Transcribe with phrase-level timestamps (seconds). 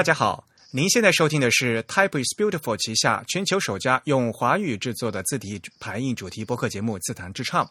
[0.00, 7.66] 大家好，您现在收听的是 Type is Beautiful 旗下全球首家用华语制作的字体排印主题播客节目《自弹自唱》。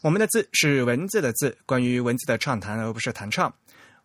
[0.00, 3.52] 我们的字是文字的字，关于文字的畅谈，而不是弹唱。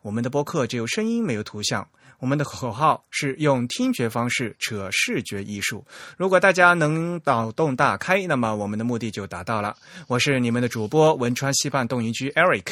[0.02, 1.88] 我们的播客只有声音，没有图像。
[2.20, 5.81] 我们的口号是用听觉方式扯视觉艺术。
[6.17, 9.73] 如果大家能脑洞大开，那么我们的目的就达到了。
[10.08, 12.66] 我是你们的主播汶川西畔动营居 Eric。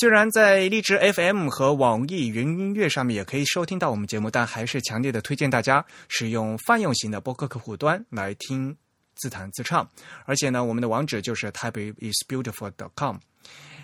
[0.00, 8.74] 虽然在荔枝 FM 和网易云音乐上面也可以收听到我们节目，但还是强烈的推荐大家使用泛用型的播客客户端来听
[9.14, 9.86] 自弹自唱。
[10.24, 13.18] 而且呢，我们的网址就是 type is beautiful dot com。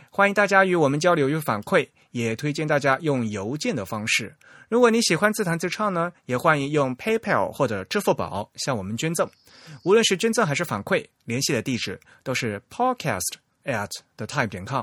[0.09, 4.35] 欢迎大家与我们交流与反馈，也推荐大家用邮件的方式。
[4.71, 9.29] 如果你喜欢自弹自唱呢，也欢迎用 PayPal 或者支付宝向我们捐赠。
[9.85, 13.35] 无论是捐赠还是反馈，联系的地址都是 podcast
[13.65, 14.83] at the type 点 com。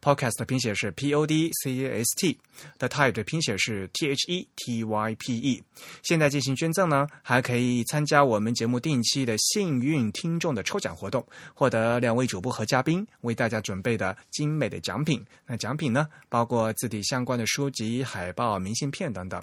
[0.00, 4.84] Podcast 的拼写是 P O D C A S T，The Type 的拼写是 T H E T
[4.84, 5.62] Y P E。
[6.02, 15.24] 现在进行捐赠呢，还可以参加我们节目定期的幸运听众的抽奖活动，获得两位主播和嘉宾为大家准备的精美的奖品。
[15.46, 19.42] 那奖品呢，包括字体相关的书籍、海报、明信片等等。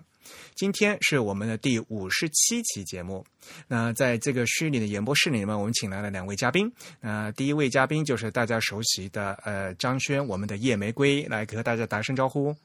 [0.53, 3.25] 今天是我们的第五十七期节目。
[3.67, 6.71] 那在这个虚拟的演播室里面，我们请来了两位嘉宾。
[6.99, 12.55] 那第一位嘉宾就是大家熟悉的呃张轩，我们的夜玫瑰，来和大家打声招呼。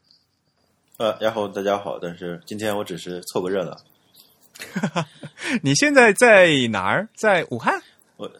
[0.97, 3.77] 呃，然后大家好，但是今天我只是凑个热闹。
[5.63, 7.09] 你现在在哪儿？
[7.15, 7.83] 在武汉？
[8.17, 8.31] 我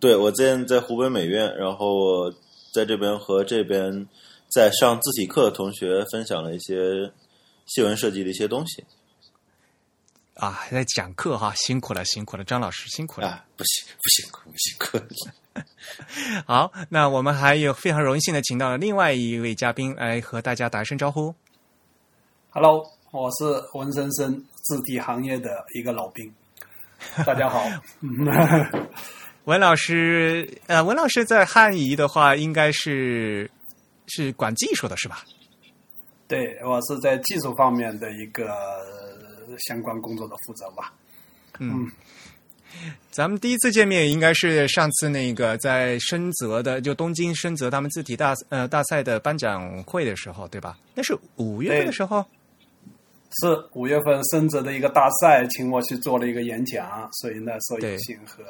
[0.00, 2.30] 对我现在在湖北美院，然后
[2.72, 4.08] 在这边和这边
[4.48, 7.12] 在上字体课的同学分享了一些。
[7.68, 8.82] 新闻设计的一些东西
[10.34, 14.98] 啊，还在讲课哈，辛苦了，辛苦了，张老师辛苦了，啊不辛不辛苦不辛苦。
[16.46, 21.34] 好，那我们还有非常荣幸的请到了另外一位嘉宾来和大家打一声招呼。
[22.50, 26.32] Hello，我是文生生字体行业的一个老兵，
[27.26, 27.64] 大家好。
[29.44, 33.50] 文老师，呃，文老师在汉仪的话，应该是
[34.06, 35.24] 是管技术的是吧？
[36.28, 38.54] 对，我是在技术方面的一个
[39.66, 40.92] 相关工作的负责吧。
[41.58, 41.90] 嗯，
[43.10, 50.78] 咱们第一次见面应该是上次那个在深泽的，就东京深泽他们字体大呃大赛的颁奖会的时候，对吧？
[50.94, 52.22] 那是五月份的时候。
[53.40, 58.44] 是五月份深泽的一个大赛，请我去做了一个演讲，所以那时候有幸和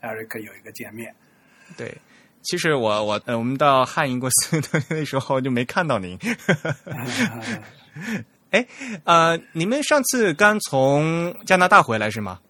[0.00, 1.14] 艾瑞克有一个见面。
[1.78, 1.96] 对。
[2.42, 6.18] 其实我我呃，我们到汉仪公司的那时候就没看到您。
[8.50, 8.66] 哎，
[9.04, 12.40] 呃，你们上次刚从加拿大回来是吗？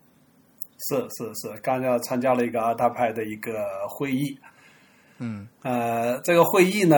[0.88, 3.52] 是是是，刚要参加了一个阿达派的一个
[3.88, 4.36] 会议。
[5.18, 6.96] 嗯，呃，这个会议呢，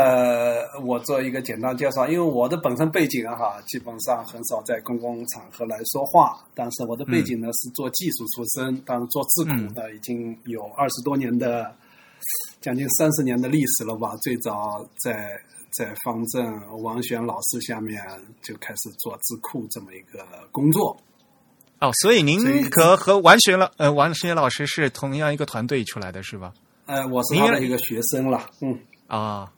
[0.83, 11.77] 我做一个简单介绍，因为我的本身背景哈，基本上很少在公共场合来说话，但是我的背景呢是做技术出身，但是做字库呢已经有二十多年的。
[12.65, 14.17] 将近三十年的历史了吧？
[14.23, 15.39] 最早在
[15.77, 18.03] 在方正王璇老师下面
[18.41, 20.97] 就开始做智库这么一个工作。
[21.81, 26.55] 哦，所以您和和王璇老呃王璇老师是同样一个团队出来的是吧？
[26.87, 28.49] 呃，我是他的一个学生了。
[28.63, 29.53] 嗯啊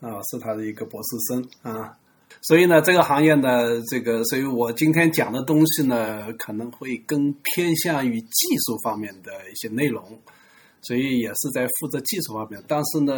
[0.00, 1.98] 啊，是他的一个博士生啊。
[2.40, 10.18] 所以呢，这个行业呢，这个，所以我今天讲的东西呢，可能会更偏向于技术方面的一些内容。
[10.80, 13.12] 所以也是在负责技术方面，但是呢，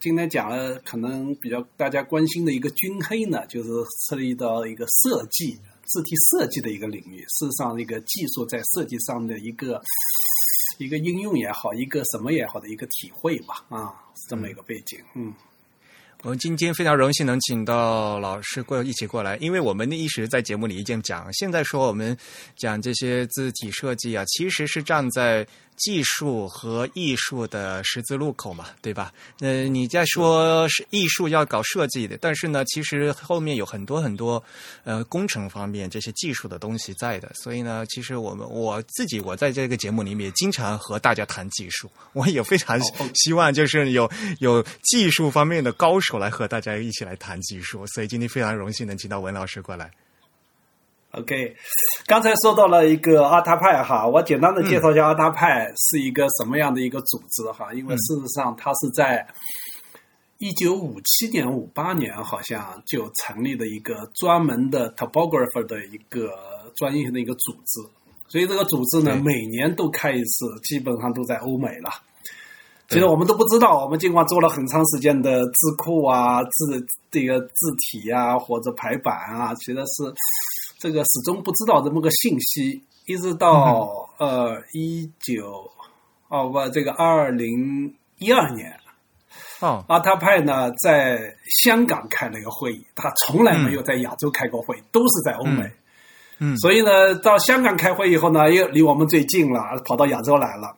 [0.00, 3.68] 今天讲了可能比较大家关心的一个军黑呢，就是
[4.08, 7.20] 涉及到一个设计字体设计的一个领域。
[7.28, 9.80] 事实上，一个技术在设计上的一个
[10.78, 15.32] 一个应用也好，一个什么也好的一个体会吧，啊，是这么一个背景，嗯。
[16.22, 22.16] 我们今天非常荣幸能请到老师过一起过来，因为我们一直在节目里已经讲，现在说我们
[22.56, 25.46] 讲这些字体设计啊，其实是站在。
[25.76, 29.12] 技术和艺术的十字路口嘛，对吧？
[29.40, 34.42] 呃，你在说是艺术要搞设计的，但是呢，其实后面有很多很多
[34.84, 37.30] 呃工程方面这些技术的东西在的。
[37.34, 42.80] 所以呢，其实我们我自己我在这个节目里面经常和大家谈技术，我也非常
[43.14, 47.86] 希望 就是有有技术方面的高手来和大家一起来谈技术。
[47.88, 49.90] 所以今天非常荣幸能请到文老师过来。
[51.16, 51.56] OK，
[52.06, 59.26] 刚才说到了一个阿塔派哈，我简单的介绍一下阿塔派是一个什么样的一个组织哈，因为事实上它是在
[60.36, 66.30] 一九五七年、五八年好像就成立的一个专门的 topographer 的一个
[66.76, 67.80] 专业性的一个组织，
[68.28, 71.90] 所以这个组织呢每年都开一次，基本上都在欧美了。
[72.88, 80.14] 其实我们都不知道，我们尽管做了很长时间的字库啊、字这个字体啊或者排版啊，其实是。
[80.78, 85.70] 这个始终不知道这么个信息，一直到呃一九
[86.28, 88.78] 哦不这个二零一二年，
[89.60, 91.34] 哦，阿塔派呢在
[91.64, 95.70] 香港开了一个会议，他从来没有在亚洲开过会，都是在欧美。
[96.38, 100.76] 嗯所以呢，到香港开会以后呢，又离我们最近了，跑到亚洲来了。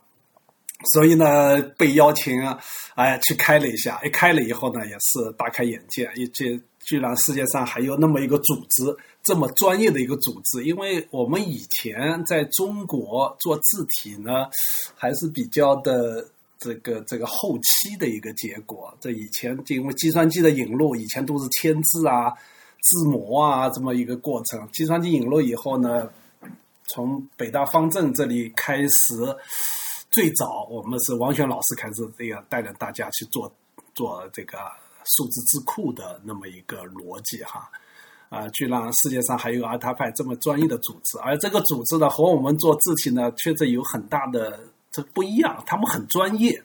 [0.92, 2.56] 所以呢，被邀请啊，
[2.94, 4.00] 哎，去开了一下。
[4.04, 6.56] 一开了以后呢，也是大开眼界，一这
[6.88, 10.64] 居然世界上还有那么一个组织，这么专业的一个组织。
[10.64, 14.46] 因为我们以前在中国做字体呢，
[14.96, 16.26] 还是比较的
[16.58, 18.96] 这个这个后期的一个结果。
[19.02, 22.32] 这以前因为计算机的引入，以前都是签字啊、
[22.80, 24.66] 字模啊这么一个过程。
[24.72, 26.08] 计算机引入以后呢，
[26.94, 29.36] 从北大方正这里开始。
[30.10, 33.52] 最早我们是王选老师开始这样带领大家去做
[33.94, 34.56] 做这个
[35.16, 37.70] 数字字库的那么一个逻辑哈，
[38.28, 44.60] 啊，居然世界上还有阿塔派这么专业的组织，而这个组织呢和我们做字体呢确实有很大的
[44.90, 46.62] 这不一样，他们很专业。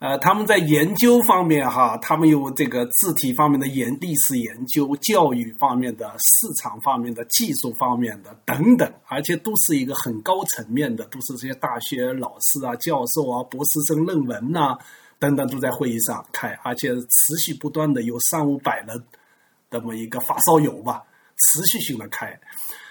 [0.00, 14.78] 呃，他们在研究方面哈，他们有这个字体方面的研历史研究、教育方面的、市场方面的、技术方面的等等，而且都是一个很高层面的，都是这些大学老师啊、教授啊、博士生论文呐、
[15.18, 19.04] 等等都在会议上开，而且持续不断的有三五百人
[19.70, 21.02] 这么一个发烧友吧，
[21.36, 22.38] 持续性的开，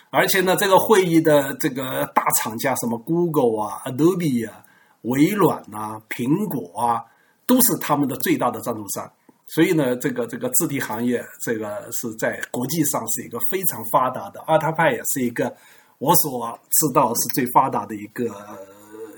[0.10, 4.64] 而且呢，这个会议的这个大厂家什么 Google 啊、Adobe 啊。
[5.04, 7.06] 微软呐、苹果啊，
[7.46, 9.10] 都是他们的最大的赞助商。
[9.46, 14.44] 所以呢，这个这个字体行业，这个是在国际上是一个非常发达的。
[14.48, 15.56] 阿塔派也是一个
[16.00, 18.26] 我所知道是最发达的一个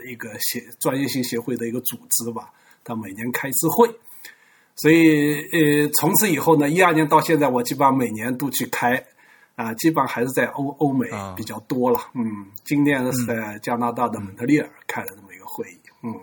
[0.06, 2.54] 一个协专业性协会的一个组织吧。
[2.84, 3.90] 他每年开一次会，
[4.76, 9.04] 所以呃，从此以后呢，一二年到现在，我基本上每年都去开。
[9.56, 12.00] 啊，基本上还是在欧欧美比较多了。
[12.14, 15.78] 嗯，今年是在加拿大的蒙特利尔开了这么一个会议。
[16.02, 16.16] 嗯，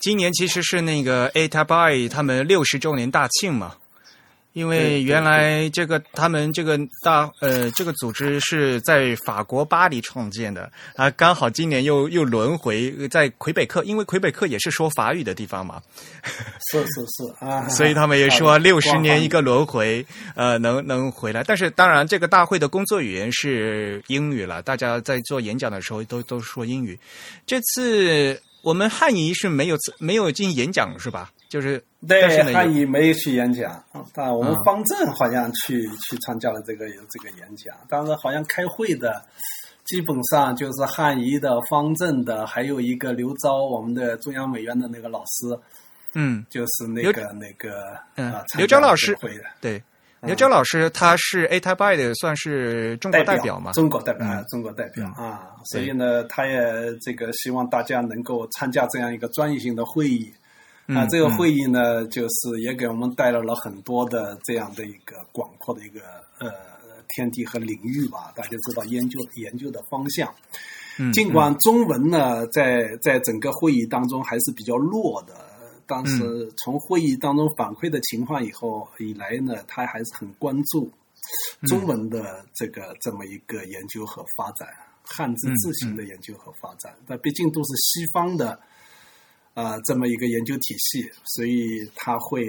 [0.00, 3.76] 今年其实是那个 A t a b i 他们六十周年大庆嘛，
[4.54, 15.80] 因为原来这个他们这个大呃这个组织是在法国巴黎创建的啊，刚好今年又又轮回在魁北克，因为魁北克也是说法语的地方嘛，
[16.72, 20.04] 是是是啊， 所以他们也说六十年一个轮回，
[20.34, 21.44] 呃，能能回来。
[21.44, 26.98] 但是当然，这个大会的工作语言是英语了，大家在做演讲的时候都都说英语。
[27.46, 28.40] 这次。
[28.62, 31.30] 我们汉仪是没有没有进演讲是吧？
[31.48, 33.82] 就是对汉仪没有去演讲，
[34.12, 37.74] 但我们方正好像去、嗯、去参加了这个这个演讲。
[37.88, 39.24] 当时，好像开会的
[39.84, 45.58] 基本上就是汉仪的、方正的，还有一个刘钊，我们的中央美院的那个老师，
[46.14, 49.30] 嗯，就是那个那个嗯，啊、刘钊老师会
[50.20, 53.72] 刘钊老师他是 A t a b i 的，算是中国代表嘛？
[53.72, 56.60] 中国代表，嗯、中国代表、嗯、啊，所以呢，他也
[57.00, 60.28] 这个希望大家能够参加这样一个专业性的会议。
[60.88, 66.00] 啊，嗯这个会议呢，就是也给我们带来了很多的这样的一个广阔的一个
[66.40, 66.50] 呃
[67.08, 68.32] 天地和领域吧。
[68.34, 70.34] 大家知道研究研究的方向，
[70.98, 75.34] 嗯尽管中文呢，在在整个会议当中还是比较弱的。
[75.88, 80.92] 当时从会议当中反馈的情况以后以来呢，他还是很关注
[81.66, 84.68] 中文的这个这么一个研究和发展，
[85.02, 86.94] 汉字字形的研究和发展。
[87.06, 88.50] 但毕竟都是西方的
[89.54, 92.46] 啊、呃、这么一个研究体系，所以他会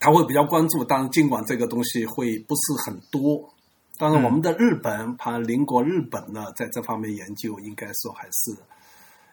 [0.00, 0.84] 他会比较关注。
[0.84, 3.48] 当然，尽管这个东西会不是很多，
[3.96, 8.56] 但是我们的日本，它邻国日本呢，在这方面研究应该说还是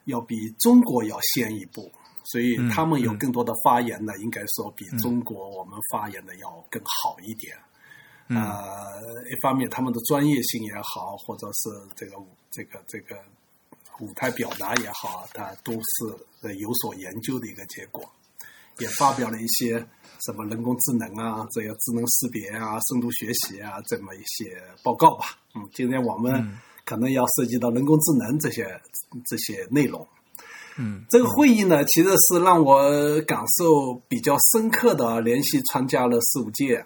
[0.06, 1.92] 要比中国要先一步。
[2.32, 7.56] 所以他们有更多的发言呢，应该说比中国我们发言的要更好一点。
[8.28, 8.46] 呃，
[9.32, 12.16] 一方面他们的专业性也好，或者是这个
[12.52, 13.16] 这个这个
[14.00, 18.08] 舞台表达也好，它都是有所研究的一个结果。
[18.78, 19.78] 也发表了一些
[20.26, 25.26] 什么人工智能啊，这个智能识别啊、深度学习啊这么一些报告吧。
[25.56, 28.64] 嗯，今天我们可能要涉及到人工智能这些
[29.26, 30.08] 这些内容。
[30.82, 36.86] 嗯，这个会议呢，其实是让我感受比较深刻的，连续参加了四五届。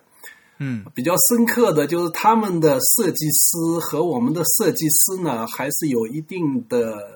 [0.58, 7.08] 嗯，比较深刻的就是他们的设计师和我们的设计师呢，还是有一定的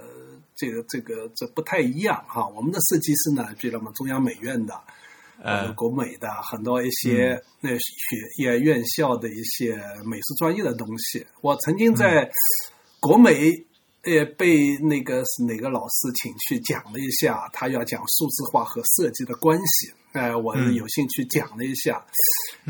[0.56, 2.48] 这个这个这不太一样哈。
[2.56, 4.80] 我们的设计师呢，比如我们中央美院的，
[5.42, 11.26] 呃，国美的很多一些那学业院校的一些美术专业的东西。
[11.42, 12.30] 我曾经在
[13.00, 13.66] 国美。
[14.10, 19.92] 也被那个是哪个老师请去讲了一下，他要讲数字化和设计的关系。
[20.14, 22.04] 呃，我有兴趣讲了一下。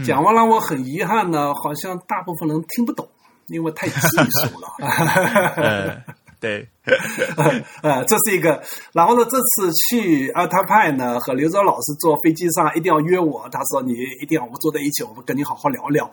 [0.06, 3.08] 讲完了，我很遗憾呢，好像大部分人听不懂，
[3.48, 6.04] 因为太技术了。
[6.40, 6.68] 对，
[7.82, 8.62] 呃，这是一个。
[8.94, 13.50] 然后呢，这次去阿塔派呢，和刘钊老师坐飞机上一定要约我。
[13.50, 16.10] 他说：“你一定要我们坐在一起，我们跟你好好聊聊。”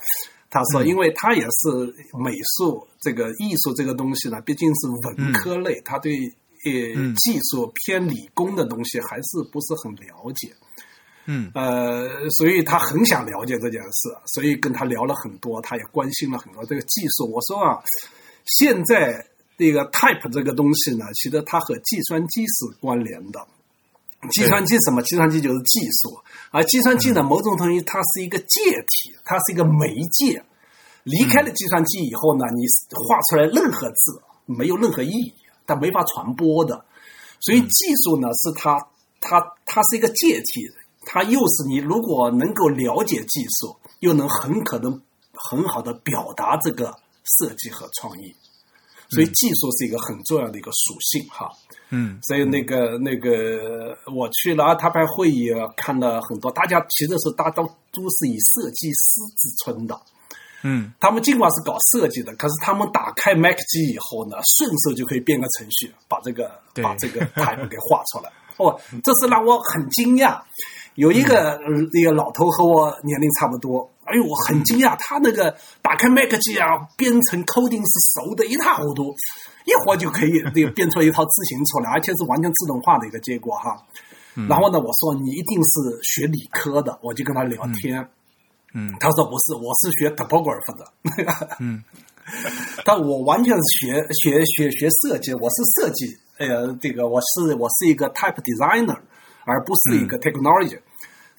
[0.54, 6.12] 他说：“因为他也是美术这个艺术这个东西呢，毕竟是文科类，他对
[6.64, 10.54] 呃技术偏理工的东西还是不是很了解。”
[11.26, 17.30] 嗯，呃，所以他很想了解这件事，所以跟他聊了很多，他也关心了很多这个技术。
[17.30, 17.82] 我说啊，
[18.46, 19.26] 现在。
[19.56, 23.46] 这个 type 这个东西呢，其实它和计算机是关联的。
[24.30, 25.02] 计算机什么？
[25.02, 26.18] 计算机就是技术，
[26.50, 30.42] 而计算机呢，某种东西它是一个介体，它是一个媒介。
[31.04, 35.34] 离开了计算机以后呢，你画出来任何字没有任何意义，
[35.66, 36.84] 它没法传播的。
[37.40, 38.88] 所以技术呢，是它
[39.20, 40.66] 它它是一个介体，
[41.04, 45.02] 它又是你如果能够了解技术，又能很可能
[45.34, 46.94] 很好的表达这个
[47.38, 48.34] 设计和创意。
[49.10, 51.50] 所以技术是一个很重要的一个属性，哈，
[51.96, 59.96] 嗯，所以那个那个我去了阿塔派会议，看了很多，大家其实是大都都是以设计师自称的，
[60.64, 66.50] 嗯，他们尽管是搞设计的，可是他们打开 Mac 机以后呢，顺手就可以编个程序，把这个
[66.82, 68.74] 把这个 type 给画出来， 哦，
[69.04, 70.40] 这是让我很惊讶。
[70.96, 71.60] 有一个
[71.92, 73.88] 那个老头和我年龄差不多。
[74.06, 79.14] 哎呦，我很惊讶，他那个打开 Mac 机啊，编程 coding 是熟的一塌糊涂，
[79.64, 83.76] 一会儿就可以那个编出一套字形出来，而且是完全自动化的一个结果哈。
[84.49, 88.06] 然后呢，我说你一定是学理科的，我就跟他聊天。
[88.75, 91.56] 嗯，他说不是，我是学 topography 的。
[91.61, 91.82] 嗯，
[92.84, 96.06] 但我完全是学 学学学设计，我是设计，
[96.38, 98.99] 呃，这个我是我是一个 type designer，
[99.44, 100.80] 而不是一个 technology。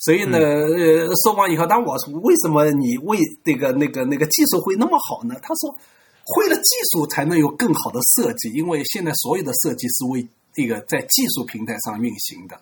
[0.05, 5.33] 所以呢，呃，说完以后，当我说为什么你为这个那个那个技术会那么好呢？
[5.41, 5.75] 他说，
[6.23, 12.55] 会了技术才能有更好的设计，因为现在所有的设计是为这个在技术平台上运行的。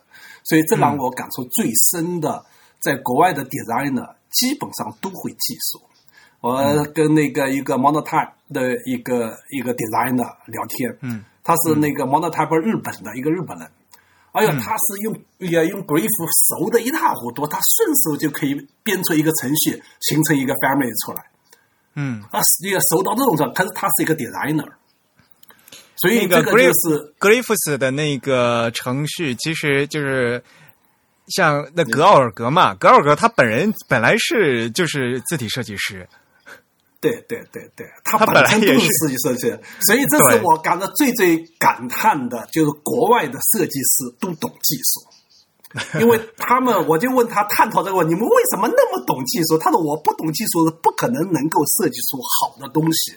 [0.46, 2.46] 所以这让我感触最深的，
[2.80, 5.82] 在国外的 designer 基本上都会技术。
[6.40, 13.70] 我跟那个一个 Monotype 的一个一个 designer 聊天，嗯，他是那个 Monotype 日本的一个日本人。
[14.34, 16.10] 哎呀，他是用也用 Grief
[16.50, 21.24] 熟的一塌糊涂，他顺手就可以编出一个程序，形成一个 family 出来。
[21.96, 24.68] 嗯，啊，也熟到这种程度，可是他是一个 designer。
[25.96, 30.44] 所以这个就是 Griffs 的那个程序，其实就是
[31.28, 36.10] 像那格奥尔格嘛，格奥尔格他本人本来是就是字体设计师。
[37.04, 49.58] 对对对对，他本身就是设计设计，所以这是我感到最最感叹的，就是国外的设计师都懂技术，因为 他们我就问他探讨这个问题，你们为什么那么懂技术？
[49.58, 53.12] 他说我不懂技术是不可能能够设计出好的东西，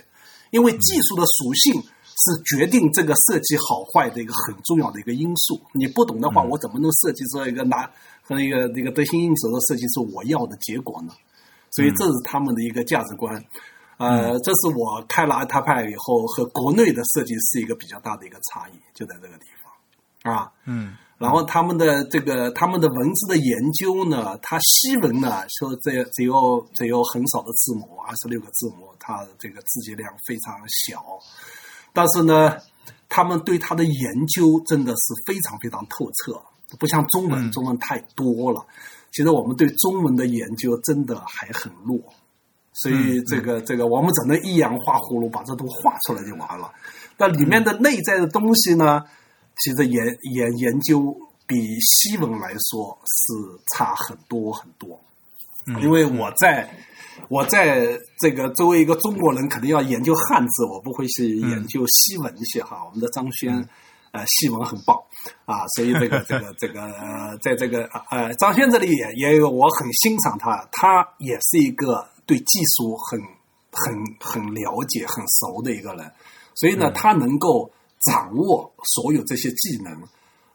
[0.50, 5.60] 因为技术的属性是决定这个设计好坏的一个很重要的一个因素。
[5.72, 7.88] 你不懂的话，我怎么能设计出一个拿
[8.22, 11.12] 和一个那个得心应手的设计出我要的结果呢？
[11.70, 13.44] 所以这是他们的一个价值观。
[13.98, 31.02] 呃，这是我开了阿塔派以后和国内的设计师一个比较大的一个差异，就在这个地方，啊，嗯，然后他们的这个他们的文字的研究呢，它西文呢说这只有只有很少的字母，二十六个字母，它这个字节量非常小，
[31.94, 32.54] 但是呢，
[33.08, 36.38] 他们对它的研究真的是非常非常透彻，
[36.78, 38.66] 不像中文，中文太多了，
[39.10, 41.98] 其实我们对中文的研究真的还很弱。
[42.82, 46.70] 所以这个这个，我们只能一氧化葫芦，把这都画出来就完了。
[47.16, 49.02] 那里面的内在的东西呢，
[49.56, 50.04] 其实研
[50.34, 51.16] 研研究
[51.46, 53.32] 比西文来说是
[53.74, 55.00] 差很多很多。
[55.80, 56.68] 因为我在
[57.30, 62.84] 我在这个作为一个中国人，肯定要研究汉字，我不会去研究西文些哈。
[62.84, 63.66] 我们的张轩
[64.12, 64.94] 呃西文很棒
[65.46, 66.92] 啊，所以这个这个这个
[67.40, 72.06] 在这个呃张轩这里也也有我很欣赏他，他也是一个。
[72.26, 73.20] 对技术很
[73.70, 76.12] 很很了解、很熟的一个人，
[76.54, 77.70] 所以呢，他能够
[78.04, 80.02] 掌握所有这些技能，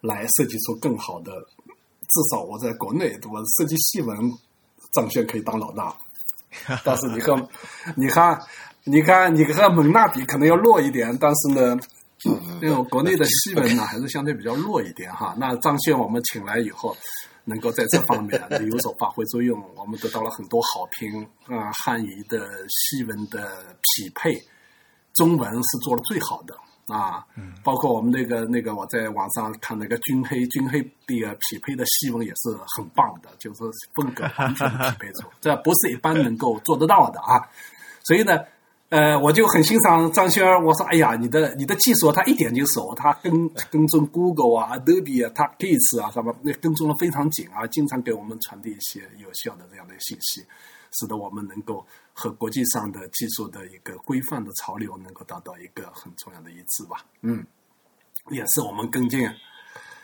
[0.01, 1.31] 来设计出更好的。
[1.31, 4.17] 至少我在国内，我设计细文，
[4.91, 5.95] 张轩可以当老大。
[6.83, 7.47] 但是你看
[7.95, 8.37] 你看，
[8.83, 11.79] 你看，你和蒙娜比可能要弱一点，但是呢，
[12.61, 15.33] 因为国内的西文呢还是相对比较弱一点哈。
[15.39, 16.95] 那张轩我们请来以后。
[17.43, 21.71] 能够在这方面有所发挥作用，我们得到了很多好评啊！
[21.71, 24.33] 汉语的西文的匹配，
[25.13, 26.55] 中文是做的最好的
[26.87, 27.25] 啊，
[27.63, 33.63] 包括我们那个那个我在网上看那个军黑军黑那个匹配的细文也是很棒的，就是
[33.95, 37.49] 风格完全匹配出，这不是一般能够做得到的啊。
[38.03, 38.39] 所以呢，
[38.91, 50.45] 呃，我就很欣赏张轩儿，我说，哎呀，你的你的技术他一点就熟，他跟跟踪 Google 啊、Adobe 啊、他 Gates 啊什么，那跟踪的非常紧啊，经常给我们传递一些有效的这样的信息，
[50.91, 51.83] 使得我们能够。
[52.13, 57.43] 和国际上的技术的一个规范的潮流能够达到一个很重要的一致吧，嗯，
[58.29, 59.21] 也是我们跟进。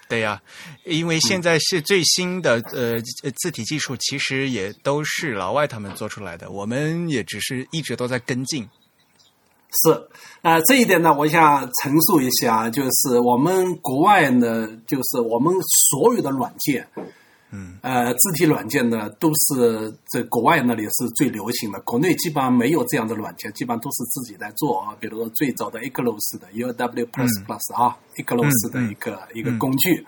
[0.07, 0.41] 对呀，
[0.85, 2.97] 因为现在是最新的呃
[3.35, 8.67] 字体技术，其实也都是老外他们做出来的，我们也只是一直都在跟进。
[9.69, 10.07] 是
[10.41, 15.53] 啊，这一点呢，我想陈述一下，就是我们国外呢，就是我们
[15.89, 16.87] 所有的软件。
[17.49, 24.93] 嗯，呃，字体软件呢，都是在国外那里是最流行的，国内基本上没有这样的软件，基本上都是自己在做啊。
[24.99, 30.05] 比如说最早的 Eclipse 的 U W Plus Plus 啊，Eclipse 的一个一个工具，嗯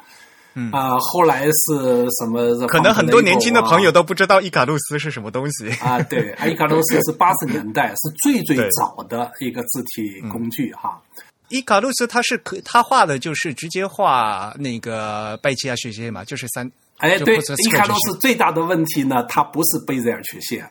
[0.72, 2.68] 啊，后来是什么？
[2.68, 6.02] 可能很多年轻的朋友都不知道伊卡洛斯是什么东西啊。
[6.04, 11.02] 对， 伊卡洛斯是八十年代是最最早的一个字体工具哈。
[11.50, 16.70] 伊卡洛斯它是可，他画的就是直接画那个贝基亚曲线嘛，就是三。
[16.98, 20.70] 哎，对，伊卡洛斯最大的问题呢，它不是贝泽尔曲线，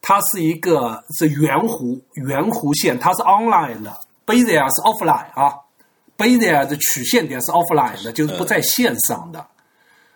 [0.00, 5.52] 它是一个是圆弧圆弧线，它是 online 的，贝泽尔是 offline 啊，
[6.16, 9.46] 贝泽尔的曲线点是 offline 的，就是不在线上的。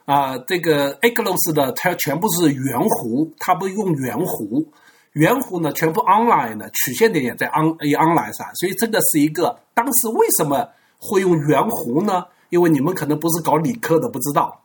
[0.07, 1.09] 啊，这个 e
[1.45, 4.66] s 的它全部是圆弧，它不用圆弧，
[5.12, 12.25] 圆弧呢全部 online 的，曲线点也在 on 也 online 上，所以这个是一个当时为什么会用圆弧呢？
[12.49, 14.62] 因为你们可能不是搞理科的，不知道。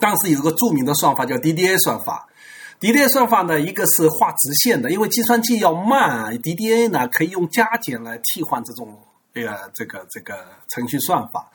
[0.00, 2.28] 当时有一个著名的算法叫 DDA 算法
[2.80, 8.98] ，DDA 算法呢，一个是画直线的，因为计算器要慢，DDA 呢可以用加减来替换这种
[9.42, 11.50] 这个这个这个程序算法。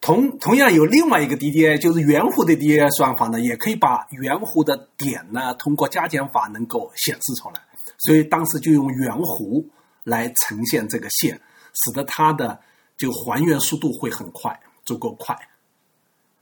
[0.00, 7.62] 同同样有另外一个 DDA，就是圆弧的 DDA 算法呢，也可以把圆弧的点呢通过加减法能够显示出来。
[7.98, 9.64] 所以当时就用圆弧
[10.02, 11.40] 来呈现这个线，
[11.72, 12.58] 使得它的
[12.96, 15.36] 就还原速度会很快，足够快。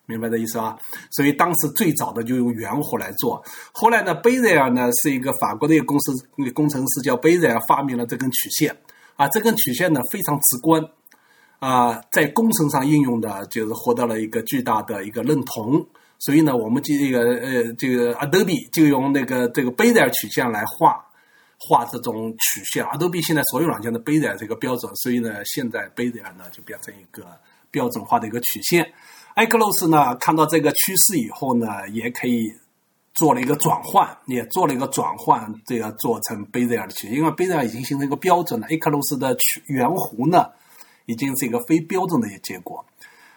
[0.06, 0.78] 明白的意思吧？
[1.10, 3.44] 所以当时最早的就用圆弧来做。
[3.72, 6.12] 后来呢，贝泽尔呢是一个法国的一个公司，
[6.54, 8.74] 工程师叫贝泽尔，发明了这根曲线。
[9.20, 10.82] 啊，这根曲线呢非常直观，
[11.58, 15.86] 啊，在工程上应用的就是获得了一个巨大的一个认同。
[16.18, 21.04] 所以呢，我们这个呃，这个 Adobe 就用那个这个贝泽尔曲线来画
[21.58, 22.82] 画这种曲线。
[22.86, 27.38] Adobe 现在所有软件的贝泽尔这个标准，所以呢，现在贝泽尔呢就变成一个
[27.70, 28.90] 标准化的一个曲线。
[29.34, 32.50] 艾克洛斯呢，看到这个趋势以后呢，也可以
[33.14, 38.66] 做了一个转换，也做了一个转换，这个做成贝泽尔的曲，因为贝泽尔已经形成一个标准了。
[38.68, 40.46] 艾克洛斯的曲圆弧呢，
[41.06, 42.84] 已经是一个非标准的一个结果。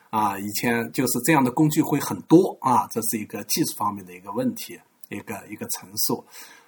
[0.10, 6.24] 啊，以前就是这样的工具会很多啊，这是一个技术方面的一个问题，一个一个陈述。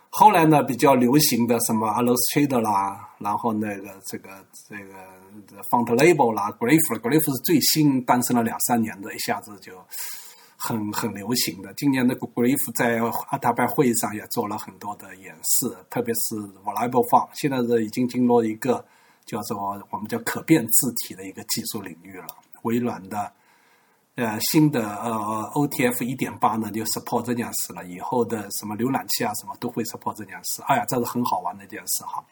[0.09, 4.29] 后来呢，比较流行的什么 Illustrator 啦，然后那个这个
[4.67, 9.73] 这个 Font Label 啦，Glyph，Glyph 是最新诞生了两三年的，一下子就
[10.65, 11.73] 很很流行的。
[11.75, 12.99] 今年的 Glyph 在
[13.29, 18.83] 阿塔拜会议上也做了很多的演示，特别是 Variable Font，现在是已经进入一个
[19.25, 19.55] 叫做
[19.91, 22.27] 我们叫可变字体的一个技术领域了。
[22.63, 23.31] 微软的。
[24.17, 25.11] 呃，新的呃
[25.55, 27.83] OTF 一点八呢，就 support 这件事了。
[27.83, 30.61] 以后的什么浏览器啊，什么都会 support 这件事。
[30.61, 32.23] 哎呀，这是很好玩的一件事哈。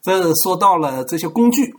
[0.00, 1.76] 这说到了这些工具，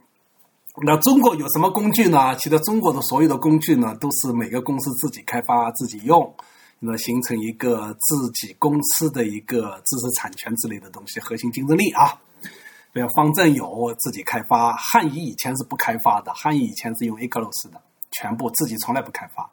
[0.84, 2.36] 那中国有什么工具呢？
[2.38, 6.34] 其实中国的所有的工具呢，都是每个公司自己开发、自己用，
[6.80, 12.20] 那形成一个自己公司的一个知识产权之类的东西，核心竞争力啊。
[12.94, 17.82] 比如方正有自己开发，汉仪以前是不开发的，汉仪以前是用 Eclos 的。
[18.14, 19.50] 全部自己从来不开发，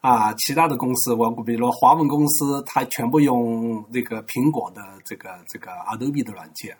[0.00, 6.74] 啊，其他的公司，我比如华文公司，它全部用这个苹果的这个这个 Adobe 的软件，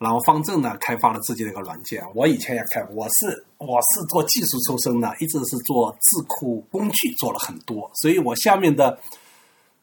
[0.00, 2.02] 然后方正呢开发了自己的一个软件。
[2.14, 8.98] 我以前也开，我是我是做技术出身的，一直是做智库工具做了很多，所以我下面的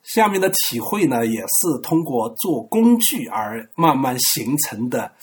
[0.01, 5.13] 下面的体会呢，也是通过做工具而慢慢形成的。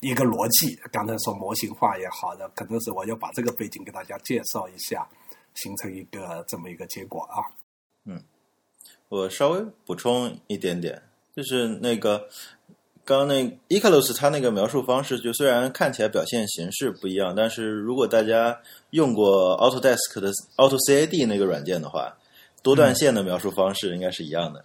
[0.00, 5.08] 一个逻辑，刚才说模型化也好的，可能是我要把这个背景给大家介绍一下，
[5.54, 7.40] 形成一个这么一个结果啊。
[8.04, 8.22] 嗯，
[9.08, 11.02] 我稍微补充一点点，
[11.34, 12.28] 就是那个
[13.04, 22.16] 刚刚那 Eclipse 它那个描述方式，就虽然看起来表现形式不一样，但是如果大家用过 Autodesk 的 AutoCAD 那个软件的话，
[22.62, 24.64] 多段线的描述方式应该是一样的，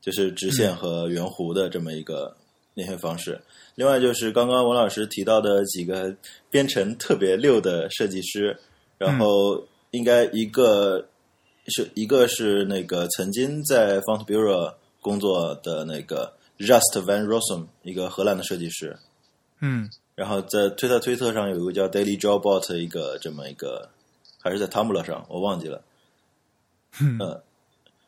[0.00, 2.36] 就是直线和圆弧的这么一个。
[2.80, 3.40] 那些方式。
[3.74, 6.14] 另外就是刚刚文老师提到的几个
[6.48, 8.56] 编程特别溜的设计师，
[8.98, 11.04] 然后应该一个
[11.66, 18.98] 是一个是那个曾经在 Font Bureau 工作的那个 Just Van Rossum，一个荷兰的设计师。
[19.60, 23.88] 嗯然后在推特推特上有一个叫 Daily Jobot 一个这么一个，
[24.42, 25.80] 还是在 Tumblr 上，我忘记了。
[27.00, 27.40] 嗯，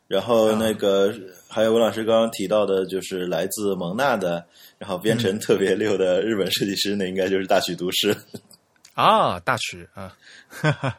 [0.07, 1.13] 然后那个、
[1.47, 4.45] 还有文老师刚刚提到的，就是来自蒙纳的，
[4.77, 8.13] 然后编程特别溜的日本设计师，那应该就是大曲都市。
[8.93, 10.17] 啊，大曲啊，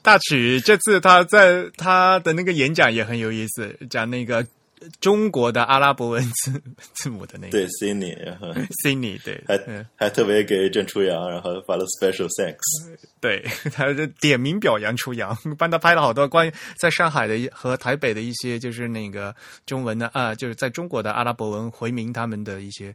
[0.00, 4.46] 大曲这次他在他的那个演讲也很有意思，讲那个
[5.00, 6.62] 中国的阿拉伯文字
[6.94, 8.48] 字母的那个对 c i n y 然后
[8.84, 12.96] Sydney，对，还、嗯还特别给郑初阳，然后发了 special thanks。
[13.20, 19.34] 对，他就点名表扬出洋， 帮他拍了好多关于在上海的和台北的一些，就是那个
[19.66, 22.94] 中文的啊，就是在中国的阿拉伯文回民他们的一些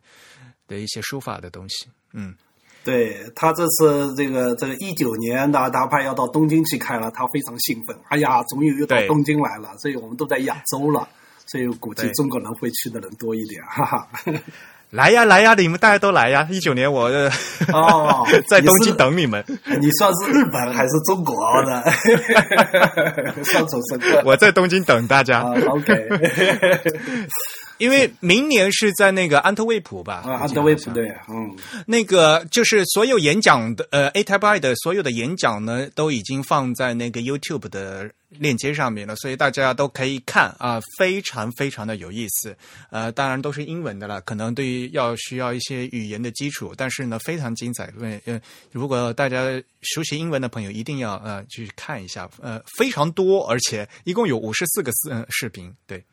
[0.68, 1.88] 的一些书法的东西。
[2.14, 2.36] 嗯，
[2.84, 7.98] 对他这次这个这个一九年的阿达派要到东京去开了，他非常兴奋。
[8.10, 11.08] 哎呀，终于又到东京来了，所以我们都在亚洲了，
[11.48, 14.08] 所以估计中国人会去的人多一点，哈哈。
[14.92, 16.48] 来呀来呀，你们大家都来呀！
[16.50, 17.30] 一九年我、呃
[17.74, 19.44] 哦 在东京等你们，
[19.82, 21.36] 你算是日本还是中国
[21.68, 21.84] 的？
[23.44, 24.24] 双重身份。
[24.26, 25.40] 我在东京等大家。
[25.40, 25.94] 啊，OK，
[27.78, 30.24] 因为明年是在那个安特卫普吧？
[30.26, 42.56] 啊，安记得好像德卫普对，嗯，那个就是所有演讲的呃 A Type I 的所有的演讲呢，都已经放在那个 YouTube 的链接上面了，所以大家都可以看啊，非常非常的有意思。
[42.90, 47.92] 呃，当然都是英文的了，可能对于要需要一些语言的基础，但是呢非常精彩。
[48.00, 49.46] 呃呃，如果大家
[49.82, 56.04] 熟悉英文的朋友，一定要呃去看一下，呃非常多，而且一共有五十四个视呃视频，对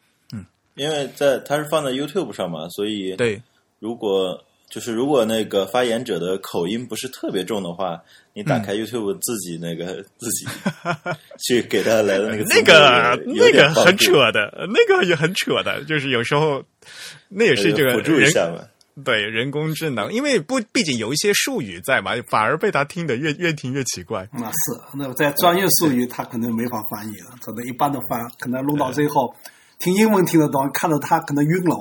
[0.74, 3.40] 因为在它是放在 YouTube 上嘛，所以对。
[3.80, 8.00] 如果就是如果那个发言者的口音不是特别重的话，
[8.32, 10.46] 你打开 YouTube 自己那个、 自己
[11.38, 16.64] 去给他来的那个 那个那个很扯的，那个也很扯的，就是有时候
[17.28, 18.64] 那也是这个辅助 一下嘛。
[19.04, 24.26] 对人工智能，因为不毕竟有一些术语在嘛，反而被他听得越越听越奇怪。
[24.32, 29.34] 那是那在专业术语他可能没法翻译了，可能一般的翻可能弄到最后。
[29.78, 31.76] 听英文听得懂，看到他可能晕了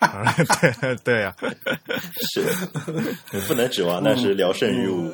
[0.00, 1.34] 啊 对对呀、
[2.32, 2.44] 是，
[3.32, 5.12] 你不能指望那是聊胜于无。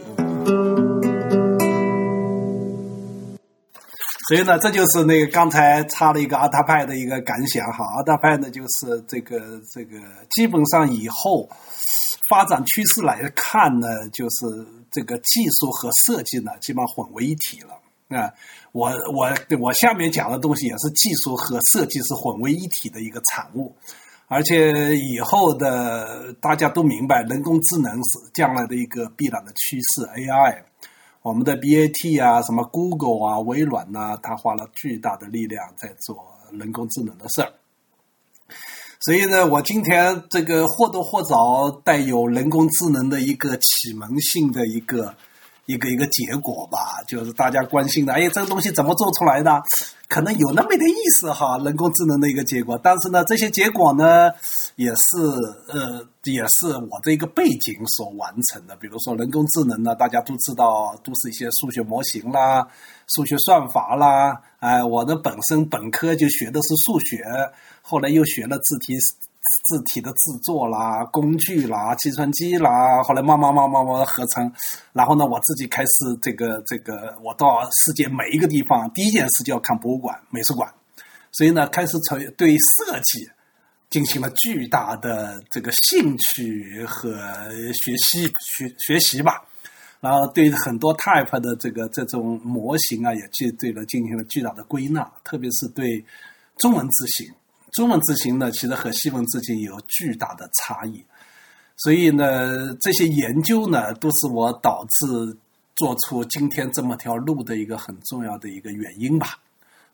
[4.29, 7.85] 所以呢，这就是那个刚才插了一个阿达派的一个感想哈。
[7.97, 9.39] 阿达派呢，就是这个
[9.73, 9.99] 这个
[10.31, 11.49] 基本上以后
[12.29, 17.75] 发展趋势来看呢，就是这个技术和设计呢，基本上混为一体了。
[18.09, 18.33] 啊，
[18.73, 23.75] 我我我下面讲的东西也是技术和设计是混为一体的一个产物，
[24.27, 30.63] 而且以后的大家都明白，人工智能是将来的一个必然的趋势，AI。
[31.23, 36.17] 我们的 BAT 啊，什么 Google 啊、微软呐、它花了巨大的力量在做
[36.53, 37.53] 人工智能的事儿。
[39.01, 45.15] 所以呢，我今天这个或多或少带有人工智能的一个启蒙性的一个
[45.69, 49.63] 一个一个结果吧，就是大家关心的，哎，这个东西怎么做出来的？
[50.09, 52.81] 可能有那么一点意思哈，人工智能的一个结果。
[52.83, 54.31] 但是呢，这些结果呢，
[54.77, 55.19] 也是
[55.69, 58.75] 呃，也是我的一个背景所完成的。
[58.77, 62.67] 比如说人工智能呢，大家都知道，都是一些数学模型啦、
[63.15, 64.41] 数学算法啦。
[64.61, 67.23] 哎，我的本身本科就学的是数学，
[67.83, 68.97] 后来又学了字体。
[69.65, 74.53] 字体的制作啦、工具啦、计算机啦，后来慢慢慢慢慢合成，
[74.93, 75.89] 然后呢，我自己开始
[76.21, 80.73] 这个这个，我到世界每一个地方，第一件事就要看博物馆、美术馆，
[81.33, 83.29] 所以呢，开始从对设计
[83.91, 87.19] 进行了巨大的这个兴趣和
[87.73, 89.43] 学习学学习吧。
[90.01, 96.05] 然后对很多 type 的这个这种模型啊，也进对了进行了巨大的归纳，特别是对
[96.57, 97.29] 中文字形。
[97.79, 101.07] 中文字形呢，其实和西文字形有巨大的差异，
[101.77, 105.39] 所以呢，这些研究呢，都是我导致
[105.77, 109.39] 做出今天这么条路的一个很重要的一个原因吧。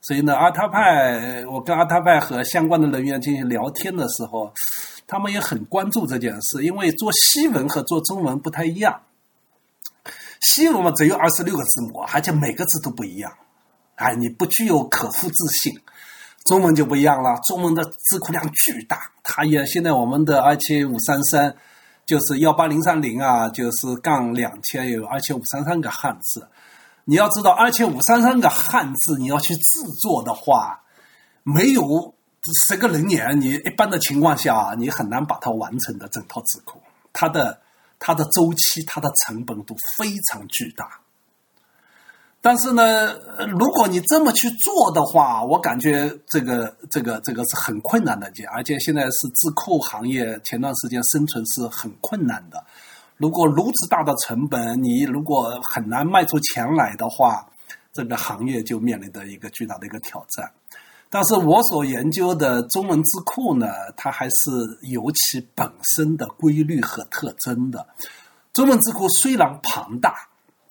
[0.00, 4.50] 所以呢，阿塔派，我跟阿塔派和相关的人员进行聊天的时候，
[5.06, 8.98] 他们也很关注这件事，因为做西文和做中文不太一样。
[10.40, 13.30] 西文嘛，只有二十六个字母，而且每个字都不一样，
[13.96, 15.78] 哎，你不具有可复制性。
[16.44, 21.56] 中文就不一样了，中文的字库量巨大，它也现在我们的二七五三三
[22.04, 26.46] 就是幺八零三零啊，就是杠两千有二千五三三个汉字。
[27.06, 29.62] 你要知道，二千五三三个汉字你要去制
[30.02, 30.80] 作的话，
[31.42, 32.14] 没有
[32.68, 36.78] 十个人年，你一般的情况下，你很难把它完成的整套智库，
[37.12, 37.58] 它的
[37.98, 41.00] 它的周期、它的成本都非常巨大。
[42.46, 43.10] 但是呢，
[43.58, 52.62] 如果你这么去做的话，我感觉这个这个这个是很困难的，而且现在是智库行业前段时间生存是很困难的。
[53.16, 57.46] 如果如此大的成本，你如果很难卖出钱来的话，
[57.94, 60.52] 这个行业就面临着一个巨大的一个挑战。
[61.08, 64.34] 但是我所研究的中文智库呢，它还是
[64.92, 67.86] 有其本身的规律和特征的。
[68.52, 70.14] 中文智库虽然庞大，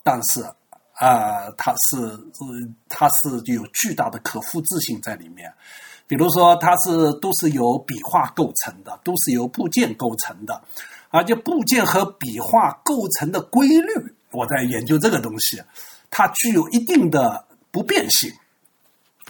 [0.03, 0.45] 但是。
[1.03, 2.17] 啊，它是
[2.87, 5.53] 它是有巨大的可复制性在里面。
[6.07, 10.61] 比如说，它是都是由笔画构成的，都是由部件构成的，
[11.09, 15.61] 而且部件和笔画构成的规律，我在研究这个东西，
[16.09, 18.31] 它具有一定的不变性。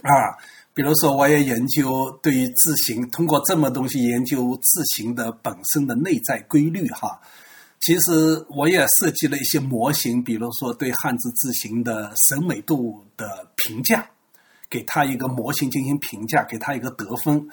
[0.02, 0.38] 啊，
[0.74, 7.20] 比如说，我也研究对于字形，通过这么东西研究字形的本身的内在规律，哈。
[7.84, 14.06] 其实我也设计了一些模型，比如说对汉字字形的审美度的评价，
[14.70, 17.46] 给他一个模型进行评价，给他一个得分，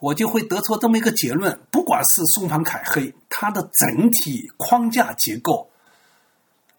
[0.00, 5.70] 我就会得出这么一个结论：不管是松房凯黑，它的整体框架结构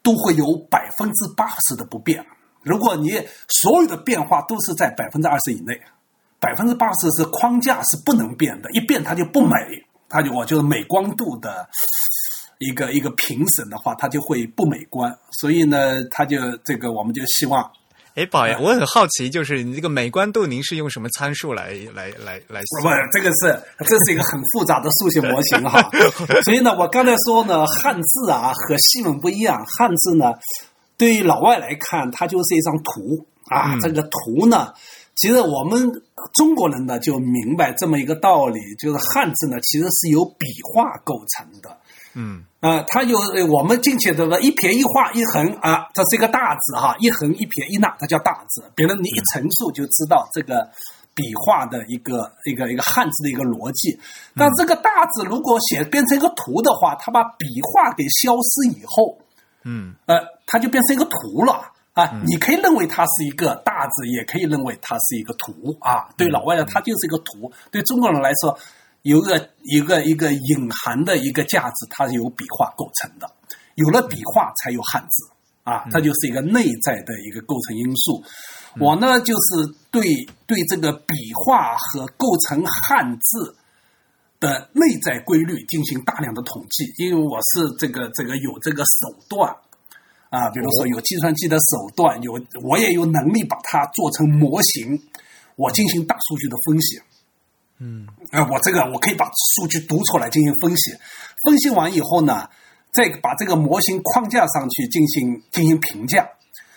[0.02, 2.22] 都会有百分之八十的不变。
[2.62, 3.12] 如果你
[3.48, 5.80] 所有的变化都是在百分之二十以内，
[6.38, 9.54] 百分之八十是框架是不能变的，一变它就不美，
[10.06, 11.66] 它就我就是美光度的。
[12.60, 17.68] 一个一个评审的话，它就会不美观，所以呢，他就这个，我们就希望。
[18.16, 22.60] 哎，宝爷，我很好奇，就是你这个美观度，您是用什么参数来来来来？
[22.82, 25.80] 不，这个是这是一个很复杂的数学模型哈。
[26.44, 30.34] 所以呢，我刚才说呢，汉字啊和西文不一样，汉字呢，
[30.98, 33.78] 对于老外来看，它就是一张图啊。
[33.80, 34.74] 这个图呢，
[35.14, 35.90] 其实我们
[36.34, 41.78] 中国人呢就明白这么一个道理，就是汉字呢其实是由笔画构成的。
[42.14, 43.18] 嗯啊，它有
[43.50, 48.62] 我们进去的一撇一画一横啊，这是一个大字哈，一横一撇一捺，它叫大字。
[48.74, 50.68] 别人你一陈述就知道这个
[51.14, 53.98] 笔画的一个一个一个汉字的一个逻辑。
[54.36, 59.16] 但这个大字如果写变成一个图的话，它把笔画给消失以后，
[59.64, 62.12] 嗯呃，它就变成一个图了啊。
[62.26, 66.10] 你可以认为它是一个大字，也可以认为它是一个图啊。
[66.14, 68.58] 对老外来它就是一个图，对中国人来说。
[69.02, 73.30] 有个一个一个隐含的一个价值，它是由笔画构成的。
[73.76, 75.30] 有了笔画，才有汉字
[75.64, 78.22] 啊，它就是一个内在的一个构成因素。
[78.78, 80.02] 我呢，就是对
[80.46, 83.56] 对这个笔画和构成汉字
[84.38, 89.50] 的内在规律进行大量的统计，因为我是这个这个有这个手段
[90.28, 95.00] 啊，比如说有计算机的手段，有我也有能力把它做成模型，
[95.56, 97.00] 我进行大数据的分析。
[97.82, 99.24] 嗯，啊，我这个我可以把
[99.56, 100.92] 数据读出来进行分析，
[101.46, 102.46] 分析完以后呢，
[102.92, 106.28] 再把这个模型框架上去进行进行评价，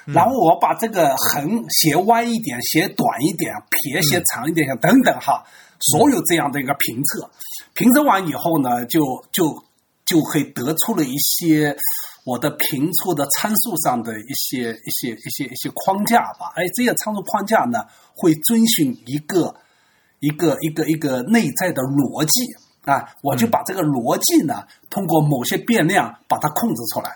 [0.05, 5.43] 然后我把这个横斜歪一点，斜短一点，撇斜长一点，等等哈，
[5.91, 7.29] 所有这样的一个评测，
[7.73, 9.01] 评测完以后呢，就
[9.33, 9.61] 就
[10.05, 11.75] 就可以得出了一些
[12.23, 17.83] 我的评测的参数上的一些一些一些一些框架吧，哎，这些参数框架呢，
[18.15, 19.53] 会遵循一个。
[20.23, 27.13] 一个一个一个内在的逻辑啊，我就把这个逻辑呢，通过某些变量把它控制出来，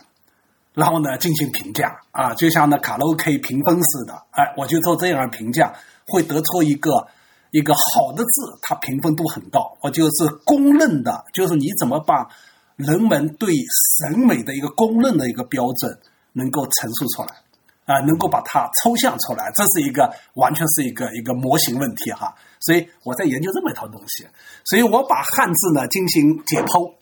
[0.74, 5.74] 然后呢进行评价啊，就像那卡拉 OK 评分似的，哎，我就做这样的评价，
[6.08, 7.08] 会得出一个
[7.52, 12.28] 一个好的字，它评分度很高，我就是公认的，就是你怎么把
[12.76, 13.54] 人们对
[14.04, 15.98] 审美的一个公认的一个标准
[16.34, 17.30] 能够陈述出来
[17.86, 22.36] 啊，能够把它抽象出来，这是一个完全是一个一个模型问题哈。
[22.60, 24.28] 所以我在研究这么一套东西，
[24.66, 26.94] 所以我把汉字呢进行解剖，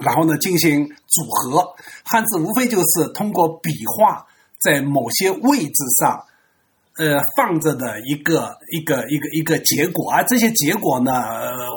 [0.00, 1.74] 然后呢进行组合。
[2.04, 4.26] 汉字无非就是通过笔画
[4.62, 6.24] 在某些位置上，
[6.96, 11.12] 呃放着的一个一个一个一个结果，而这些结果呢，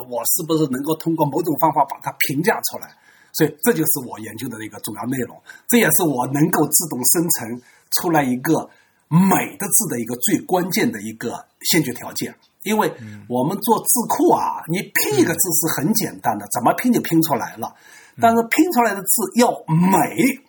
[0.08, 2.94] 我是不是能够通过某种方法把它评价出来？
[3.32, 7.62] 所以这就是我研究的一个主要内容，这也是我能够自动生成
[7.98, 8.70] 出来一个
[9.08, 12.32] 美的字的一个最关键的一个先决条件。
[12.64, 12.92] 因为
[13.28, 17.74] 我们做字库啊，你拼一个字是很简单的，怎么拼就拼出来了。
[18.20, 20.40] 但是拼出来的字要美，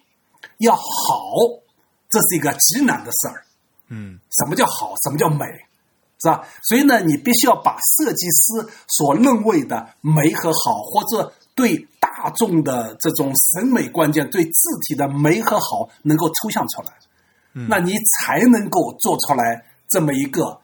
[0.59, 0.81] 要好，
[2.09, 3.43] 这是一个极难的事儿。
[3.89, 4.93] 嗯，什么叫好？
[5.03, 5.45] 什么叫美？
[6.23, 6.47] 是吧？
[6.63, 16.93] 所以呢，你必须要把设计师所认为的美和好，或者对大众的这种审美观念，对字体的美和好，能够抽象出来，
[17.67, 20.61] 那你才能够做出来这么一个。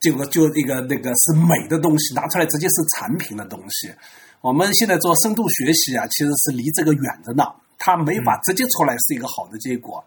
[0.00, 3.92] 结果就一个那个是美的东西拿出来直接是产品的东西。
[4.40, 7.44] 我们现在做深度学习啊，其实是离这个远着呢，
[7.78, 10.02] 它没法直接出来是一个好的结果。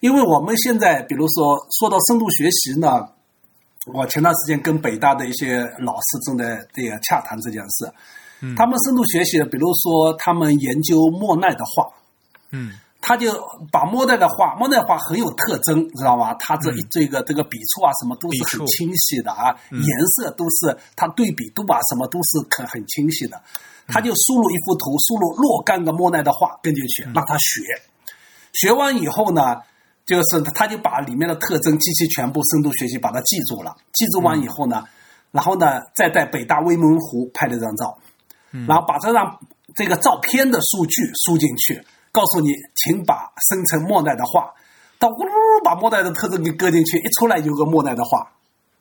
[0.00, 3.08] 因为我们现在比如说说到深度学习呢，
[3.92, 7.92] 我前段时间跟北大的一些老师正在这个洽谈这件事。
[8.56, 11.88] 他们深度学习，比如说他们研究莫奈的画，
[12.50, 12.72] 嗯，
[13.06, 13.30] 他就
[13.70, 16.32] 把莫奈的画，莫奈画很有特征，知道吗？
[16.38, 23.38] 他这一这个这个笔触啊，什么都是很清晰的啊，颜色都是他对比度啊，什么都是很很清晰的。
[23.88, 27.60] 他就输入一幅图，输入若干个莫奈的画跟进去，让他学。
[28.54, 29.56] 学完以后呢，
[30.06, 33.76] 就是他就把里面的特征机器全部深度学习把它记住了。
[33.92, 34.82] 记住完以后呢，
[35.30, 37.98] 然后呢，再在北大未名湖拍了张照。
[38.66, 39.38] 然后把这张
[39.74, 44.54] 这个照片的数据输进去，告诉你，请把生成莫奈的画，
[45.00, 45.14] 他呜
[45.64, 48.30] 把莫奈的特征给搁进去，一出来有个莫奈的画，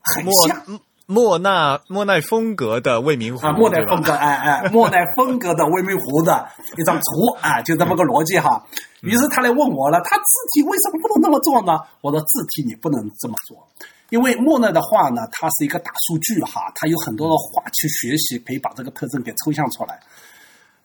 [0.03, 8.63] 很像莫奈莫奈风格的未名湖啊，莫奈风格，哎哎， 莫奈风格的未名湖的一张图啊，就这么个逻辑哈。
[9.01, 11.73] 于是他来问我了，他字体为什么不能那么做呢？
[12.01, 13.57] 我说字体你不能这么做。
[14.09, 19.99] 因为莫奈的画呢，它是一个大数据哈，它有很多的画去学习，可以把这个特征给抽象出来。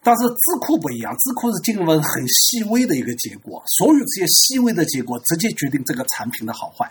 [0.03, 6.91] 但是字库不一样，字库是进入了很细微的一个结果，所有这些细微的结果直接决定这个产品的好坏。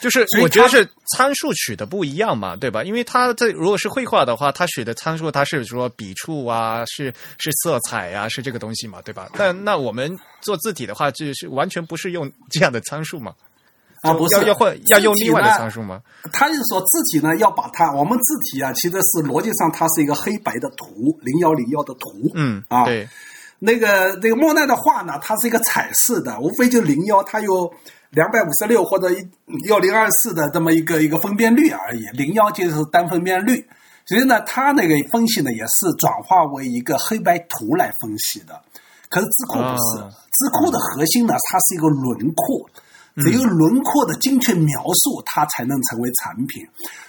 [0.00, 2.82] 就是我觉得是参数取的不一样嘛，对吧？
[2.82, 9.30] 因为它这如果是绘画的话，它取的参数它是说笔触啊，是是色彩呀，是这个东西嘛，对吧？
[9.34, 13.32] 但那我们做字体的话，就是完全不是用这样的参数嘛。
[14.02, 16.02] 啊，不是要要换要用另外的参数吗？
[16.32, 23.08] 他就是说字体呢，要把它我们字体啊，其实是逻辑上它是一个黑白的图，零幺零幺的图，嗯啊，对，
[23.60, 27.72] 那个那个莫奈的画呢，它是一个彩色的，无非就零幺，它有
[28.10, 29.08] 两百五十六或者
[29.68, 33.64] 幺零二四的这么一个一个分辨率而已，零幺就是单分辨率，
[34.04, 38.60] 所以呢，它那个分析呢也是转化为一个黑白图来分析的，
[39.08, 42.68] 可是字库不是，字库的核心呢，它是一个轮廓。
[43.16, 46.66] 只有轮廓的精确描述，它才能成为产品。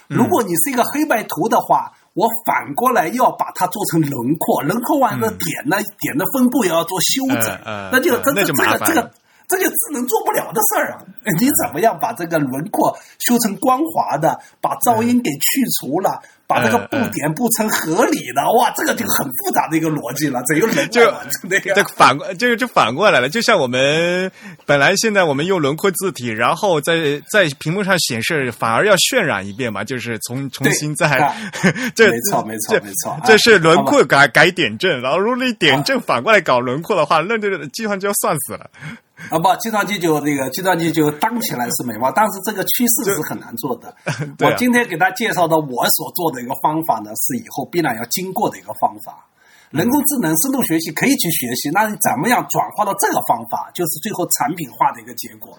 [0.08, 7.58] 如果你是一个黑白图的话，我反过来要把它做成轮廓，轮廓完了点呢，点的分布也要做修整，
[7.90, 9.10] 那就这这这个这个
[9.46, 11.04] 这就智能做不了的事儿啊！
[11.38, 16.22] 你怎么样把这个轮廓修成光滑的，把噪音给去除了？
[16.46, 21.00] 把这个布点布成合理的，哇，这个就很复杂的一个逻辑了，这有人就
[21.42, 23.28] 那个，这反过，这个就反过来了。
[23.28, 24.30] 就像我们
[24.66, 31.08] 本来现在我们用轮廓字体，然后在在屏幕上显示，反而要渲染一遍嘛，就是重重新再
[31.96, 38.68] 这没错没错没错，这是轮廓改改点阵，然后如果你点阵反过来搞轮廓的话，那这个计算就要算死了。
[39.30, 43.94] 啊不，计算机就那个计算机就当起来是美貌，但是这个趋势是很难做的。
[44.44, 49.24] 我今天给大家介绍的我所做的一个方法呢，是以后必然要经过的一个方法。
[49.70, 55.56] 人工智能、深度学习可以去学习，那你怎么样转化到这个方法，就是最后产品化的一个结果。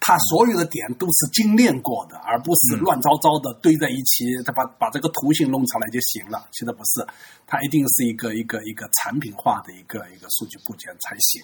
[0.00, 4.24] 它所有的点都是精炼过的，而不是乱糟糟的堆在一起。
[4.44, 7.06] 它把把这个图形弄出来就行了，其实不是，
[7.46, 11.42] 它一定是一个一个一个产品化的一个一个数据部件才行。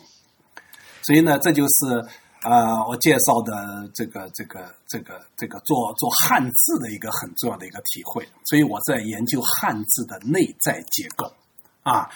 [1.04, 2.04] 所以呢，这就是
[2.42, 8.26] 呃我介绍的这个这个这个这个做做汉字的一个很重要的一个体会。
[8.46, 11.30] 所以我在研究汉字的内在结构
[11.82, 12.08] 啊，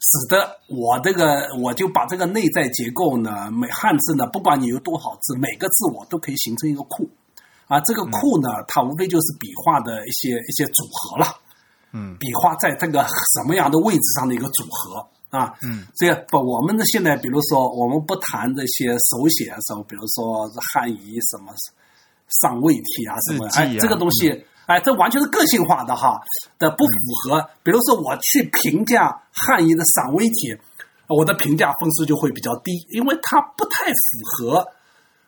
[0.00, 7.06] 使得我这个我就把这个内在结构呢，每汉字呢，不管你有多少字，每个字我都可以形成一个库
[7.66, 7.78] 啊。
[7.80, 11.36] 这个库呢，它无非就是笔画的一些一些组合了，
[11.92, 15.06] 嗯，笔画在这个什么样的位置上的一个组合。
[15.32, 21.54] 啊，嗯，这个不，我们的现在，比如说，我们不谈这些手写的时候，比如说汉仪什么
[22.42, 26.20] 上位体啊，什么，哎，这个东西，哎，这完全是个性化的哈，
[26.58, 26.92] 的不符
[27.24, 27.48] 合。
[27.62, 30.54] 比如说，我去评价汉仪的上位体，
[31.08, 33.96] 我的评价分数就会比较低，因为它不太符
[34.36, 34.68] 合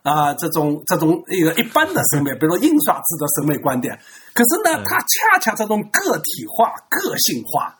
[0.02, 3.98] 啊这种这种一个一般的审美，比如说印刷字的审美观点。
[4.34, 7.74] 可是呢，它恰恰这种个体化、个性化。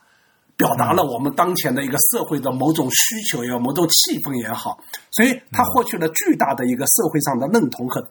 [0.57, 4.79] 表达了我们当前的一个社会的某种需求也好，某种气氛也好，
[5.11, 8.01] 所以他获取了巨大的一个社会上的认同和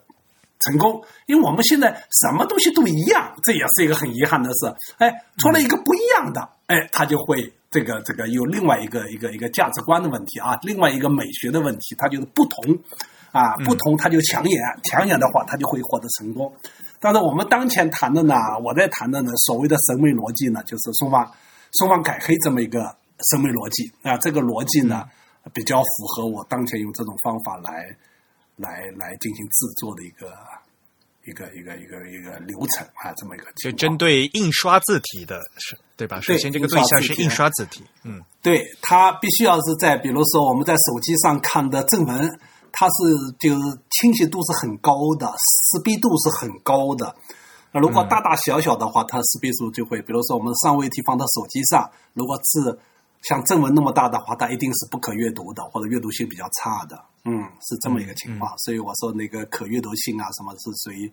[0.61, 1.03] 成功。
[1.27, 1.89] 因为我们现在
[2.23, 4.75] 什么东西都一样，这也是一个很遗憾的事。
[4.99, 12.79] 哎，出了一个不一样的，哎，他就会这个这个有另外一个一个一个价值观的问题啊，另外一个美学的问题，它就是不同
[13.33, 16.53] 啊，不同它就抢眼，抢眼的话，它就会获得成功。
[17.01, 21.33] 但是我们当前谈的呢，我在谈的呢，所谓的审美逻辑呢，就是说法。
[21.79, 22.97] 松方改黑这么一个
[23.31, 25.05] 审美逻辑啊，这个逻辑呢
[25.53, 27.85] 比较符合我当前用这种方法来
[28.57, 30.33] 来来进行制作的一个
[31.27, 36.21] 一个一个一个一个流程啊，这么一个就针对印刷字体的是对吧？
[36.21, 42.39] 首先这个对象是印刷字体，嗯，对，它必须要是在比如说我们在手机上看的正文，
[42.73, 42.93] 它是
[43.39, 47.15] 就是清晰度是很高的，识别度是很高的。
[47.75, 52.79] 那如果大大小小的话，它识别数就会，比如说我们上位题放到手机上，如果字
[53.23, 57.05] 像正文那么大的话，它一定是不可阅读的，或者阅读性比较差的。
[57.25, 58.57] 嗯，是这么一个情况。
[58.59, 61.11] 所以我说那个可阅读性啊，什么是属于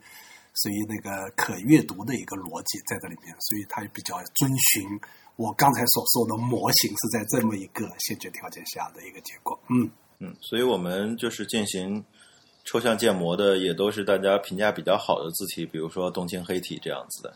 [0.54, 5.00] 属于那个可阅读的一个逻辑在这里面，所以它比较遵循
[5.38, 9.60] 我刚才所说的模型是在这么一个先决条件下的一个结果。
[9.70, 9.90] 嗯
[10.20, 12.06] 嗯，所以我们就是进行
[12.72, 17.34] 抽象建模的，也都是大家评价比较好的字体，比如说冬青黑体这样子的。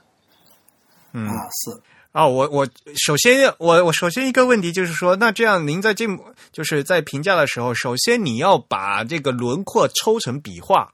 [1.11, 1.81] 嗯啊，是。
[2.13, 2.65] 啊，我我
[3.05, 6.05] 首先我我首先一个问题就是说，那这样您在这
[6.53, 10.93] 就是在评价的时候，首先你要把这个轮廓抽成笔画，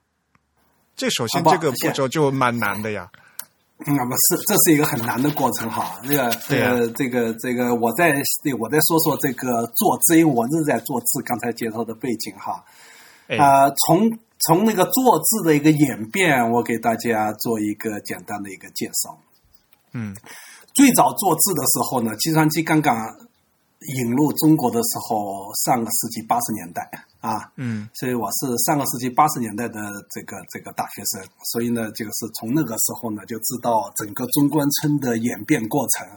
[0.95, 3.11] 这首先这个步骤就蛮难的呀。
[3.85, 6.01] 嗯，不是，这是一个很难的过程哈。
[6.03, 8.11] 那个，这个，这个，这个，我再
[8.57, 12.63] 我再说说这个做字，因为我是在做字，刚才介绍的背景哈。
[13.37, 14.09] 啊，从
[14.47, 19.17] 从那个做字的一个演变，我给大家做一个简单的一个介绍。
[19.93, 20.15] 嗯。
[20.73, 26.89] 最早做字的时候呢，计算机刚刚引入中国的时候，上个世纪八十年代
[27.19, 36.07] 啊，嗯，所以我是上个世纪八十年代的这个这个大学生，所以呢，就是从那个时候呢，就知道整个中关村的演变过程。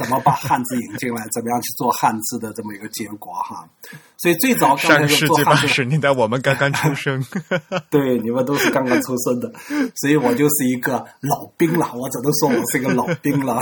[0.00, 1.22] 怎么把汉字引进来？
[1.30, 3.68] 怎么样去做汉字的这么一个结果哈？
[4.16, 7.22] 所以最早刚开始做汉字，八十年代我们刚刚出生，
[7.90, 9.52] 对，你们都是刚刚出生的，
[9.96, 11.92] 所以我就是一个老兵了。
[11.94, 13.60] 我只能说我是一个老兵了，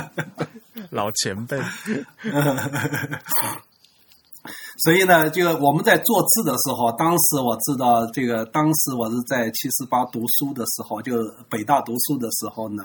[0.88, 1.60] 老前辈。
[4.84, 11.12] 所以呢，这个我们在做字的时候，当时我知道这个，当时我是在七十八读书的时候，就
[11.50, 12.82] 北大读书的时候呢。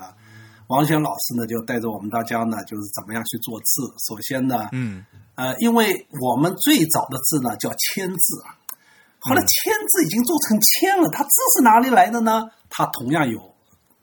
[0.68, 3.84] 王轩老师呢，就带着我们大家呢，就是怎么样去做字。
[4.10, 5.06] 首先呢，嗯，
[5.36, 8.42] 呃，因为我们最早的字呢叫签字，
[9.20, 12.50] 后来签字已经做成签了，它字是哪里来的呢？
[12.68, 13.38] 它同样有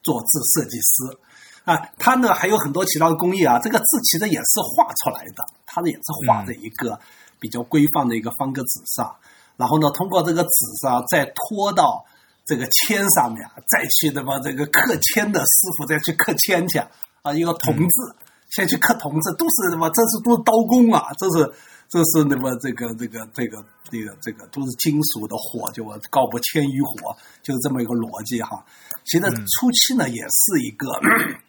[0.05, 1.19] 做字设计师
[1.65, 3.59] 啊，它呢还有很多其他的工艺啊。
[3.59, 6.97] 这个字其实也是画出来的，它呢也是画在一个
[7.41, 9.13] 比较规范的一个方格纸上，
[9.57, 10.49] 然后呢，通过这个纸
[10.81, 12.05] 上再拖到。
[12.45, 16.79] 这个签上面，再去那么这个刻签的师傅再去刻签去
[17.23, 18.17] 啊，一个铜字，
[18.51, 19.89] 先去刻铜字，都是什么？
[19.91, 21.53] 这是都是刀工啊，这是
[21.89, 28.65] 这是那么这个这个这个这个这个都是金属的火，就我告不铅与火，就是这么一个逻辑哈。
[29.05, 30.89] 其实初期呢，也是一个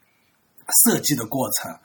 [0.86, 1.76] 设计的过程，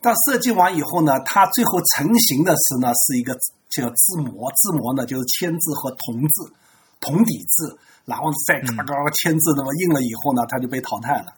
[0.00, 3.36] 但设计完以后呢，它最后成型的是呢，是一个
[3.68, 6.52] 叫字模，字模呢就是铅字和铜字，
[7.00, 7.76] 铜底字。
[8.04, 11.32] 然后再嘎嘎嘎签字，那么印了以后呢，他就被淘汰了。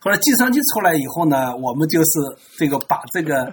[0.00, 2.10] 后来计算机出来以后呢，我们就是
[2.56, 3.52] 这个把这个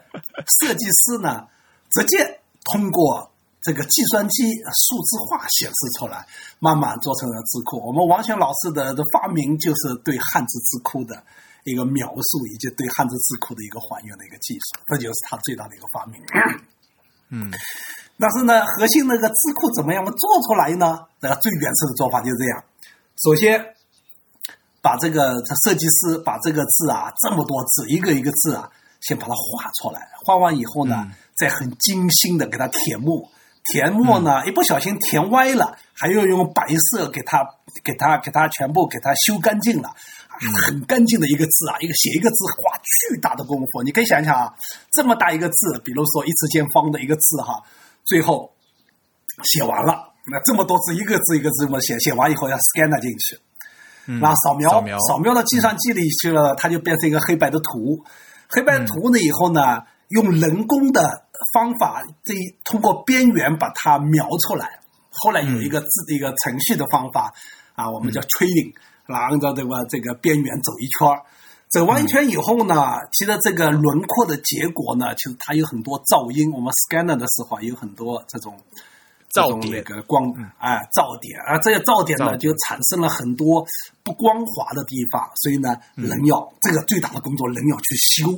[0.60, 1.48] 设计师呢，
[1.92, 2.40] 直接
[2.72, 6.26] 通过这个计算机数字化显示出来，
[6.60, 7.80] 慢慢做成了字库。
[7.86, 11.24] 我们王璇老师的的发明就是对汉字字库的
[11.64, 16.22] 一个描述，以及对汉字字库的一个还原的一个技术，这就是他最大的一个发明。
[17.30, 17.52] 嗯。
[18.24, 20.98] 但是呢，核心那个字库怎么样做出来呢？
[21.20, 22.64] 这个最原始的做法就是这样：
[23.22, 23.62] 首先
[24.82, 25.34] 把这个
[25.66, 28.70] 设计师把这个字啊，这么多字，一个一个字啊，
[29.02, 30.08] 先把它画出来。
[30.24, 31.06] 画完以后呢，
[31.36, 33.30] 再很精心的给它填墨。
[33.66, 37.46] 填墨呢，一不小心填歪了，还要用白色给它、
[37.84, 39.94] 给它、给它全部给它修干净了。
[40.66, 42.78] 很干净的一个字啊，一个写一个字花
[43.12, 43.84] 巨大的功夫。
[43.84, 44.54] 你可以想想啊，
[44.94, 47.62] 这么大一个字，比如说一次见方的一个字哈。
[48.06, 48.54] 最后
[49.44, 53.40] 写完了，那这么多字，一个字一个字这么写，写完以后要 scan 进去，
[54.20, 54.70] 然后扫描，
[55.10, 58.04] 扫描到计算机里去了，它就变成一个黑白的图。
[58.50, 62.34] 黑白图呢以后呢，用人工的方法，这
[62.64, 64.80] 通过边缘把它描出来。
[65.10, 67.34] 后来有一个字的一个程序的方法
[67.76, 68.74] 啊，我们叫 training，
[69.08, 71.22] 然后按照这个这个边缘走一圈儿。
[71.74, 72.76] 走完一圈以后呢，
[73.12, 76.52] 其实这个轮廓的结果呢，其实它有很多噪音。
[76.52, 78.56] 我们 scanner 的时候有很多这种
[79.34, 80.22] 噪点，那个光
[80.60, 83.66] 哎噪点啊，这些噪点呢就产生了很多
[84.04, 85.28] 不光滑的地方。
[85.42, 88.30] 所以呢，人要这个最大的工作，人要去修，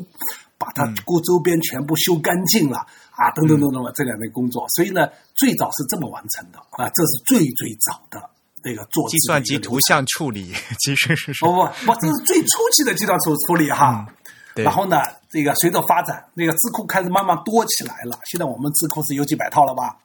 [0.57, 4.63] 把它过周边全部修干净了啊，等等等等这两类工作。
[4.69, 8.29] 所以呢，最早是这么完成的啊，这是最最早的。
[8.65, 14.07] 那个做计算机图像处理，其实是不不不，这是最初期的计算处处理哈。
[14.55, 14.99] 然后呢，
[15.29, 18.17] 这个随着发展，那个字库开始慢慢多起来了。
[18.25, 19.95] 现在我们字库是有几百套了吧？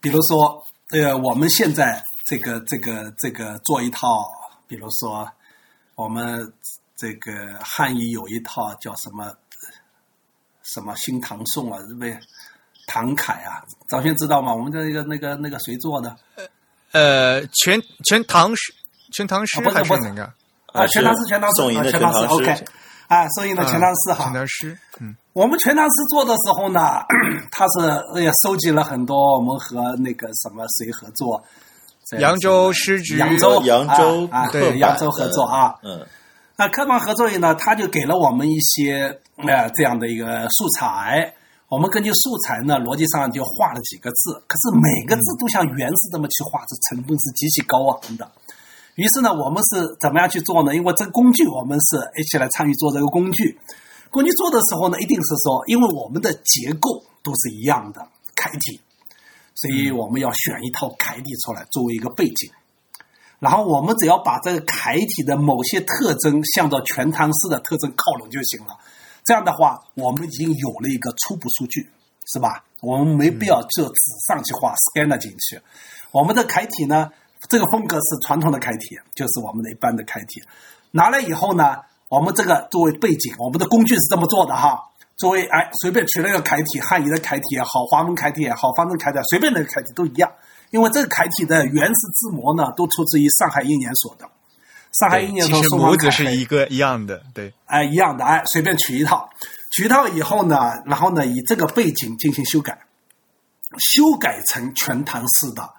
[0.00, 4.06] 比如说，呃，我们现在这个这个这个做一套，
[4.68, 5.28] 比如说
[5.96, 6.52] 我们
[6.94, 9.34] 这个汉语有一套叫什么
[10.62, 12.16] 什么《新唐宋》啊，是不是？
[12.86, 14.54] 唐楷啊，张轩知道吗？
[14.54, 16.16] 我们的那个那个那个谁做的？
[16.92, 18.72] 呃，全全唐诗，
[19.12, 20.24] 全唐诗还是哪个？
[20.72, 22.64] 啊，全唐诗，全唐诗，宋寅的全唐诗，OK。
[23.08, 24.24] 啊，宋英的全唐诗哈。
[24.24, 25.14] 全唐诗，嗯。
[25.32, 26.80] 我们全唐诗做的时候呢，
[27.52, 31.42] 他是也收集了很多，我们和那个什么谁合作？
[32.18, 35.74] 扬州诗局，扬州扬州啊， 对，扬州合作啊。
[35.82, 36.04] 嗯。
[36.56, 41.34] 那科办合作呢，他就给了我们一些呃这样的一个素材。
[41.70, 48.28] 我们根据素材呢，逻辑上就画了几个字，可是每个字都像圆似这么去画，这成本是极其高昂的。
[48.96, 50.74] 于是呢，我们是怎么样去做呢？
[50.74, 53.56] 因为这个工具，我们是一起来参与做这个工具。
[54.10, 58.02] 工具做的时候呢，一定是说，因为我们的结构都是一样的
[58.34, 58.80] 楷体，
[59.54, 62.50] 所以我们要选一套楷体出来作为一个背景。
[63.38, 68.74] 然后我们只要把这个楷体的某些特征向着全唐诗的特征靠拢就行了。
[69.24, 71.88] 这样的话，我们已经有了一个初步数据，
[72.26, 72.64] 是吧？
[72.80, 73.94] 我们没必要就纸
[74.26, 75.60] 上去画，scan 了进去。
[76.12, 77.10] 我们的楷体呢，
[77.48, 80.42] 这个风格是传统的楷体，就是我们的一般的楷体。
[80.90, 81.76] 拿来以后呢，
[82.08, 84.80] 我们这个作为背景，我们的工具是这么做的哈。
[85.16, 90.32] 作为哎，随便取了一个楷体，汉语的楷体也好，华文楷体也好，方正楷体，随便那个楷体都一样。
[90.70, 94.26] 因为这个楷体的原始字模呢，都出自于上海一年所的。
[94.92, 99.30] 上海一年其实模子是一个一样的，对，哎，一样的，哎，随便取一套，
[99.72, 102.76] 取一套以后呢，然后呢，以这个背景进行修改，
[103.78, 105.70] 修改成全唐式的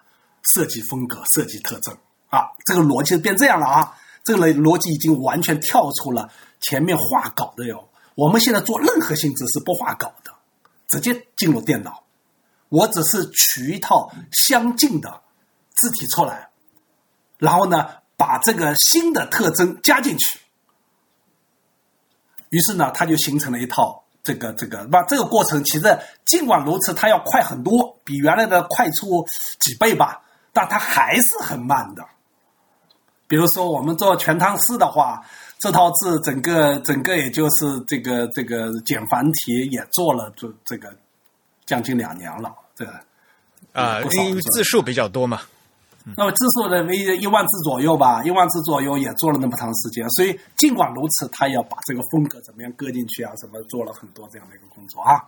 [0.54, 1.94] 设计风格、设计特征。
[2.30, 3.94] 啊，这个逻辑变这样了啊，
[4.24, 6.32] 这个逻辑已经完全跳出了
[6.62, 7.90] 前面画稿的哟。
[8.16, 10.32] 我们现在做任何性质是不画稿的，
[10.88, 12.02] 直接进入电脑，
[12.70, 15.22] 我只是取一套相近的
[15.76, 16.48] 字体出来，
[17.38, 18.01] 然后呢。
[18.22, 20.38] 把这个新的特征加进去，
[22.50, 24.88] 于是呢，它就形成了一套这个这个。
[24.92, 29.26] 那这个过程其实尽管如此，它要快很多，比原来的快出
[29.60, 30.22] 几倍吧，
[30.54, 32.06] 但它还是很慢的。
[33.28, 35.26] 比如说，我们做全唐诗的话，
[35.58, 40.96] 这套字整个整个也就是这个这个简繁体也做了这这个
[41.66, 42.92] 将近两年了，这个
[43.74, 45.42] 啊，因为字数比较多嘛。
[46.18, 55.22] 那么字数呢为一万字左右吧，一万字左右也做了那么长时间，所以尽管如此，他要把这个风格怎么样搁进去啊，什么做了很多这样的一个工作啊。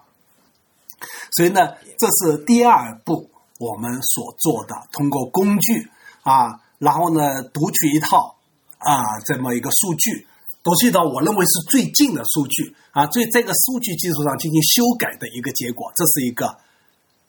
[1.38, 5.89] 所以呢，这是第二步我们所做的，通过工具
[6.24, 8.36] 啊，然后呢读取一套
[8.80, 10.28] 啊这么一个数据，
[10.63, 16.57] 读取到我认为是最近的数据啊，最这个数据基础上进行修改的一个结果，这是一个。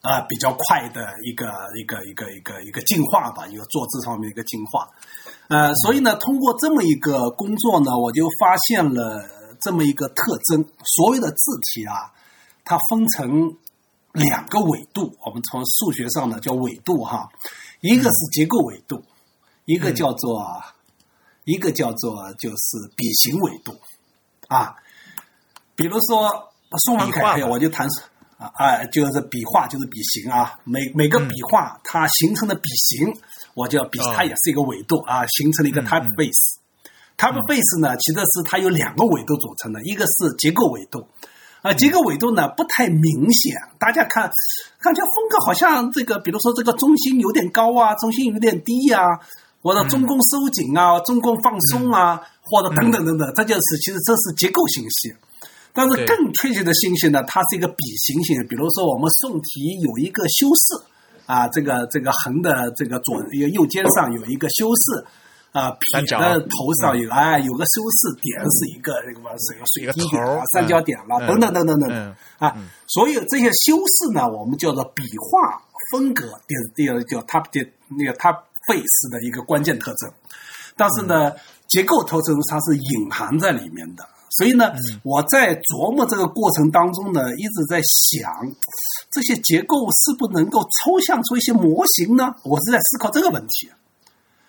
[0.05, 4.87] 啊，比较快的一个一个一个一个一个进化吧，一个做字方面的一个进化。
[5.47, 9.27] 呃，所以呢，通过这么一个工作呢，我就发现了
[9.59, 12.13] 这么一个特征：所有的字体啊，
[12.63, 13.57] 它分成
[14.11, 15.17] 两个纬度。
[15.25, 17.27] 我们从数学上呢叫纬度哈，
[17.81, 19.03] 一个是结构纬度，
[19.65, 20.63] 一个叫做
[21.45, 23.73] 一个叫做就是笔形纬度
[24.47, 24.75] 啊。
[25.75, 26.53] 比如说
[26.85, 27.87] 宋文凯，我就谈。
[28.53, 30.59] 啊啊，就是笔画，就是笔形啊。
[30.63, 33.13] 每每个笔画它形成的笔形，
[33.53, 36.57] 我就要笔，它也是一个纬度啊，形成了一个 typeface。
[37.17, 41.07] typeface 呢，其实是它有两个纬度组成的，一个是结构纬度，
[41.61, 44.29] 啊，结构纬度呢不太明显，大家看，
[44.79, 48.99] 感觉风格好像这个，比如说这个中心有点高啊，中心有点低呀，
[49.61, 55.15] 或者中宫收紧啊，中宫放松啊，或者等等等等，这就是其实这是结构信息。
[55.75, 58.47] 但是更确切的信息呢，它是一个笔形型。
[58.47, 60.81] 比如说，我们宋体有一个修饰
[61.25, 65.05] 啊，这个这个横的这个左右右肩上有一个修饰
[65.51, 72.55] 啊，撇的头上有哎有个修饰点是一个那个么是一个水滴点啊，三角点了等等等等等啊，
[72.87, 75.61] 所有这些修饰呢，我们叫做笔画
[75.91, 80.09] 风格点第二叫它的那个它 face 的一个关键特征。
[80.77, 81.33] 但是呢，
[81.67, 84.07] 结构特征它是隐含在里面的。
[84.37, 84.73] 所以呢，
[85.03, 88.27] 我在琢磨这个过程当中呢，一直在想，
[89.09, 92.35] 这些结构是不能够抽象出一些模型呢？
[92.43, 93.71] 我是在思考这个问题，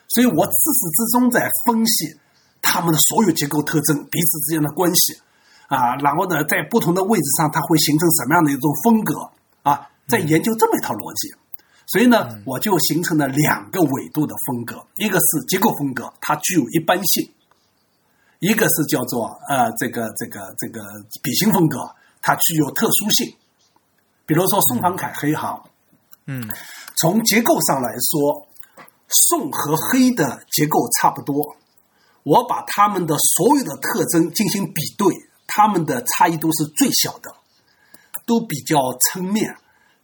[0.09, 2.17] 所以我自始至终在分析
[2.61, 5.15] 它们的所有结构特征彼此之间的关系
[5.69, 9.31] 啊，然后呢，在不同的位置上它会形成什么样的一种风格
[9.63, 11.33] 啊，在研究这么一套逻辑，
[11.87, 17.31] 所以呢，我就形成了两个维度的风格，一个是结构风格，它具有一般性。
[18.39, 20.83] 一个是叫做呃，这个这个这个
[21.23, 21.79] 笔形风格，
[22.21, 23.35] 它具有特殊性。
[24.27, 25.63] 比如说宋方楷黑行，
[26.27, 26.51] 嗯，
[26.97, 28.47] 从结构上来说，
[29.09, 31.57] 宋和黑的结构差不多，
[32.25, 35.15] 我把它们的所有的特征进行比对，
[35.47, 37.33] 它们的差异度是最小的，
[38.27, 39.57] 都比较撑面，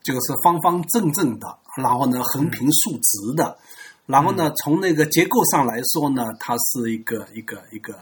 [0.05, 3.59] 就是方方正正的，然后呢横平竖直的，
[4.07, 7.95] 然后呢从那个结构上来说呢，它是一个一个一个，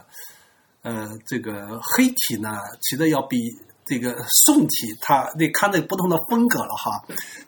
[0.81, 3.37] 呃，这个黑体呢，其实要比。
[3.83, 7.03] 这个宋体，它你看那不同的风格了哈。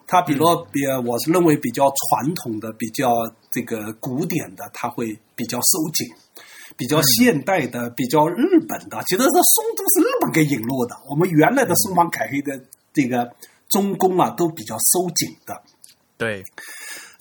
[0.06, 3.08] 它比如比，我是认为比较传统的、比较
[3.50, 6.06] 这个古典的，它会比较收紧；
[6.76, 10.94] 比较现代的、比较日本的，其实这宋都是日本给引入的。
[11.08, 12.60] 我们原来的松方凯黑的
[12.92, 13.32] 这个
[13.70, 15.62] 中宫啊，都比较收紧的。
[16.18, 16.42] 对，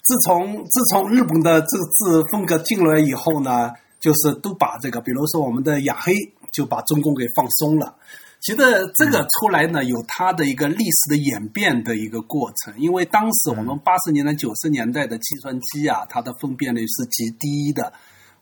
[0.03, 6.13] 自从自从日本的这个字风格进来以后呢，就是都把这个，比如说我们的雅黑，
[6.51, 7.95] 就把中宫给放松了。
[8.41, 8.57] 其实
[8.95, 12.77] 这个出来呢，有它的一个历史的演变的一个过程。
[12.77, 17.93] 因为当时我们八十年代、九十年代的计算机啊，它的分辨率是极低的，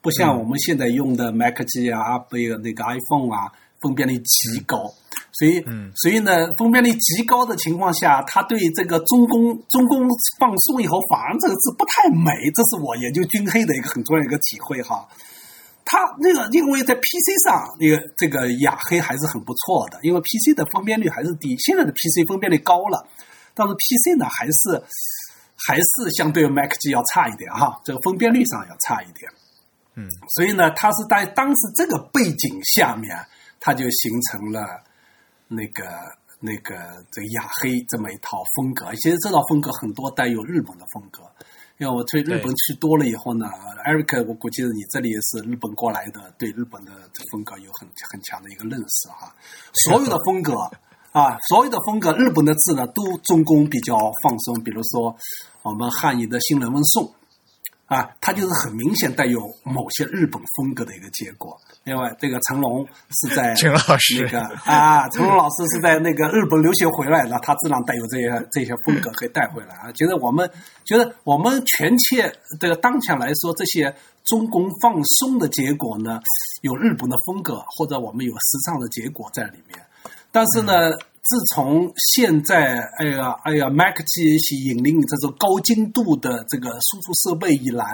[0.01, 4.91] 不像我们现在用的 Mac 机啊、贝尔那个 iPhone 啊，分辨率极高。
[5.33, 5.63] 所以，
[5.95, 10.07] 所以呢，分辨率极高的情况下，它对这个中宫中宫
[10.37, 12.31] 放松以后，反而这个字不太美。
[12.53, 15.07] 这是我研究军黑的一个很重要一个体会哈。
[15.85, 21.57] 它那个，因为在 PC 上，那个这个雅黑还是很不错的，因为 PC 的分辨率还是低。
[21.57, 23.07] 现在的 PC 分辨率高了，
[23.55, 24.83] 但是 PC 呢，还是
[25.55, 29.31] 还是相对 Mac 机要差一点哈，这个分辨率上要差一点。
[29.95, 33.17] 嗯，所以呢，它是在当时这个背景下面，
[33.59, 34.81] 它就形成了
[35.51, 35.83] 那个
[36.39, 36.73] 那个
[37.11, 38.87] 这个雅黑这么一套风格。
[38.95, 41.21] 其实这套风格很多带有日本的风格。
[41.77, 43.47] 因为我去日本去多了以后呢
[43.87, 46.91] ，Eric，我估计你这里也是日本过来的，对日本的
[47.31, 49.33] 风格有很很强的一个认识哈。
[49.73, 50.53] 所有的风格
[51.11, 55.15] 啊，所有的风格，日本的字呢都中宫比较放松，比如说
[55.63, 57.11] 我们汉语的新人文颂。
[57.91, 61.59] 啊，它就是很明显带有某些日本风格的一个结果。
[61.83, 69.91] 另外，这个成龙是在 陈老师那个啊，成龙老师是在那个日本留学回来的，他自然带有这些这些风格可以带回来啊。
[69.91, 70.49] 觉得我们
[70.85, 76.21] 觉得我们全切这个当前来说，这些中宫放松的结果呢，
[76.61, 79.77] 有日本的风格，或者我们有时尚的结果在里面。
[80.31, 80.97] 但是呢。
[81.23, 87.85] 自从现在，哎呀，哎呀，Mac 机器引领这种高精度的这个输出设备以来，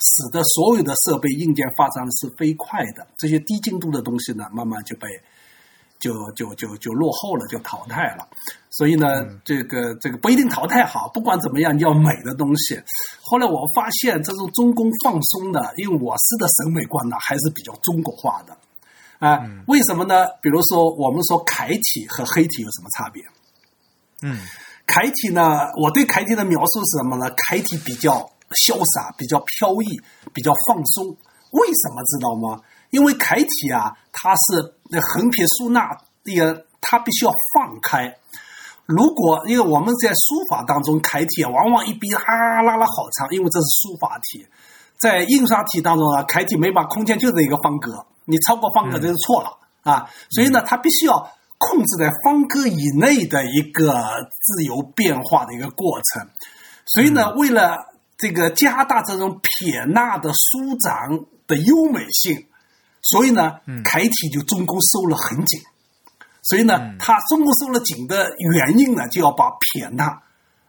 [0.00, 3.06] 使得所有的设备硬件发展的是飞快的。
[3.18, 5.06] 这些低精度的东西呢，慢慢就被
[6.00, 8.26] 就就就就落后了，就淘汰了。
[8.70, 9.06] 所以呢，
[9.44, 11.10] 这个这个不一定淘汰好。
[11.12, 12.80] 不管怎么样，要美的东西。
[13.20, 18.56] 后来我发现，这种中工放松的，因为我司的审美观呢，还是比较中国化的。
[19.22, 20.26] 啊，为什么呢？
[20.42, 23.22] 比如说，我们说楷体和黑体有什么差别？
[24.22, 24.36] 嗯，
[24.84, 27.30] 楷体呢，我对楷体的描述是什么呢？
[27.36, 28.18] 楷体比较
[28.66, 30.00] 潇洒，比较飘逸，
[30.34, 31.06] 比较放松。
[31.52, 32.60] 为什么知道吗？
[32.90, 38.12] 因为楷体啊，它是那横撇竖捺，那个它必须要放开。
[38.86, 44.44] 如果因为我们在书法当中，楷体往往一笔哈拉拉好长，因为这是书法体。
[44.98, 48.04] 在印刷体当中啊，楷体每把空间就是一个方格。
[48.24, 53.92] 你超过方格就是错了啊，所以呢，它必须要控制在方格以内的一个
[54.30, 56.28] 自由变化的一个过程。
[56.86, 57.78] 所以呢，为了
[58.16, 60.94] 这个加大这种撇捺的舒展
[61.46, 62.46] 的优美性，
[63.02, 65.60] 所以呢，楷体就中宫收了很紧。
[66.42, 70.22] 所以呢，它中宫收了紧的原因呢，就要把撇捺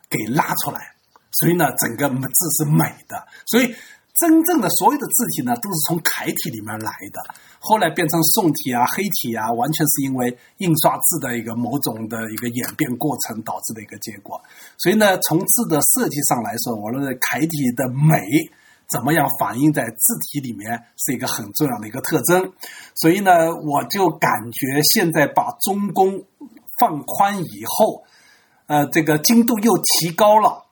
[0.10, 0.96] 给拉出来。
[1.32, 3.28] 所以呢，整个字是美的。
[3.46, 3.76] 所以。
[4.24, 7.20] 真正的所有的字体呢，都是从楷体里面来的，
[7.60, 14.42] 后来变成宋体啊、黑体啊，完全是因为印刷字的一个某种的一个演变过程导致的一个结果。
[14.78, 18.24] 所以呢，从字的设计上来说，我认为楷体的美
[18.90, 22.54] 怎么样反映在字体里面是一个很重要的一个特征。
[22.96, 26.24] 所以呢，我就感觉现在把中宫
[26.80, 28.06] 放宽以后，
[28.68, 30.64] 呃，这个精度又提高了。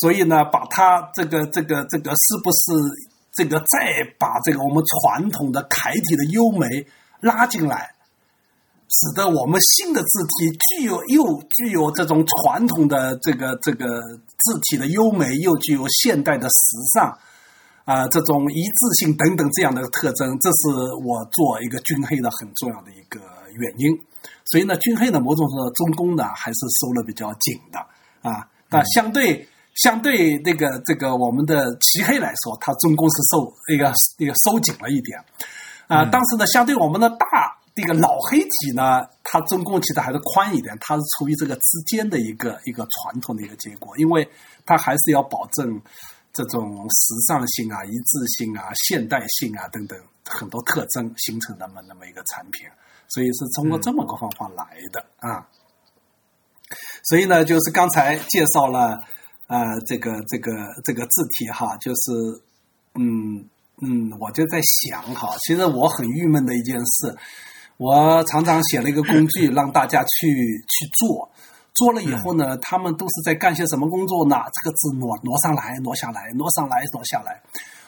[0.00, 2.58] 所以呢，把它这个这个这个是不是
[3.32, 6.86] 这个再把这个我们传统的楷体的优美
[7.20, 7.90] 拉进来，
[8.88, 14.00] 使得我们新的字体具有又具有这种传统的这个这个
[14.38, 17.18] 字体的优美，又具有现代的时尚
[17.84, 23.18] 啊这种一致性等等这样的特征，这是我做一个军黑的很重要的一个
[23.52, 23.98] 原因。
[24.44, 27.78] 所以呢，军黑的某种说中宫呢还是收的比较紧的
[28.22, 29.48] 啊，但相对。
[29.82, 35.18] 相对那个这个我们的漆黑来说，它中宫是收一个一个收紧了一点，
[35.86, 44.28] 啊，但是呢，相对我们的大这个老黑体呢，它中宫其实还是宽一点，它是处于这个之间的一个一个传统的一个结果，因为
[44.66, 45.80] 它还是要保证
[46.32, 52.66] 这种时尚性啊、一致性啊、现代性啊等等很多特征形成那么那么一个产品，
[53.06, 55.46] 所以是通过这么个方法来的啊。
[57.04, 59.00] 所以呢，就是刚才介绍了
[59.48, 60.52] 啊、这个这个
[60.84, 62.12] 这个字体哈，就是
[62.94, 63.44] 嗯
[63.80, 67.16] 嗯，我就在想哈，其实我很郁闷的一件事，
[67.78, 70.28] 我常常写了一个工具 让大家去
[70.68, 71.28] 去做。
[71.74, 74.36] 做了以后呢，他们都是在干些什么工作呢？
[74.52, 77.40] 这个字挪挪上来，挪下来，挪上来，挪下来，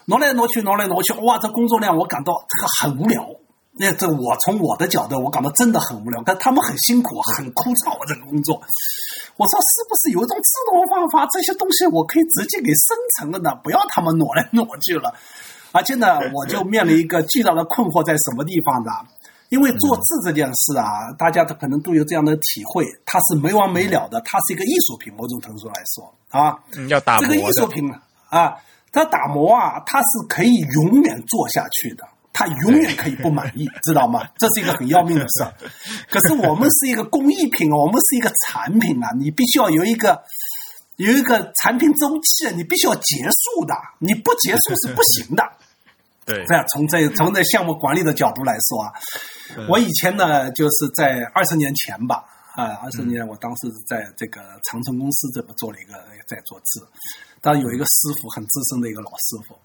[0.07, 3.29] 挪来挪去，挪来挪去，哇，这工作量我感到这个很无聊。
[3.73, 8.63] 那这我从我的角度，我感到真的很无聊，但他们很辛苦，很枯燥这个工作。
[9.41, 13.59] 我说是不是有一种自动方法，这些东西我可以直接给生成了呢？
[13.65, 15.15] 不要他们挪来挪去了。
[15.73, 18.93] 而且呢，我就面临一个巨大的困惑，在什么地方呢？
[19.49, 27.91] 因为做字这件事啊，大家都可能都有这样的体会，它是没完没了的，它是一个艺术品，某种程度来说啊，嗯，要打磨这个艺，术品
[28.29, 28.55] 啊，
[28.93, 34.27] 它打磨啊，它是可以永远做下去的，它永远可以不满意，知道吗？
[34.39, 35.53] 这是一个很要命的事儿。
[36.09, 40.23] 可是我们是一个工艺品，我们是一个产品啊，你必须要有一个
[40.97, 45.43] 有一个产品周期，你必须要结束的，你不结束是不行的。
[46.25, 46.45] 对。
[46.47, 48.93] 这样从这从这项目管理的角度来说啊，
[49.69, 52.25] 我以前呢就是在二十年前吧，
[52.55, 55.95] 啊，二十年我当时在这个长城公司这边做了一个
[56.29, 56.87] 在做字，
[57.41, 59.59] 当然有一个师傅很资深的一个老师傅，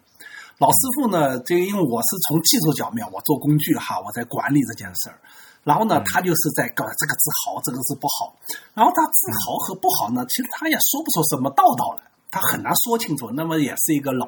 [0.57, 5.19] 老师傅呢，这个因为我是从技术角面，我做工具哈，我在管理这件事儿。
[5.63, 8.33] 然后呢，他就是在搞这个字好，这个字不好。
[8.73, 13.29] 然后他字好和不好呢，其实他也说不出什么道道来，他很难说清楚。
[13.31, 14.27] 那么也是一个老，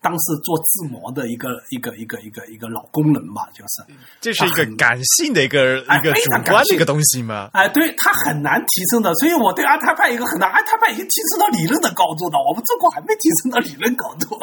[0.00, 3.82] 当时做字模的一个一个一个一个一个老工人吧，就是。
[4.20, 7.50] 这是一个感性的一个哎一个主观的一个东西嘛。
[7.52, 14.38] 哎，对他很难提升的，所以我对阿泰派一个很难，阿泰派已经提升到理论的高度了，我们中国还没提升到理论高度，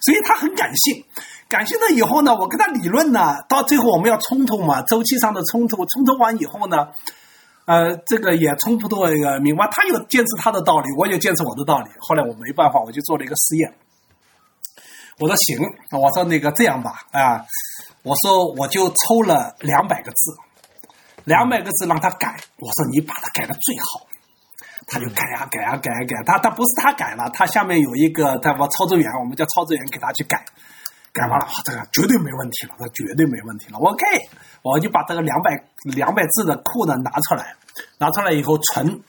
[0.00, 1.04] 所以他很感性。
[1.48, 6.88] 感性了以后呢，我跟他理论呢，到最后我们要冲突嘛，周期上的冲突，冲突完以后呢，
[7.64, 11.90] 呃，这个也冲突到一个明白，他有坚持他的道理，我也坚持我的道理。
[11.98, 13.74] 后来我没办法，我就做了一个实验。
[15.18, 15.58] 我说行，
[15.90, 17.44] 我说那个这样吧，啊，
[18.02, 20.36] 我说我就抽了两百个字，
[21.24, 24.06] 两百个字让他改，我说你把它改的最好，
[24.90, 30.44] 他就改啊、改啊、改啊、改，他他不是他改了，他下面有一个他我操作员，我们叫操作员给他去改，
[31.12, 33.78] 改完了，哇，这个绝对没问题了，这绝对没问题了。
[33.78, 34.04] OK，
[34.62, 37.54] 我就把这个两百两百字的库呢拿出来，
[37.98, 39.00] 拿出来以后存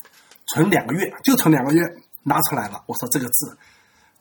[0.46, 1.82] 存两个月，就存两个月，
[2.22, 2.84] 拿出来了。
[2.86, 3.58] 我说这个字，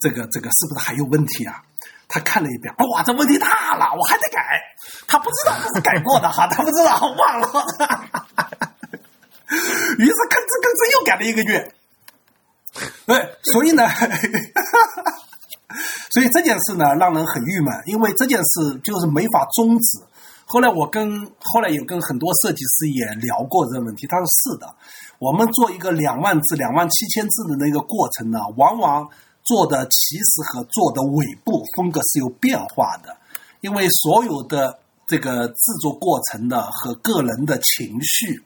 [0.00, 1.62] 这个这个是不是还有问题啊？
[2.08, 4.58] 他看了一遍，哇，这问题大了，我还得改。
[5.06, 8.69] 他不知道这是改过的哈，他不知道忘了。
[9.98, 11.74] 于是吭哧吭哧又改了一个月。
[13.06, 13.88] 对，所以呢，
[16.12, 19.98] 所以这件事呢让人很郁闷，因为这件事就是没法终止。
[20.46, 24.74] 后来我跟后来也跟很多设计师也聊过这个问题，他说是的，
[25.18, 29.08] 我们做一个两万字、两万七千字的那个过程呢，往往
[29.42, 33.16] 做的起始和做的尾部风格是有变化的，
[33.60, 38.42] 因为所有的这个制作过程的和个人的情绪、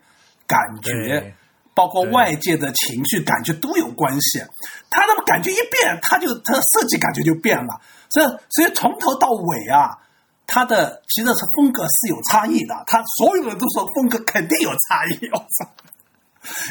[0.47, 1.35] 感觉，
[1.75, 4.43] 包括外界的情绪感觉都有关系。
[4.91, 7.81] 他的感觉一变，他就他设计感觉就变了。
[8.11, 9.91] 所以所以从头到尾啊，
[10.47, 12.75] 他的其实是风格是有差异的。
[12.87, 15.71] 他所有人都说风格肯定有差异，我操！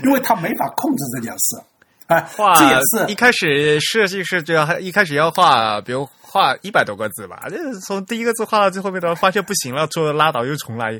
[0.03, 1.63] 因为他没法控制这件事。
[2.07, 10.99] 哎，画这也是一开始设计师就要一开始要画，比如画一百多个字吧，这从第一个字画到最后面的，发现不行了，说拉倒又重来。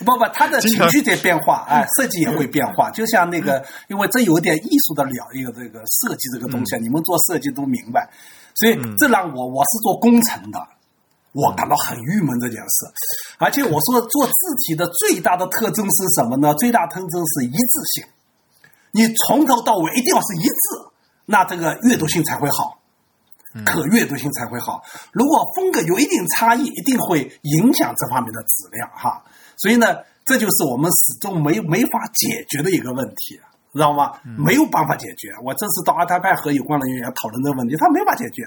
[0.00, 2.90] 不不，他的情绪在变化，哎，设计也会变化。
[2.90, 8.10] 就像那个，因为这有点艺术的了一个这个设计这个东西，你们做设计都明白。
[8.56, 10.58] 所以这让我我是做工程的，
[11.30, 12.90] 我感到很郁闷这件事。
[13.38, 14.32] 而且我说做字
[14.66, 16.52] 体的最大的特征是什么呢？
[16.54, 18.04] 最大特征是一致性。
[18.90, 20.90] 你从头到尾一定要是一致，
[21.24, 22.80] 那这个阅读性才会好。
[23.64, 24.82] 可阅读性才会好。
[25.12, 29.22] 如果风格有一定差异，一定会影响这方面的质量哈。
[29.56, 33.40] 所以呢，这就是我们始终没没法解决的一个问题，
[33.72, 34.12] 知道吗？
[34.36, 35.28] 没有办法解决。
[35.42, 38.42] 我这次到阿泰派和有关人员讨论这个问题，他没法解决。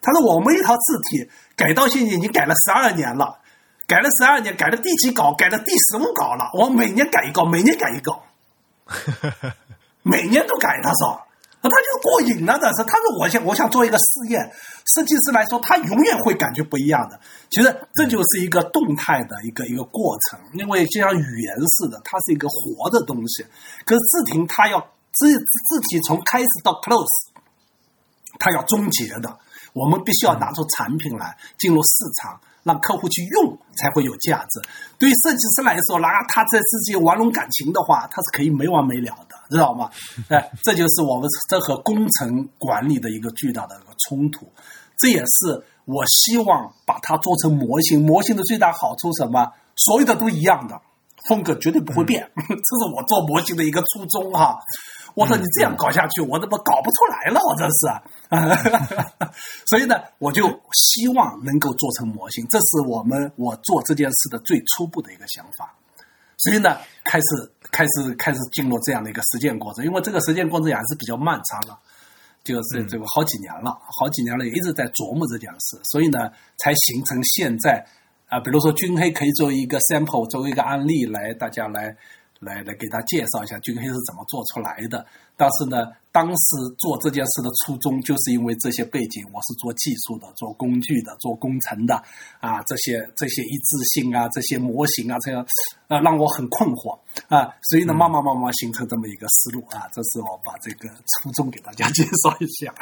[0.00, 3.38] 他说我们一套字体改到现在已经改了十二年了，
[3.86, 6.50] 改了十二年，改了第几稿，改了第十五稿了。
[6.58, 8.22] 我每年改一稿，每年改一稿，
[10.02, 10.80] 每年都改。
[10.82, 11.20] 他说。
[11.62, 12.82] 那他就过瘾了，这是。
[12.82, 14.50] 他说：“我想，我想做一个试验。
[14.94, 17.18] 设计师来说，他永远会感觉不一样的。
[17.50, 23.46] 其实这就是一个动态的一个一个过程，因为就像语言似的，它是一个活的东西。
[23.86, 24.80] 可是字体它要
[25.12, 27.06] 字字体从开始到 close，
[28.40, 29.38] 它要终结的。
[29.72, 34.60] 我们必须要拿出产品来进入市场，让客户去用，才会有价值。
[34.98, 39.90] 对于设计师来说，拿他在自己玩弄感情的话，他是可以没完没了的，知道吗？
[40.28, 44.50] 哎，这就是我们这和工程管理的一个巨大的一个冲突。
[44.98, 48.04] 这也是我希望把它做成模型。
[48.04, 49.52] 模型的最大好处什么？
[49.76, 50.80] 所有的都一样的，
[51.28, 52.30] 风格绝对不会变。
[52.36, 54.58] 这是我做模型的一个初衷哈。
[55.14, 57.40] 我说你这样搞下去，我怎么搞不出来了？
[57.44, 59.28] 我真是，
[59.68, 65.74] 所以呢，我就希望能够做成模型，这是我们我做这件事的最初步的一个想法。
[66.38, 71.78] 所以呢，开始开始开始进入这样的一个实践过程，因为这个实践过程也还是比较漫长了，
[72.44, 77.84] 就是这个好几年了，好几年了，一直在琢磨这件事，所以呢，才形成现在
[78.28, 81.96] 啊，比如说军黑可以作为一个 sample，作为一个案例来大家来。
[82.42, 85.06] 来来给他介绍一下军黑是怎么做出来的。
[85.36, 91.94] 但是呢，当时做这件事的初衷，就是因为这些背景，我是做技术的、做工具的、做工程的
[92.40, 95.44] 啊，这些这些一致性啊，这些模型啊，这样
[95.88, 97.48] 呃让我很困惑啊。
[97.70, 99.88] 所以呢，慢慢慢慢形成这么一个思路啊。
[99.92, 102.72] 这是我把这个初衷给大家 介绍一下。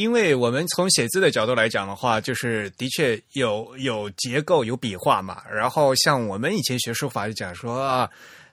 [0.00, 5.42] 因为我们从写字的角度来讲的话，就是的确有有结构有笔画嘛。
[5.52, 8.10] 然后像我们以前学书法就讲说啊，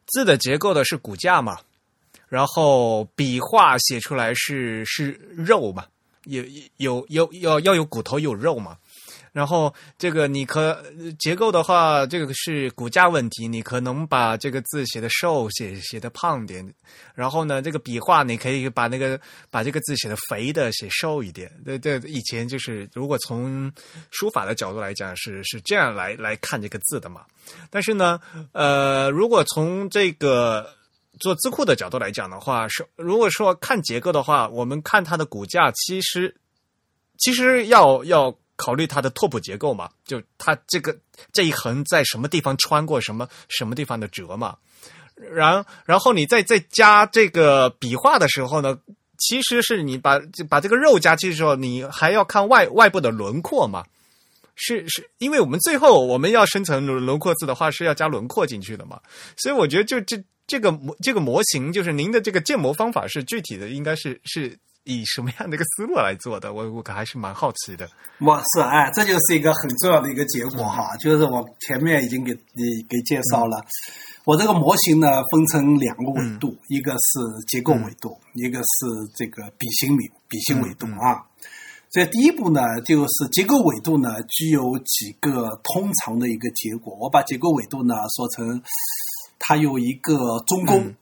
[0.08, 1.58] 字的结构的是骨架嘛，
[2.28, 5.86] 然后笔画写出来是是肉嘛，
[6.26, 6.43] 有
[6.76, 8.78] 有有要要有骨头有肉嘛。
[9.38, 10.84] 然后这个你可
[11.20, 16.74] 结构的话，这个是骨架问题，你可能把这个字写的瘦，写写的胖点。
[17.14, 19.20] 然后呢，这个笔画你可以把那个
[19.52, 21.52] 把这个字写的肥的，写瘦一点。
[21.64, 23.72] 对对，以前就是如果从
[24.10, 27.22] 书法的角度来讲，是是这样来来看这个字的嘛。
[27.70, 28.20] 但是呢，
[28.54, 30.68] 呃，如果从这个
[31.20, 36.36] 做字库的角度来讲的话，是如果说看结构的话，我们看它的骨架，其实
[37.20, 38.36] 其实要要。
[38.58, 40.93] 考虑它的拓扑结构嘛，就它这个
[41.32, 44.58] 这一横在什么地方穿过什么什么地方的折嘛，
[45.32, 48.78] 然然后你再再加这个笔画的时候呢，
[49.18, 53.86] 其实是你把把这个肉加进去之后，你还要看外外部的轮廓嘛，
[54.55, 58.99] 是是因为我们最后我们要生成轮廓字的话是要加轮廓进去的嘛，
[59.38, 64.58] 所以我觉得就这这个模这个模型就是您的这个建模方法是具体的，应该是是。
[64.88, 66.54] 以什么样的一个思路来做的？
[66.54, 67.88] 我我还是蛮好奇的。
[68.20, 73.62] 我是哎，这就是一个很重要的一个结果哈，就是我前面已经给你给介绍了。
[74.24, 81.22] 我这个模型呢，分成两个维度，一个是结构维度，一个是这个笔形维笔形维度啊。
[81.90, 86.96] 这第一步呢，就是结构维度呢，具有几个通常的一个结果。
[87.00, 88.62] 我把结构维度呢说成，
[89.38, 90.96] 它有一个中宫。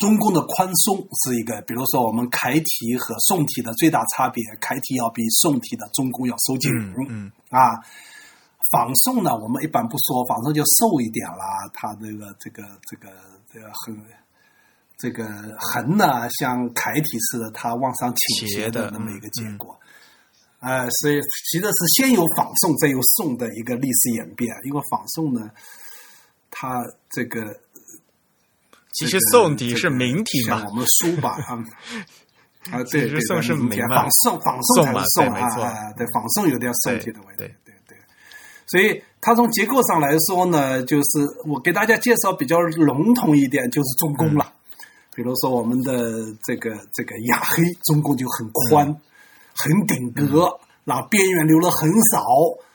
[0.00, 6.72] 中宫的宽松是一个，比如说我们楷体和宋体的最大差别，楷体要比宋体的中宫要收紧，
[7.10, 7.76] 嗯啊，
[8.72, 13.12] 仿宋呢，我们一般不说，仿宋就瘦一点啦，它这个这个这个
[13.52, 14.02] 这个很
[14.96, 15.28] 这个
[15.58, 19.78] 横呢，像楷体似的，它往上倾斜的那么一个结果，
[20.60, 21.20] 呃，所以
[21.50, 25.50] 其实是先有仿宋，再有宋的一个历史演变，因为仿宋呢，
[26.50, 27.54] 它这个。
[29.00, 31.56] 其实宋体是明体嘛，我们书吧啊
[32.70, 37.96] 啊， 对对，宋是明仿宋仿宋才是宋啊，对仿宋有点宋体的味道，对对对。
[38.66, 44.52] 所以它从结构上来说呢，就是我给大家介绍比较笼统一点，就是中宫了。
[45.14, 46.12] 比如说我们的
[46.44, 48.86] 这个这个雅黑中宫就很宽，
[49.54, 50.46] 很顶格，
[50.84, 52.22] 然后边缘留了很少，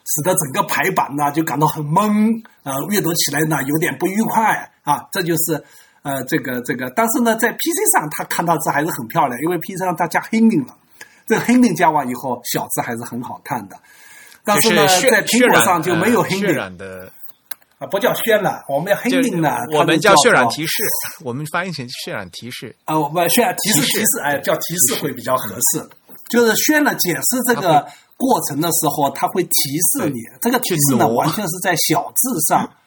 [0.04, 5.64] 使得整个排版呢就感到很懵，呃，阅读起来呢有点不愉快啊，这就是。
[6.06, 10.76] 呃，这个这个，但是呢，在 PC 上它看到字还是很漂亮，因为 PC 上它加 heading 了，
[11.26, 13.76] 这 heading 加完以后，小字还是很好看的。
[14.44, 17.12] 但是呢，在苹果上就没有 heading 的
[17.80, 20.84] 啊，不叫渲染，我们要 heading 呢，我们叫渲染提示，
[21.24, 25.90] 我们翻译成渲染提示啊，我们渲染提示提示，哎，叫提示会比较合适。
[26.30, 27.84] 就是渲染解释这个
[28.16, 29.50] 过程的时候，它会提
[29.90, 32.70] 示你，这个提示呢，完全是在小字上。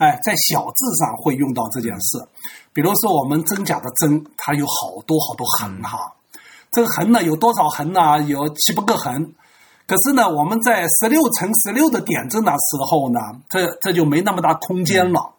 [0.00, 2.26] 哎，在小字上会用到这件事，
[2.72, 6.14] 比如说我们真假的真，它有好多好多横哈，
[6.70, 8.22] 这个横呢有多少横呢？
[8.22, 9.34] 有七八个横，
[9.86, 13.20] 可是呢，我们在十六乘十六的点阵的时候呢，
[13.50, 15.34] 这这就没那么大空间了，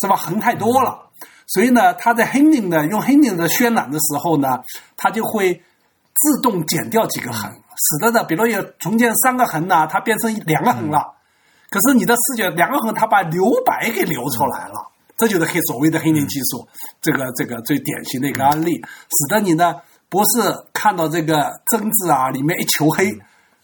[0.00, 0.14] 是吧？
[0.14, 1.00] 横太多了，
[1.48, 4.62] 所以呢，它在 heading 的用 heading 的渲染的时候呢，
[4.96, 5.60] 它就会
[6.14, 11.15] 自动减掉几个横，使得呢，比如有中间三个横呢，它变成两个横了。
[11.70, 16.66] 可是你的视觉两个横，它把留白给留出来了，这就是黑所谓的黑灵技术，
[17.00, 19.74] 这个这个最典型的一个案例，使得你呢
[20.08, 23.12] 不是看到这个针子啊里面一球黑，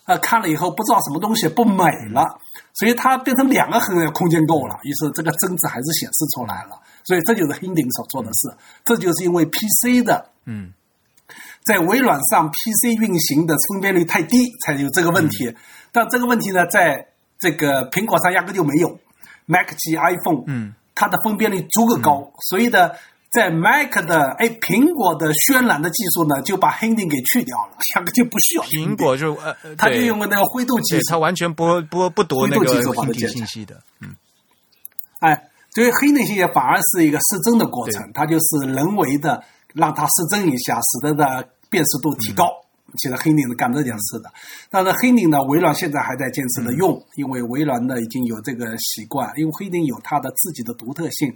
[0.06, 2.38] 呃，看了以后不知道什么东西不美了，
[2.74, 6.80] 所以它变成两个横空间够了，于是这个针子还是显示出来了。
[7.04, 10.72] 所以这就是 Hinding 所做的事，这就是因为 PC 的嗯
[11.64, 15.54] 在微软上 PC 运行的分辨率太低，才有这个问题。
[15.92, 17.06] 但这个问题呢，在
[17.42, 19.00] 这个苹果上压根就没有
[19.46, 22.92] ，Mac 及 iPhone，嗯，它的分辨率足够高，所以呢，
[23.32, 31.18] 在 Mac 的哎苹果的渲染的技术呢，就把 Hinding 给去掉了， 压根就不需要苹果就呃，呃它就用了那个灰度技术。
[31.18, 34.14] 完全不不不读那个灰度技术把它硬体解决信息的，嗯。
[35.20, 39.42] 哎，所以黑内信息反而是一个失真的过程，它就是人为的
[39.74, 42.46] 让它失真一下，使得的辨识度提高。
[42.98, 44.30] 其实黑宁是干这件事的，
[44.70, 51.34] 但是黑宁呢，微软现在还在坚持的用，因为微软呢已经有这个习惯，因为黑宁有它的自己的独特性，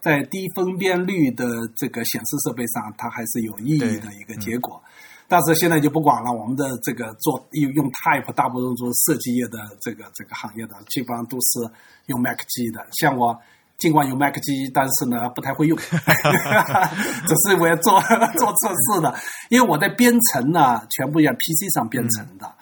[0.00, 1.46] 在低分辨率的
[1.76, 4.82] 这个显示设备上，它还是有意义的一个结果。
[5.30, 11.70] 但是现在就不管了，我们的这个做用用 Type 大部分做设计业的这个这个行业的，基本上都是
[12.06, 12.86] 用 Mac 机的。
[12.92, 13.38] 像我
[13.78, 18.00] 尽管有 Mac 机，但是呢不太会用， 只是我要做
[18.36, 19.14] 做测试的。
[19.50, 22.52] 因为我在编程呢，全部在 PC 上编程的。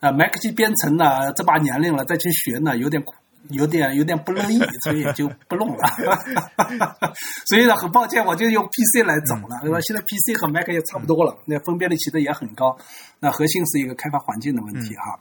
[0.00, 3.14] 呃，Mac 机编程呢，这把年龄了再去学呢，有点苦
[3.50, 5.88] 有点有点不乐意，所以也就不弄了。
[7.46, 9.58] 所以呢，很抱歉，我就用 PC 来走了。
[9.62, 9.78] 对吧？
[9.80, 12.76] 现在 PC 和 Mac 也差不多了，那分辨率其实也很高。
[13.20, 15.20] 那核心是一个开发环境的问题哈。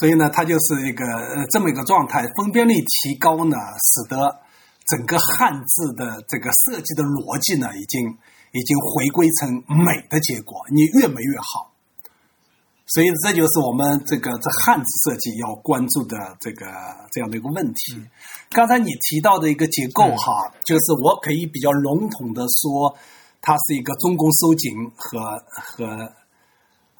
[0.00, 4.40] 所以呢，它就是一个呃这么一个状态，分辨率提高呢，使得
[4.86, 8.08] 整个汉字的这个设计的逻辑呢，已经
[8.52, 11.68] 已经回归成美的结果，你越美越好。
[12.86, 16.64] 所以这就是我们这个这汉字设计要关注的这个
[17.12, 18.02] 这样的一个问题。
[18.50, 22.96] 刚才你提到的一个结构哈，就是我可以比较笼统的说，
[23.42, 26.10] 它是一个中宫收紧和和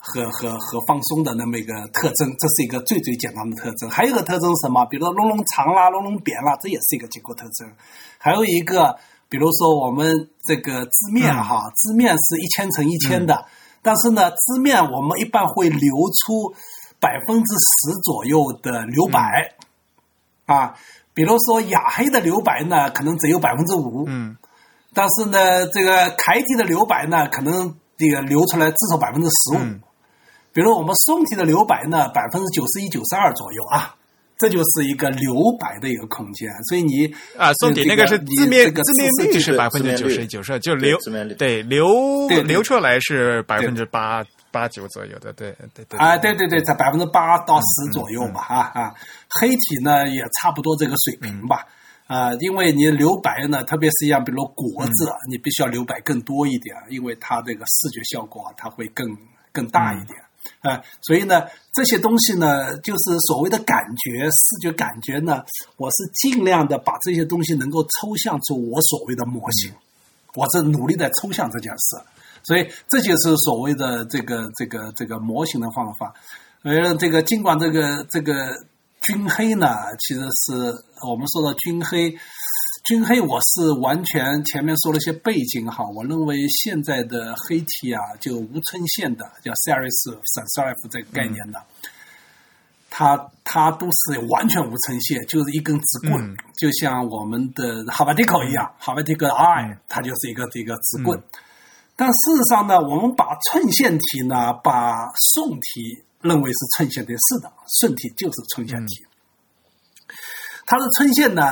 [0.01, 3.89] 和和和放松的那么一个特征，这是一个最最简单的特征。
[3.89, 4.83] 还有一个特征是什么？
[4.87, 7.71] 比如说隆隆长啦、隆隆扁啦，这也是一个结构特征。
[8.17, 8.97] 还有一个，
[9.29, 13.45] 比如说我们这个字面哈，字面是一千乘一千的。
[13.83, 15.89] 但是呢，字面我们一般会留
[16.23, 16.53] 出
[16.99, 19.55] 百分之十左右的留白，
[20.45, 20.75] 啊，
[21.15, 24.37] 比如说雅黑的留白呢，可能只有百分之五，嗯，
[24.93, 29.81] 但是呢，这个楷体的留白呢，可能这个留出来至少百分之十五，嗯
[30.53, 33.95] 比如我们宋体的留白呢，百分之九十一、九十二左右啊。
[34.37, 37.05] 这就是一个留白的一个空间，所以你
[37.37, 41.85] 啊，宋体那个是字面字面字率是百分之九十九十，就对流字面率对流
[42.27, 42.43] 对对。
[42.45, 48.95] 流出来是百分之八八九左右的，对对对啊，对对对，在百分之八到十左右吧，啊啊，
[49.39, 51.67] 黑体呢也差不多这个水平吧，
[52.07, 59.05] 啊，因为你留白呢，特别是像比如国字，你必须要留白更多一点，因为它这个视觉效果它会更
[59.53, 60.17] 更大一点。
[60.61, 61.43] 啊，所以呢，
[61.73, 65.43] 这些东西呢，就是所谓的感觉、视觉感觉呢，
[65.75, 69.73] 我是尽量的把这些东西能够抽象出我所谓的模型，
[70.35, 71.99] 我是努力在抽象这件事，
[72.43, 76.13] 所以这就是所谓的这个这个这个模型的方法。
[76.61, 78.55] 而这个尽管这个这个
[79.01, 80.53] 军黑呢，其实是
[81.09, 82.15] 我们说的军黑。
[82.83, 89.91] 军黑，我是完全前面说了一些背景哈，我认为现在的黑体啊，就无衬线的，叫 serif、
[90.33, 91.63] sans serif 这个概念的，
[92.89, 96.37] 它它都是完全无衬线，就是一根直棍，嗯。
[96.57, 101.21] 就像我们的 Helvetica 一样、h e l v e t i c I 它就是一个这个直棍。
[101.95, 109.05] 但事实上呢，我们把衬线体呢，把宋体认为是衬线体，是的，顺体就是衬线体。
[110.65, 111.43] 它的衬线呢，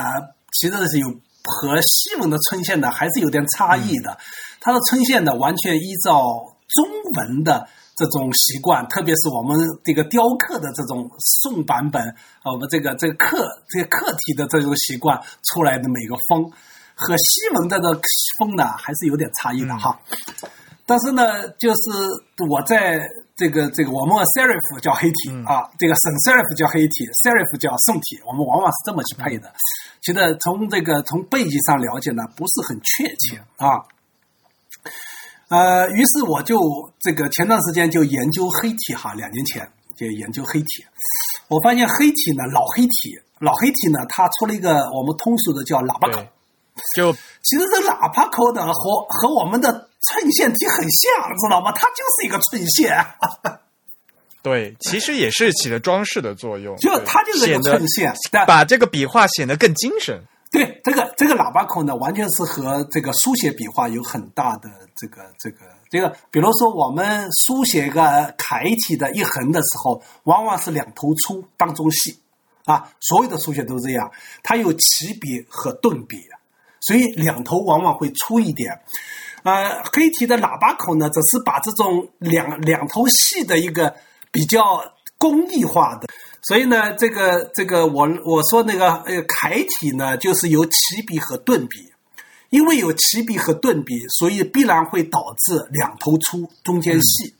[0.52, 1.08] 其实是有
[1.44, 4.16] 和西文的春线呢还是有点差异的。
[4.60, 6.22] 它的春线呢，完全依照
[6.68, 6.86] 中
[7.16, 12.02] 文的这种习惯，特别是我们这个雕刻的这种宋版本，
[12.42, 16.44] 啊，我们这个这个刻这个刻体的这种习惯出来的每个风，
[16.94, 18.00] 和西文的这个
[18.38, 19.98] 风呢还是有点差异的哈。
[20.84, 21.90] 但是呢，就是
[22.50, 23.00] 我在
[23.40, 29.48] 这个这个我们 serif 叫黑体、啊，这个 sans serif 叫黑体，serif 叫宋体，我们往往是这么去配的。
[30.04, 33.80] 其实从这个从背景上了解呢，不是很确切啊。
[35.48, 36.60] 呃，于是我就
[37.00, 39.64] 这个前段时间就研究黑体哈，两年前
[39.96, 40.84] 就研究黑体，
[41.48, 46.20] 我发现黑体呢，老黑体，老黑体呢，它出了一个我们通俗的叫喇叭口。
[46.94, 47.10] 就
[47.42, 51.72] 其实这喇叭口的和和我们的衬线体很像，知道吗？
[51.72, 52.96] 它就是一个衬线，
[54.42, 58.14] 对，其实也是起了装饰的作用，就它就是一个显得衬线。
[58.30, 60.18] 但把这个笔画显得更精神。
[60.50, 72.18] 对这个这个喇叭口呢，完全是和这个书写笔画有很大的这个这个这个，比如说我们书写一个楷体的一横的时候，往往是两头粗，当中细，
[72.64, 74.10] 啊，所有的书写都这样，
[74.42, 76.16] 它有起笔和顿笔，
[76.80, 78.80] 所以两头往往会粗一点。
[79.42, 83.94] 呃，黑体的喇叭口呢，只是把这种两两头细的一个
[84.30, 84.60] 比较
[85.18, 86.08] 工艺化的，
[86.42, 91.86] 所以呢，这个这个我我说那个呃楷体呢，就是有起笔和顿笔。
[92.50, 97.32] 因为有起笔和顿笔，所以必然会导致两头粗，中间细。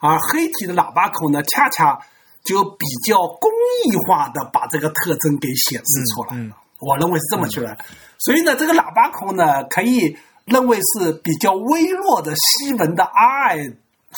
[0.00, 1.96] 而黑体的喇叭口呢，恰恰
[2.42, 3.48] 就比较工
[3.84, 6.56] 艺化的把这个特征给显示出来了。
[6.80, 7.78] 我认为是这么去来。
[8.18, 10.18] 所以呢，这个喇叭口呢，可以
[10.50, 13.56] 认为是比较微弱的西文的 i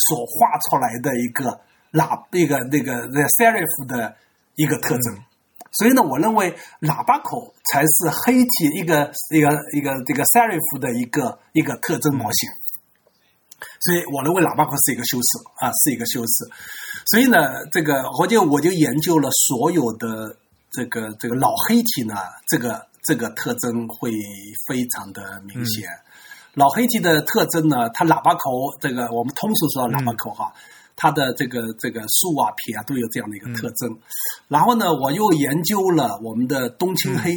[0.08, 1.60] 所画出来的一个
[1.92, 4.16] 喇一个那个 the serif 的
[4.56, 5.18] 一个特征。
[5.72, 12.48] 所以呢，我认为喇叭口才是黑体一个一个一个这个 serif 的一个一个特征模型。
[13.80, 16.50] 所以我认为喇叭口是一个修饰啊，是一个修饰。
[17.06, 20.36] 所以呢，这个我就我就研究了所有的
[20.70, 22.16] 这个这个老黑体呢，
[22.48, 24.10] 这个这个特征会
[24.66, 25.88] 非常的明显。
[26.54, 28.50] 老黑体的特征呢，它喇叭口
[28.80, 30.52] 这个我们通俗说喇叭口哈。
[30.94, 33.98] 它的这个这个竖啊撇啊都有这样的一个特征，
[34.46, 37.32] 然后呢，我又研究了我们的冬青黑，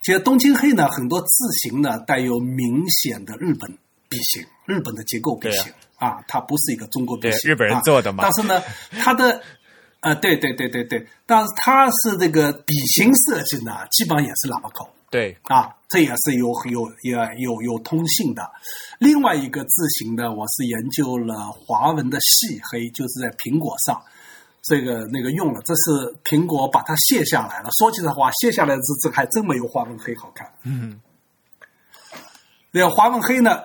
[0.00, 1.28] 其实冬青黑呢很多字
[1.60, 3.76] 形呢带有明显的日本
[4.08, 5.72] 笔形，日本的结构笔形。
[5.96, 8.22] 啊，它不是一个中国笔形，日本人做的嘛。
[8.22, 8.62] 但是呢，
[9.02, 9.42] 它的
[10.00, 14.88] 呃，对对对对对，但是它是这个笔形设计呢，基本上也是喇叭口。
[15.10, 15.36] 对。
[15.42, 18.50] 啊，这也是有有有有有通信的。
[18.98, 24.02] 另外一个字形呢，我是研究了华文的细黑，就是在苹果上，
[24.62, 27.70] 这个那个用了，这是苹果把它卸下来了。
[27.78, 30.52] 说起来话，卸下来的字字还真没有华文黑好看。
[30.64, 31.00] 嗯，
[32.70, 33.62] 那华文黑呢？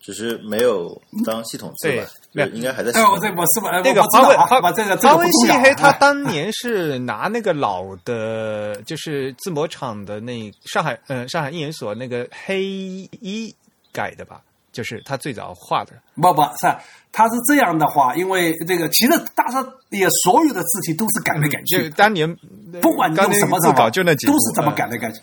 [0.00, 2.08] 只是没有当系统字吧？
[2.34, 2.90] 对，应该还在。
[2.92, 3.80] 哎，我这我是吧？
[3.84, 13.54] 那个华文华这个华文细黑，他当年是拿那个老的，就是字模厂的那上海，嗯，上海印研所那个黑一
[13.92, 14.40] 改的吧？
[14.72, 15.92] 就是他最早画的。
[16.16, 16.66] 不不是，
[17.12, 21.88] 他是这样的话，因为这个其实大家也所有的字体都是改来改去。
[21.90, 22.36] 当年
[22.82, 25.20] 不管你用什么字稿，就那几都是这么改来改去，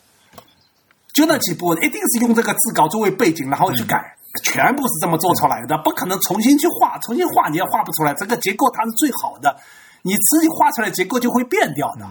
[1.14, 4.16] 就那几步，一定是用这个字稿作为背景，然后去改。
[4.44, 8.14] 全部是这么做出来的，不可能重新去画，重新画你也画不出来。
[8.16, 9.56] 这个结构它是最好的，
[10.02, 12.08] 你自己画出来结构就会变掉的，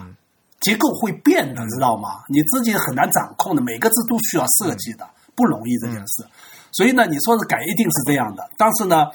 [0.61, 2.19] 结构会变的，知道吗？
[2.29, 6.25] 你自己很难掌控的，每个字都需要设计的，不容易这件事。
[6.71, 9.07] 所以呢，你说是改一定是这样的，但是呢，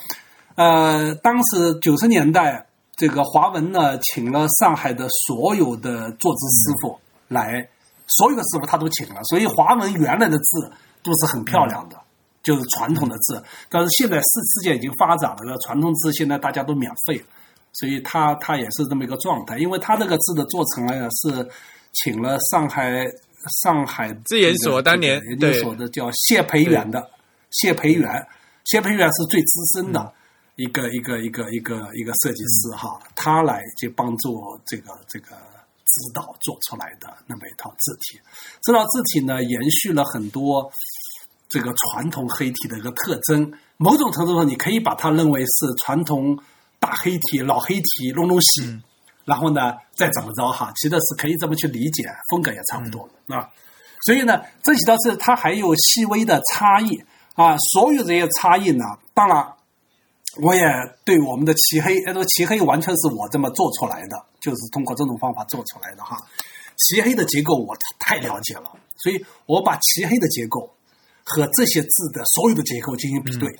[0.56, 6.98] 呃，当时九十年代这个华文呢，请了上海的所有的坐姿师傅
[7.28, 7.68] 来，
[8.08, 11.96] 所有的师傅他都请了，所以华文原来的字都是很漂亮的。
[12.46, 17.20] 就是传统的字，但是现在世世界已经发展了，传统字现在大家都免费，
[17.72, 19.58] 所以他他也是这么一个状态。
[19.58, 21.44] 因为他这个字的做成了，是
[21.92, 23.04] 请了上海
[23.64, 27.10] 上海字研所当年研究所的叫谢培元的
[27.50, 28.08] 谢培元，
[28.64, 30.12] 谢培元是最资深的
[30.54, 38.20] 一个一个一个一个一个设计师哈，他来就帮助这个这个指导做出来的那么一套字体，
[38.62, 40.70] 这套字体呢延续了很多。
[41.48, 46.36] 这个传统黑体的一个特征，某种程度上，你可以把它认为是传统
[46.80, 48.80] 大黑体、老黑体弄弄细，
[49.24, 53.48] 然后呢，再怎么着哈，其实是可以这么去理解，风格也差不多啊。
[54.04, 57.00] 所以呢，这几道是它还有细微的差异
[57.34, 57.56] 啊。
[57.72, 59.46] 所有这些差异呢，当然，
[60.42, 60.62] 我也
[61.04, 66.16] 对我们的漆黑，哎，这个漆黑完全是我这么做出来的，就是通过这种方法做出来的哈。
[66.76, 70.75] 漆黑的结构我太了解了，所以我把漆黑的结构。
[71.28, 73.50] 和这些字的所有的结构进行比对，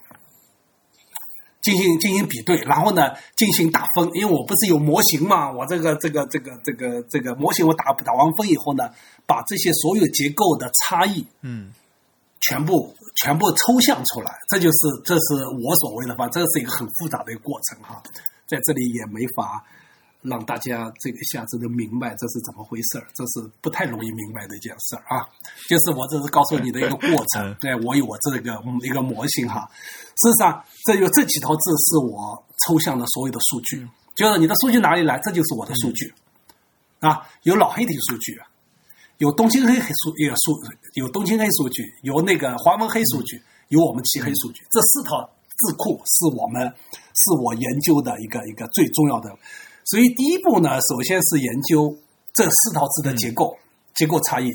[1.60, 8.88] 进行进行比对，然后呢进行打分，因为我不是有模型嘛，我这个这个这个这个这个模型我打打完分以后呢，
[9.26, 11.72] 把这些所有结构的差异，嗯，
[12.40, 18.00] 全部全部抽象出来，这就是这是我所谓的吧，这是一个很复杂的一个过程哈，
[18.46, 19.64] 在这里也没法。
[20.28, 25.24] 让大家这个一下子都明白这是怎么回事儿，这是不太容易明白的一件事儿啊。
[25.68, 29.68] 就是我这是告诉你的一个过程，对我有我这个一个模型哈。
[30.16, 36.12] 事实上，这有这几套字是我抽象的所有的数据，就是你的数据哪里来，这就是我的数据
[37.00, 37.20] 啊。
[37.42, 38.38] 有老黑体数据，
[39.18, 40.60] 有东青黑黑数，有数
[40.94, 44.64] 有东青黑数据，有那个华文黑数据，有我们漆黑数据。
[44.70, 49.30] 这四套字库是我们是我研究的一个一个最重要的。
[49.86, 51.96] 所以第一步呢，首先是研究
[52.34, 53.56] 这四套字的结构，
[53.94, 54.50] 结构差异，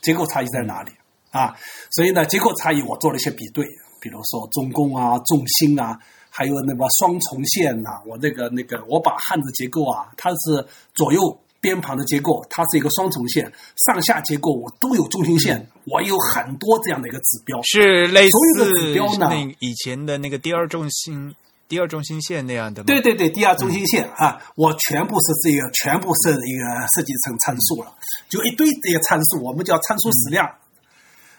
[0.00, 0.90] 结构差异在哪里
[1.30, 1.54] 啊？
[1.90, 3.64] 所以呢，结构差异我做了一些比对，
[4.00, 5.98] 比如说中宫啊、重心啊，
[6.30, 11.20] 还有那个双重线呐、我那个那个我把汉字结构啊，它是左右
[11.60, 13.52] 边旁的结构，它是一个双重线，
[13.86, 17.60] 上下结构我都有中心线，我有很多这样的一个指标。
[17.62, 21.34] 是类所有的指标呢那以前的那个第二重心、
[21.72, 22.84] 第二中心线那样的吗？
[22.86, 27.96] 对对对，第二中心线啊，我全部是这个，全部是一个设计成参数了，
[28.28, 30.46] 就一堆这些参数，我们叫参数矢量，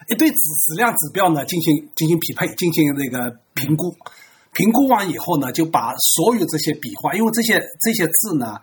[0.10, 3.96] 一堆指矢量指标呢进行进行匹配，进行那个评估，
[4.54, 8.58] 评估完以后呢，就把所有这些笔画，因为这些这些字呢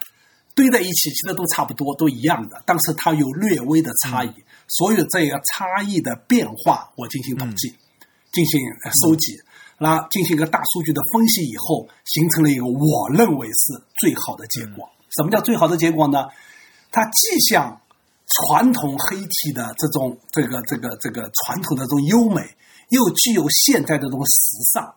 [0.56, 4.34] 堆在一起，其实都差不多，都一样的，但是它有略微的差异，
[4.66, 7.68] 所有这个差异的变化，我进行统计，
[8.32, 9.38] 进行呃收集。
[9.82, 14.86] 那进行一个大数据的分析以后，形成了一个我认为是最好的结果。
[15.16, 16.27] 什么叫最好的结果呢？
[16.93, 17.81] 它既像
[18.28, 22.43] 传统黑体的这种这个这个这个传统的这种优美，
[22.90, 24.94] 又具有现在的这种时尚。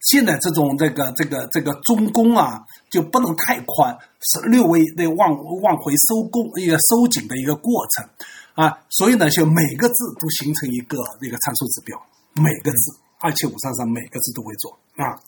[0.00, 8.08] 现在这种这个这个这个中宫啊，就不能太宽，是略微的往往回收工一个收紧的一个过程
[8.54, 8.78] 啊。
[8.88, 12.00] 所以呢，就每个字都形成一个那个参数指标，
[12.42, 15.20] 每个字二七五三三每个字都会做啊。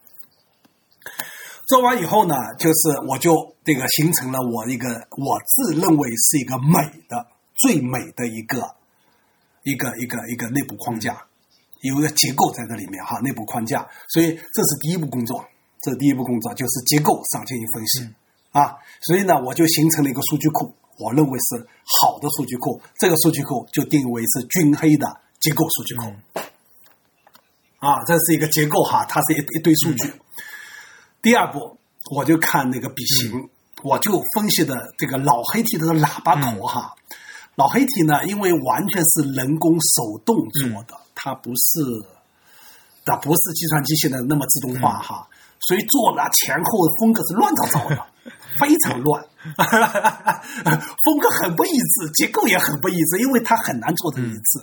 [1.69, 6.79] 做完以后呢，就是我就这个形成了我一个我自认为是一个美
[7.09, 8.75] 的最美的一个
[9.63, 11.25] 一个一个一个内部框架，
[11.81, 13.89] 有一个结构在这里面哈，内部框架。
[14.09, 15.45] 所以这是第一步工作，
[15.81, 18.15] 这是第一步工作就是结构上进行分析、
[18.51, 18.75] 啊。
[19.03, 21.67] 所以呢，我就形成了一个数据库，我认为是
[22.03, 26.13] 好的数据库，这个数据库就定为是均黑的结构数据库。
[27.83, 30.13] 啊，这是一个结构哈，它是一一堆数据。
[31.21, 31.77] 第二步，
[32.15, 33.51] 我就看那个笔形，
[33.83, 36.95] 我就分析的这个老黑体的喇叭头哈。
[37.57, 41.83] 老黑体呢，因为完全是人工手动做的，它不是，
[43.05, 45.27] 它不是计算机现在那么自动化哈，
[45.67, 48.07] 所以做了前后风格是乱糟糟的，
[48.61, 49.25] 非常乱，
[49.59, 54.63] 风格很不一致，结构也很不一致，因为它很难做成一致。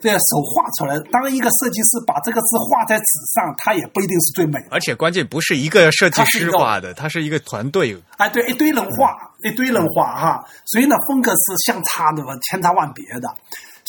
[0.00, 3.04] 这样手画出来，当一个设计师把这个字画在纸
[3.34, 4.66] 上，他也不一定是最美的。
[4.70, 7.96] 而且关键不是一个设计师画的，它是一个团队。
[8.18, 13.34] 啊，对，一堆人画，一堆人画哈，所以呢，风格是相差的嘛，千差万别的。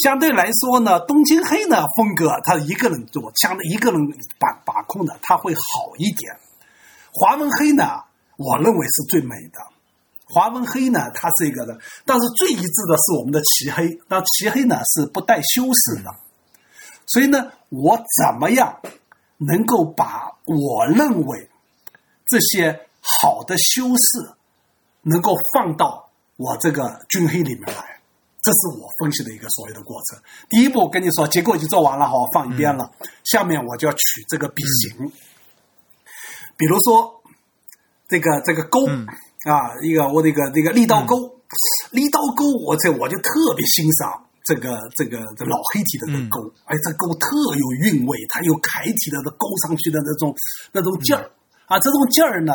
[0.04, 4.00] 相对来说呢，东京黑呢风格，他一个人做，相对一个人
[4.40, 6.34] 把把控的，他会好一点。
[7.12, 7.84] 华文黑呢，
[8.38, 9.75] 我认为是最美的。
[10.28, 14.00] 华文黑呢，它是一个的，但是最一致的是我们的齐黑。
[14.08, 16.12] 那齐黑呢是不带修饰的，
[17.06, 18.82] 所以呢，我怎么样
[19.38, 21.50] 能够把我认为
[22.26, 24.32] 这些好的修饰
[25.04, 28.00] 能够放到我这个军黑里面来？
[28.42, 30.20] 这是我分析的一个所有的过程。
[30.50, 32.92] 第一步跟你说，结构已经做完了，好放一边了。
[33.24, 35.12] 下面我就要取这个笔形，
[36.58, 37.22] 比如说
[38.08, 38.88] 这个这个勾。
[39.46, 41.16] 啊，一个我那个那个立刀钩，
[41.92, 44.10] 立刀钩，我这我就特别欣赏
[44.44, 50.34] 这个这个这老黑体的这个钩，哎，这钩特有韵味，它有楷体的这勾上去的那种
[50.72, 51.30] 那种劲儿
[51.68, 52.54] 啊，这种劲儿呢，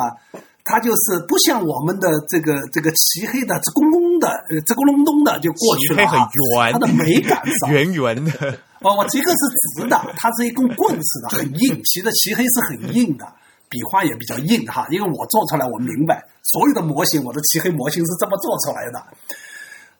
[0.64, 8.58] 它就是不像我们的这个这个漆黑的直咕隆的呃直咕隆咚的就过去了，很圆，它的美感上 圆圆的。
[8.82, 9.38] 哦，我这个是
[9.78, 13.26] 直的，它是一根棍似的，很硬，其实漆黑是很硬的。
[13.70, 19.00] 笔画也比较硬哈，因为我做出来我明白，所有的模型我的漆黑模型是这么做出来的。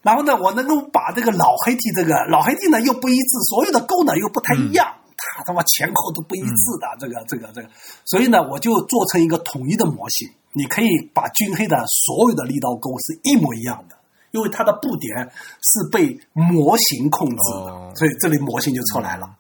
[0.03, 7.69] 然后呢，我能够把这个老黑体这个老黑体呢又不一致，所有的勾呢又不太一样，它他妈前后都不一致的，这个这个这个，
[8.05, 13.97] 所以呢我就做成一个统一的模型，你可以把均黑的所有的力道勾是一模一样的，
[14.33, 15.31] 因为它的布点
[15.63, 19.31] 是被模型控制的，所以这里模型就出来了，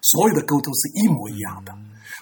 [0.00, 1.76] 所有的勾都是一模一样的。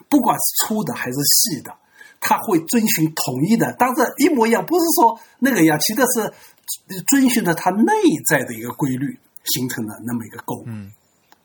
[0.09, 1.75] 不管是粗的还是细的，
[2.21, 7.93] 它会遵循统一的，当然一模一样，不是说那个样，其实是遵循着它内
[8.29, 10.63] 在的一个规律形成的那么一个构。
[10.67, 10.93] 嗯，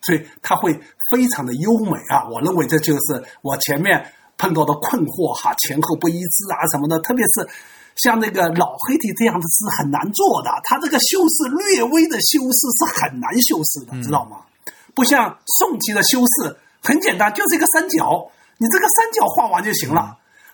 [0.02, 0.78] 所以它会
[1.10, 2.28] 非常的优美啊！
[2.30, 7.48] 我认为这就是我前面碰到的困惑哈，前后不一致啊什么的，特别是
[7.96, 14.38] 像那个老黑体这样的是很难做的，它这个修饰略微的修饰是很难修饰的，知道吗？
[14.94, 18.30] 不像宋体的修饰很简单，就是一个三角。
[18.56, 20.00] 你这个三角画完就行了，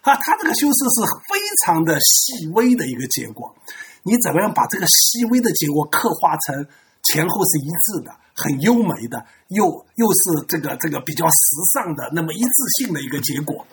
[0.00, 3.54] 啊，它这个修饰是非常的细微的一个结果。
[4.02, 6.66] 你怎么样把这个细微的结果刻画成
[7.02, 9.66] 前后是一致的、很优美的，又
[9.96, 11.34] 又是这个这个比较时
[11.74, 12.48] 尚的那么一致
[12.78, 13.66] 性的一个结果？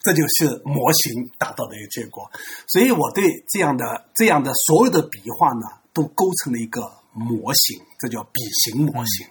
[0.00, 2.30] 这就是模型达到的一个结果。
[2.68, 6.80] 所以我对这样的这样的所有的笔画呢，都构成了一个
[7.12, 9.26] 模型，这叫笔形模型。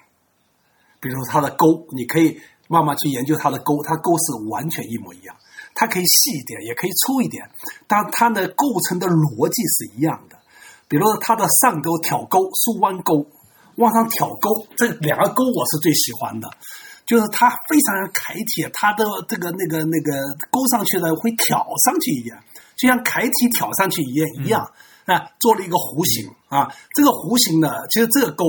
[0.99, 2.41] 比如它的勾，你可以。
[2.69, 5.35] 慢慢去研究它的钩，它钩是完全一模一样，
[5.73, 7.43] 它可以细一点，也可以粗一点，
[7.87, 10.37] 但它的构成的逻辑是一样的。
[10.87, 13.25] 比如说它的上钩挑钩、竖弯钩、
[13.77, 16.47] 往上挑钩，这两个钩我是最喜欢的，
[17.07, 20.13] 就是它非常楷体，它的这个那个那个
[20.51, 22.37] 钩上去呢会挑上去一点，
[22.77, 24.61] 就像楷体挑上去一样一样
[25.05, 28.45] 啊，做了一个弧形啊，这个弧形呢，其实这个钩。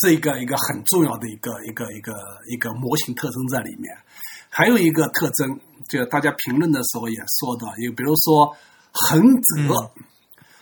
[0.00, 2.12] 是一个一个很重要的一个一个一个
[2.50, 3.96] 一个模型特征在里面，
[4.48, 8.56] 还有一个特征，就大家评论的时候也说的，有比如说
[8.90, 9.90] 横折，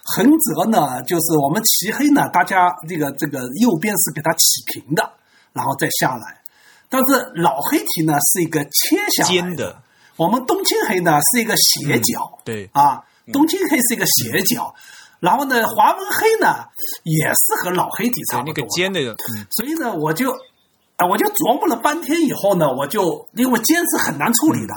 [0.05, 5.13] 横折呢，就是我们漆黑呢，大家这个这个右边是给它起平的，
[5.55, 6.43] 然后再下来，
[6.91, 9.83] 但是老黑体呢是一个切下尖的，
[10.17, 12.69] 我们冬青黑呢是一个斜角，对。
[12.75, 13.03] 啊，
[13.33, 14.75] 冬青黑是一个斜角。
[15.23, 16.67] 然后呢，华文黑呢
[17.05, 19.01] 也是和老黑体差不多，那个尖的，
[19.51, 20.33] 所以呢，我就
[20.97, 24.75] 啊，我就琢磨了半天以后呢，我就因为尖是很难处理的，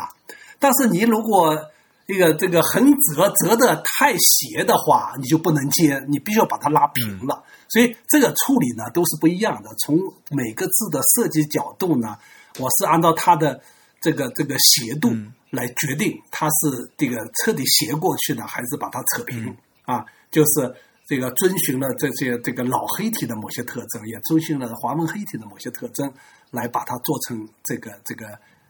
[0.59, 1.57] 但是你如果
[2.05, 7.43] 这个这个横折折的太斜的话，你就不能尖，你必须要把它拉平了。
[7.67, 9.72] 所以这个处理呢都是不一样的。
[9.84, 9.97] 从
[10.30, 12.15] 每个字的设计角度呢，
[12.59, 13.59] 我是按照它的
[13.99, 15.09] 这个这个斜度
[15.49, 20.05] 来决定它是这个彻底斜过去呢，还是把它扯平啊。
[20.36, 20.76] 就是
[21.07, 26.12] 这个遵循了这些这个老黑体的某些特征，也遵循了华文黑体的某些特征，
[26.52, 28.28] 来把它做成这个这个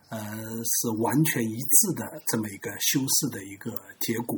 [0.10, 0.20] 呃
[0.64, 4.38] 是完全一致的这么一个修饰的一个结果，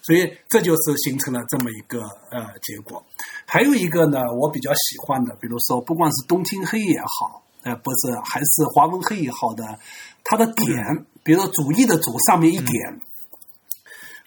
[0.00, 2.00] 所以这就是形成了这么一个
[2.30, 3.04] 呃结果。
[3.44, 9.78] 还有一个呢，我比较喜欢的，比如说不管是东青黑也好，呃不是还是华文黑也好的，
[10.24, 13.00] 它的点，比如说主义的主上面一点。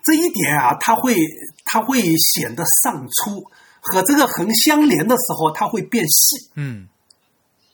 [0.03, 1.15] 这一点啊，它会
[1.65, 3.43] 它会显得上粗，
[3.81, 6.49] 和这个横相连的时候，它会变细。
[6.55, 6.87] 嗯，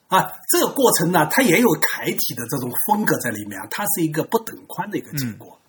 [0.07, 5.59] 啊，这个过程呢，它也有楷体的这种风格在里面，它是一个不等宽的一个结果。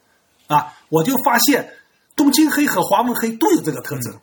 [0.47, 1.75] 啊，我就发现
[2.17, 4.19] 东京黑和华文黑都有这个特征，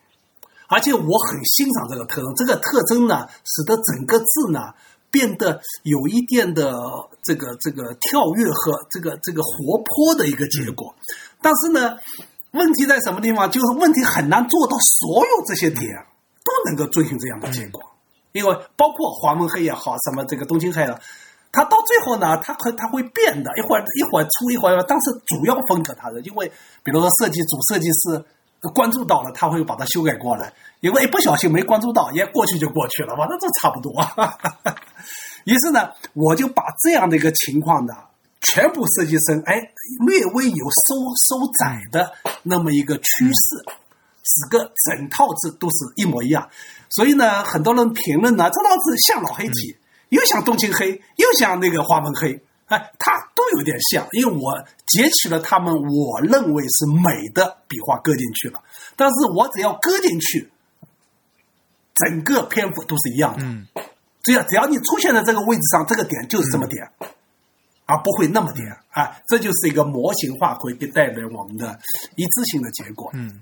[0.68, 2.34] 而且我很欣赏这个特征。
[2.36, 4.74] 这个特征呢，使得整个字呢
[5.12, 6.74] 变得有一点的
[7.24, 10.96] 这个这个跳跃和这个这个活泼的一个结果。
[11.42, 11.98] 但是呢，
[12.56, 13.52] 问题在什么地方？
[13.52, 15.84] 就是问题很难做到所有这些点
[16.44, 17.82] 都能够遵循这样的结果，
[18.32, 21.00] 因为包括黄文黑也好，什么这个东京黑了，
[21.52, 26.48] 它到最后呢，它可它会变的，一会儿一会儿粗一会儿，但是主要风格它的，因为
[26.84, 28.24] 比如说设计主设计师
[28.74, 33.92] 关注到了，他会把它修改过来，因为一不小心没关注到，也过去就过去了，反正这差不多。
[35.46, 37.94] 于是呢，我就把这样的一个情况呢。
[38.52, 39.56] 全部设计成哎，
[40.06, 40.96] 略微有收
[41.28, 42.14] 收窄的
[42.44, 43.66] 那么一个趋势，
[44.24, 46.50] 使个整套字都是一模一样。
[46.90, 49.78] 所以呢，很多人评论呢，这套字像老黑体，
[50.10, 54.08] 又像东青黑，又像那个花纹黑，哎，它都有点像。
[54.12, 58.62] 因为我截取了他们我认为是美的笔画搁进去了，
[58.96, 60.52] 但是我只要搁进去，
[61.96, 63.44] 整个篇幅都是一样的。
[63.44, 63.68] 嗯，
[64.24, 66.88] 只要只要你出现在这个位置上，这个点就是这么点。
[67.86, 71.80] 而不会那么点啊，这就是一个模型化会给带来我们的
[72.16, 73.12] 一致性的结果。
[73.14, 73.42] 嗯，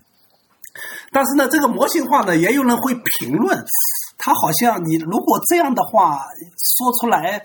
[1.11, 3.63] 但是呢，这个模型化呢，也有人会评论，
[4.17, 6.25] 他好像你如果这样的话
[6.77, 7.41] 说出来，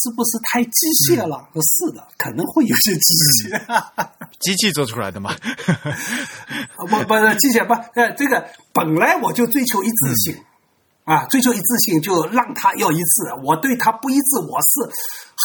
[0.00, 1.48] 是不是太机械了？
[1.54, 3.84] 是的，可能会有些机械，
[4.40, 5.34] 机器做出来的嘛？
[6.76, 10.44] 不不是机械不，呃，这个本来我就追求一致性。
[11.08, 14.84] 啊，追求一致性就让他要一致，我对他不一致，我是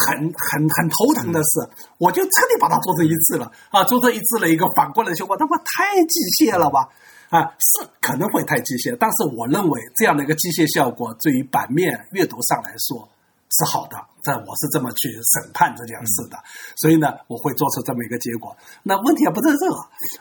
[0.04, 1.70] 很很很头疼的事，
[2.00, 6.90] 我就彻底把它做成一致了啊，做成一致了一个反过来效果，他妈太机械了吧？
[7.30, 13.08] 啊，是可能会太机械，但是我认为这样的一个机械效果对于版面阅读上来说
[13.56, 16.36] 是好的，这我是这么去审判这件事的，
[16.76, 18.52] 所以呢，我会做出这么一个结果。
[18.84, 19.64] 那问题也不在这，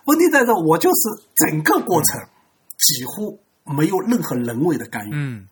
[0.05, 2.23] 问题在这，我就是整个过程
[2.79, 3.43] 几乎。
[3.65, 5.47] 没有任何人为的干预，嗯，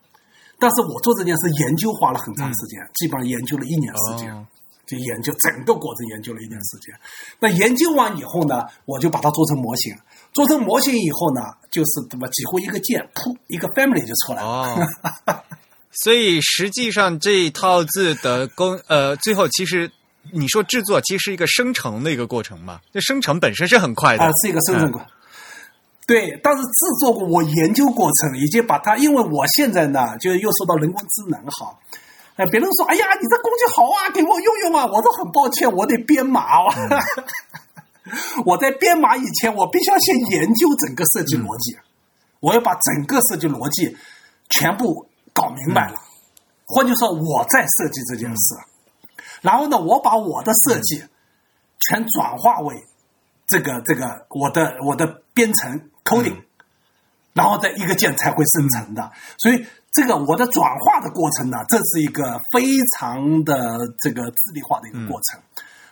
[0.59, 4.47] 但是我做这件事研究花了很长时间，基本上研究了一年时间，
[4.85, 6.93] 就研究整个过程研究了一年时间。
[7.39, 9.95] 那研究完以后呢，我就把它做成模型，
[10.33, 14.49] 做成模型以后呢，就是怎么几乎一个键，噗，一个 family 就出来了。
[14.49, 14.87] 哦，
[16.03, 19.89] 所以实际上这一套字的工，呃，最后其实
[20.31, 22.81] 你说制作其实是一个生成的一个过程嘛？
[22.91, 25.01] 这生成本身是很快的，啊，是一个生成过。
[26.11, 31.73] 对，但是制作过，我研究过程，已经把它，因为我现在呢，就又说到人工智能哈，
[32.35, 36.67] 哎，别人说，哎呀，你这工具好啊，给我用用啊，我都很抱歉，我得编码啊。
[38.45, 41.77] 我在编码以前，我必须要先研究整个设计逻辑，
[42.41, 43.95] 我要把整个设计逻辑
[44.49, 45.95] 全部搞明白了，
[46.65, 48.55] 或者说，我在设计这件事。
[49.41, 51.01] 然后呢，我把我的设计
[51.87, 52.75] 全转化为
[53.47, 56.35] 这个这个我的我的编程 coding，、
[57.33, 59.09] 然后再一个键才会生成的。
[59.37, 65.39] 所以这个我的转化的过程呢，这是一个非常的这个智力化的一个过程。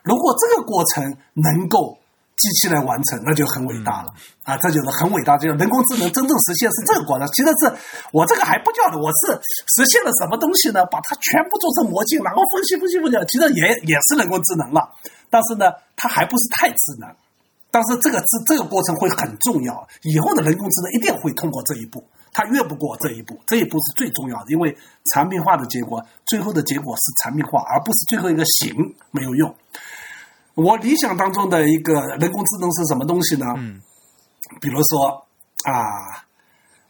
[0.03, 1.97] 如果这个过程能够
[2.37, 4.13] 机器来完成，那就很伟大了
[4.43, 4.55] 啊！
[4.55, 7.27] 这就是很伟大，就是人工智能真正实现是这个过程。
[7.35, 7.73] 其实是
[8.13, 9.35] 我这个还不叫的，我是
[9.75, 10.85] 实现了什么东西呢？
[10.85, 14.89] 把它全部做成魔镜，然后分析分析分析，其实也也是人工智能了。
[15.29, 17.09] 但是呢，它还不是太智能。
[17.71, 24.75] 但是这个这这个过程会很重要，以后的人工智能一定会通过这一步，它越不过这一步，这一步是最重要的，因为
[25.13, 29.55] 产品化的结果，最后的结果是产品化，而不是最后一个形没有用。
[30.55, 33.45] 我理想当中的一个人工智能是什么东西呢？
[33.57, 33.79] 嗯，
[34.59, 35.25] 比如说
[35.63, 36.25] 啊，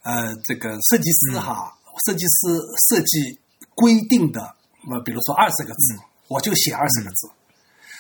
[0.04, 2.58] 呃，这个设计师哈，设计师
[2.88, 3.40] 设计
[3.76, 4.42] 规定的，
[4.90, 5.96] 呃，比如说二十个字，
[6.30, 7.30] 我就写二十个字，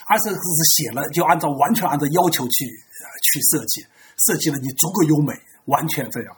[0.10, 3.86] 二十个字写了就按照完全按照要求去呃去设计，
[4.26, 5.34] 设计了你足够优美，
[5.65, 6.36] 完全这样。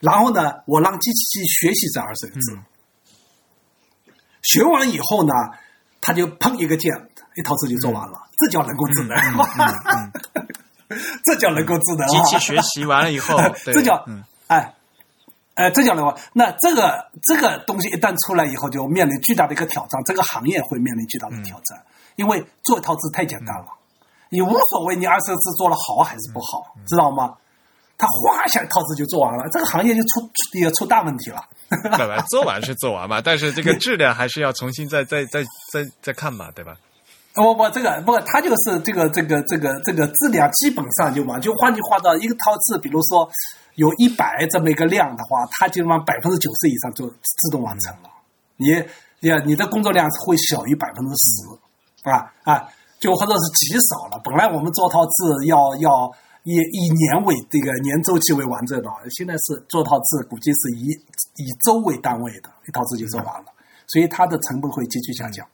[0.00, 2.58] 然后呢，我让机器去学习这二十个字，
[4.42, 5.32] 学完以后呢，
[6.00, 6.92] 他就砰一个键，
[7.36, 9.16] 一套字就做完了，这叫人工智能，
[11.24, 12.08] 这叫人工智能啊！
[12.08, 14.74] 机器学习完了以后， 这叫嗯哎。
[15.54, 16.18] 哎，这叫什么？
[16.32, 21.84] 那这个这个东西一旦出来以后，就面临巨大的一个挑战，这个行业会面临巨大的挑战，
[22.16, 23.66] 因为做一套字太简单了，
[24.30, 27.34] 你无所谓你二十个字做的好还是不好，知道吗？
[27.98, 31.40] 他哗一下一套字就做完了，这个行业就出出也出大问题了。
[31.68, 36.76] 不不，做完是做完嘛， 但是这个质量还是要重新再再再再再看嘛，对吧？
[37.36, 43.30] 我我这个不，他就是这个这个这个这个质量基本上就完，就换句话到一个套字，比如说
[43.76, 48.10] 有一百这么一个量的话，它基本上百分之九十以上就自动完成了。
[48.56, 48.74] 你
[49.20, 51.48] 你，你的工作量会小于百分之十，
[52.02, 52.68] 啊啊，
[52.98, 54.20] 就或者是极少了。
[54.24, 56.10] 本来我们做套字要要
[56.44, 60.90] 以以年为这个年周期为完整的，现在是做套字估计是以
[61.36, 63.46] 以周为单位的，一套字就做完了，
[63.86, 65.46] 所以它的成本会急剧下降。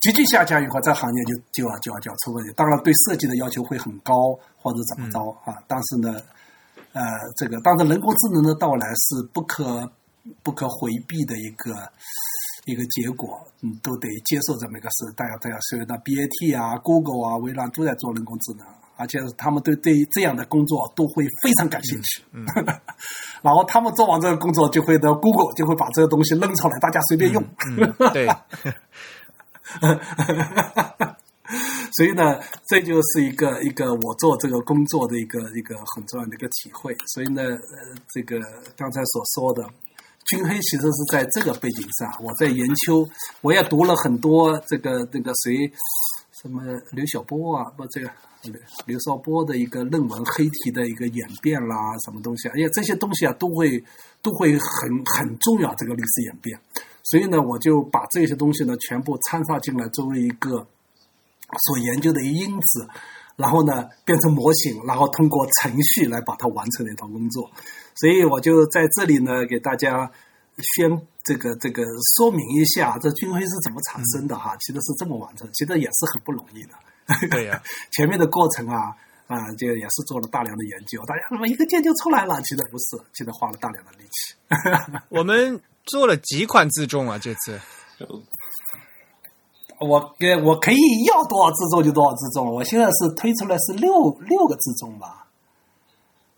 [0.00, 2.52] 急剧下降以后，这行业就就要就要就要出问题。
[2.54, 4.14] 当然，对设计的要求会很高，
[4.60, 5.56] 或者怎么着啊？
[5.66, 6.20] 但是呢，
[6.92, 7.02] 呃，
[7.36, 9.90] 这个当然人工智能的到来是不可
[10.42, 11.72] 不可回避的一个
[12.66, 15.12] 一个结果，嗯，都得接受这么一个事。
[15.16, 18.66] 大家大家所有的 BAT 啊、Google 啊、微软都在做人工智能，
[18.96, 22.22] 而且他们对对这样的工作都会非常感兴趣。
[22.32, 22.44] 嗯，
[23.42, 27.44] 然后他们做完这个工作，就会到 Google 就会把这个东西扔出来，大家随便用。
[27.76, 28.26] 嗯，对，
[31.96, 36.96] 所以呢，这就是一个一个我做这个工作的一个一个很重要的一个体会。
[37.06, 38.40] 所以呢，呃，这个
[38.76, 39.68] 刚才所说的
[40.26, 43.06] 军黑，其实是在这个背景上，我在研究，
[43.42, 45.70] 我也读了很多这个那个谁，
[46.32, 48.10] 什么刘晓波啊，不这个
[48.42, 48.54] 刘
[48.86, 53.82] 刘少波的一个论文，黑体的一个演变啦，什么东西，而且这些东西啊，都会
[54.22, 56.58] 都会很很重要，这个历史演变。
[57.02, 60.66] 所以呢，我就把这些东西呢全部掺杂进来，作为一个
[61.66, 62.88] 所研究的一个因子，
[63.36, 67.50] 然后呢变成模型，然后通过程序来把它完成的一套工作。
[67.96, 70.10] 所以我就在这里呢给大家
[70.76, 71.82] 宣这个这个
[72.16, 76.74] 说明一下，这军徽是怎么产生的哈，其实是这么完成，其实也是很不容易的。
[77.30, 77.62] 对呀、
[77.92, 78.94] 前面的过程啊
[79.26, 82.40] 啊，就也是做了大量的研究，大家怎么一个键就出来了？
[82.42, 84.34] 其实不是，其实花了大量的力气。
[85.08, 87.60] 我们做了几款自重啊，这次
[89.80, 90.76] 我给我可以
[91.06, 95.23] 要多少自重就多少自重，我现在是推出来是六六个自重吧，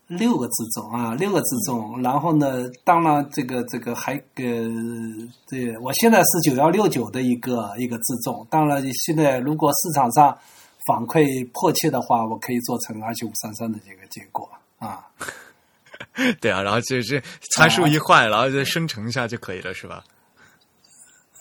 [0.07, 2.01] 六个自重啊，六个自重。
[2.01, 4.43] 然后呢，当然这个这个还呃，
[5.45, 8.45] 这我现在是九幺六九的一个一个自重。
[8.49, 10.37] 当然，现在如果市场上
[10.85, 15.05] 反馈迫切的话，我可以做成二七五三三的这个结果啊。
[16.39, 17.21] 对啊，然后就是
[17.55, 20.03] 参数一换，然后再生成一下就可以了，是吧？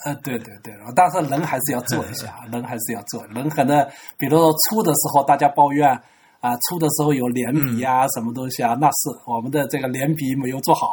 [0.04, 3.24] 呃，对对对，然后但是人还是要做一下， 人还是要做。
[3.26, 3.86] 人可能，
[4.18, 6.00] 比如说出的时候，大家抱怨
[6.46, 10.86] 啊，出的时候有连笔啊，什么东西啊，那是我们的这个连笔没有做好，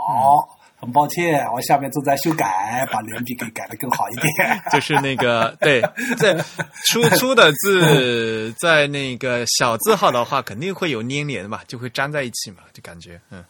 [0.80, 4.62] 很抱歉，我下面正在修改，把连笔给改得更好一点。
[4.74, 5.82] 就是那个对，
[6.18, 6.34] 在
[6.88, 13.44] 出出的字 在那个小字号的话，肯定会有粘连嘛，就会粘在一起嘛，就感觉嗯。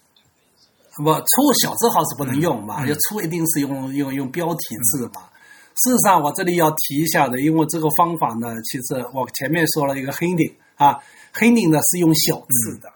[0.98, 4.60] 不出小字号是不能用嘛，要出一定是用用用标题
[4.92, 5.22] 字嘛。
[5.76, 11.00] 事实上，我这里要提一下的，因为这个方法呢，其实我前面说了一个 heading 啊
[11.34, 12.92] ，heading 呢是用小字的，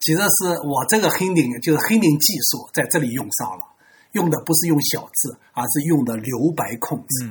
[0.00, 3.64] 其实是我这个 heading 就是 heading 技术在这里用上了，
[4.12, 7.30] 用的不是用小字，而是用的留白控制。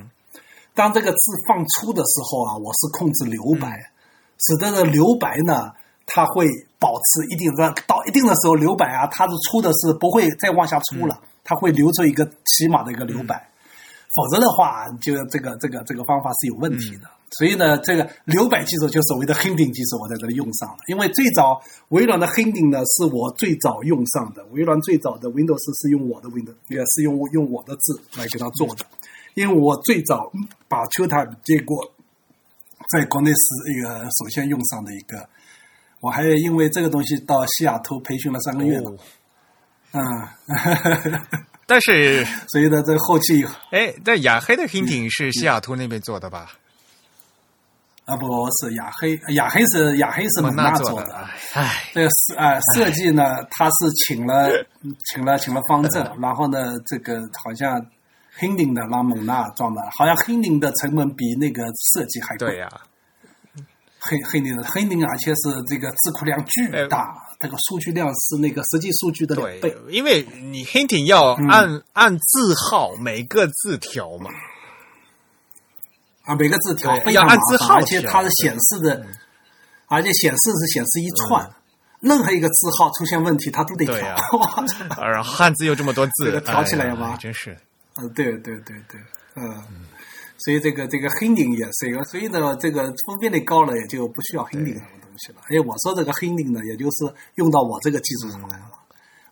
[0.74, 1.18] 当这个字
[1.48, 3.92] 放粗的时候啊，我是控制留白，
[4.38, 5.72] 使得这留白呢，
[6.06, 6.46] 它会
[6.78, 13.50] 保持一定的到一定的时候留白啊，它是粗的是不会再往下粗了，它会留出一个起码的一个留白，
[14.18, 17.08] 否则的话，就这个这个这个方法是有问题的。
[17.38, 20.78] 所以呢，这个留白技术就所谓的 Hinding 技术，我在这里用上了。
[20.88, 24.44] 因为最早微软的 Hinding 呢，是我最早用上的。
[24.48, 28.86] 微软最早的 Windows 是用我的 Windows，也是用用我的字来给它做的。
[29.36, 30.32] 因为我最早
[30.68, 31.78] 把 QType 结果
[32.92, 35.30] 在国内是一个首先用上的一个，
[36.00, 38.90] 我还因为这个东西到西雅图培训了三个月呢。
[39.92, 40.02] 嗯，
[41.68, 46.54] 但是所以呢，这个后期哎，但雅黑的 Hinting 是西雅图那边做的吧？
[48.06, 48.26] 啊，不
[48.62, 51.28] 是雅黑，雅黑是雅黑是蒙纳做的。
[51.54, 54.50] 哎，这个设啊设计呢，他是请了
[55.12, 57.86] 请了请了方正，然后呢，这个好像
[58.40, 61.64] hinting 的让蒙纳装的，好像 hinting 的成本比那个
[61.94, 62.48] 设计还贵。
[62.48, 62.70] 对呀，
[64.00, 69.76] 黑黑 d 的 Hinding，而且是这个智库量巨大，这个数据量是那个实际数据的两倍。
[69.90, 74.30] 因为你 Hinting 要按按字号每个字调嘛。
[76.24, 79.06] 啊，每个字条非常麻烦，而且它是显示的，
[79.88, 81.50] 而且显示是显示一串，
[82.02, 83.96] 任何一个字号出现问题，它都得调。
[85.00, 87.16] 然后汉字又这么多字，这个调起来吗？
[87.18, 87.58] 真是。
[87.96, 89.00] 嗯，对对对对，
[89.36, 89.64] 嗯，
[90.38, 95.42] 所以这个这个 hinting 也是一个，所以呢，这个分辨率高了，也就不需要么东西了。
[95.50, 98.72] 哎，我说这个 Hinding 呢，也就是用到我这个技术上来了，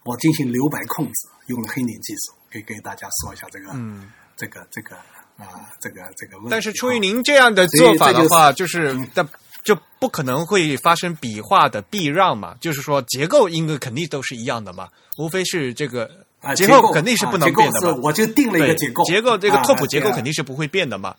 [0.04, 4.96] 我进行留白控制，用了 Hinding 技术，给给大家说一下这个，嗯这个这个。
[5.38, 6.50] 啊，这个这个问题。
[6.50, 9.28] 但是出于您这样的做法的话，就是的
[9.66, 12.56] 就不可能会发生笔画的避让嘛？
[12.62, 14.88] 就是说结构应该肯定都是一样的嘛，
[15.18, 16.10] 无非是这个
[16.56, 18.00] 结构肯定是不能变的嘛。
[18.02, 21.14] 我就定了一个结构，结构这个拓扑结构肯定是不会变的嘛。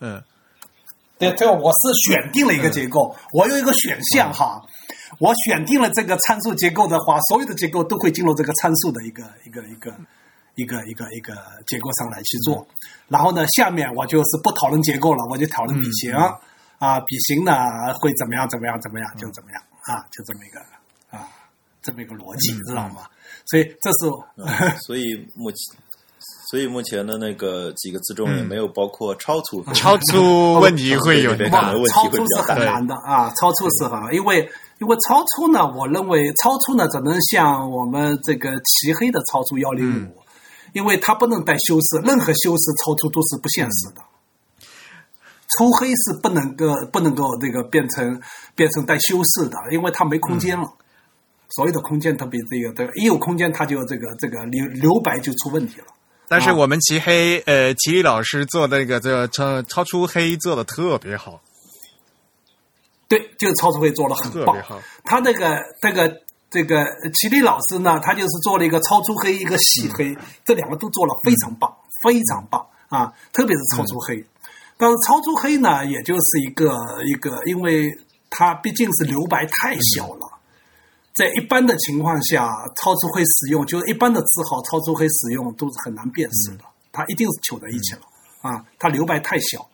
[0.00, 0.20] 嗯，
[1.20, 4.60] 对，这个我是选定了一个结构，我有一个选项哈，
[5.18, 9.94] 我选定了这个参数结构的话，所有的结构都会进入这个参数的一个一个一个。
[10.56, 11.32] 一个一个一个
[11.66, 12.66] 结构上来去做，
[13.08, 16.12] 然后呢，下面我就是不讨论结构了，我就讨论笔型。
[16.12, 17.54] 啊，笔型呢
[17.94, 19.62] 会怎么样怎么样怎么样就怎么样。
[19.84, 20.60] 啊，就这么一个
[21.16, 21.28] 啊，
[21.80, 23.06] 这么一个逻辑，知道吗？
[23.46, 25.78] 所以这是，所以目前，
[26.50, 40.20] 所以目前的那个几个字中也没有包括超粗，超粗问题会有点大，超粗是很难的啊，超粗是很难，因为因为超粗呢，我认为超粗呢只能像我们这个漆黑的超粗幺零五。
[40.72, 44.00] 因为它不能带修饰，任何修饰超出都是不现实的。
[45.48, 48.20] 粗黑是不能够不能够这个变成
[48.54, 50.72] 变成带修饰的，因为它没空间了。
[51.56, 55.86] 所有的空间特别这个，这个一有空间，它就这个这个留留白就出问题了。
[56.30, 61.42] 但是我们齐黑呃齐力老师做那个这个超超出黑做的特别好。
[63.06, 64.56] 对，就是超出黑做的很棒。
[65.04, 66.16] 他那个那个。
[66.52, 66.84] 这个
[67.14, 73.12] 齐力老师呢，他就是做了一个超出黑，一个细黑，这两个都做了非常棒，非常棒啊！
[73.32, 74.26] 特别是超出黑，
[74.76, 76.74] 但是超出黑呢，也就是一个
[77.04, 77.88] 一个，因为
[78.30, 80.29] 它毕竟是留白太小了，
[81.20, 88.00] 在一般的情况下，超粗黑使用就是一般的字号，超粗黑使用都是很难辨识的，它一定是糗在一起了
[88.40, 88.64] 啊！
[88.78, 89.68] 它留白太小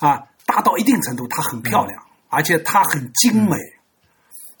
[0.00, 3.56] 啊，大到一定程度，它很漂亮，而且它很精美，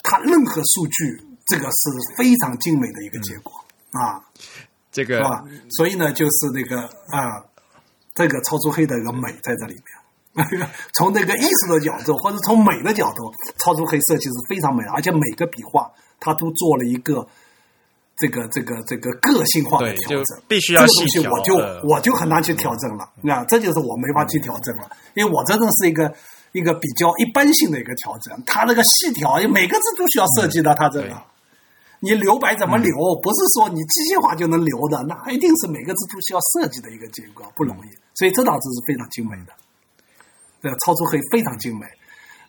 [0.02, 1.28] 它任何数据。
[1.44, 3.52] 这个是非常精美的一个结果
[3.90, 4.22] 啊，
[4.92, 5.44] 这个是吧？
[5.70, 7.44] 所以呢，就是那个啊，
[8.14, 9.84] 这个超出黑的一个美在这里面。
[10.94, 15.90] 从那个艺术的角度，或者从美的角度，超出黑设计是非常美，而且每个笔画
[16.22, 17.26] 它都做了一个
[18.16, 20.42] 这个这个这个个性化的调整。
[20.46, 21.54] 必须要细调，我就
[21.88, 23.10] 我就很难去调整了。
[23.20, 26.14] 那这就是我没法去调整了，因为我真的是一个。
[26.52, 30.74] 一个比较一般性的一个调整，它那个细条，每个字都需要设计的。
[30.74, 31.22] 它这个，
[32.00, 32.92] 你留白怎么留？
[33.22, 37.88] 不是说你机械化就能留的，那一定是每个字都需要设计的一个结构，不容易。
[38.12, 39.52] 所以这道字是非常精美的，
[40.60, 41.86] 这个超出黑非常精美。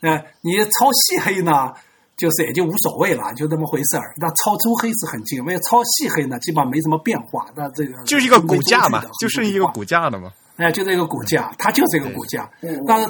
[0.01, 1.71] 呃，你超细黑呢，
[2.17, 4.13] 就是也就无所谓了，就那么回事儿。
[4.17, 7.45] 那超粗黑是很近，没有，超细黑呢，基本上没什么变化。
[7.55, 10.31] 那这个就是一个骨架嘛，就是一个骨架的嘛。
[10.57, 12.49] 哎，就是一个骨架，它就是一个骨架，
[12.87, 13.09] 但是。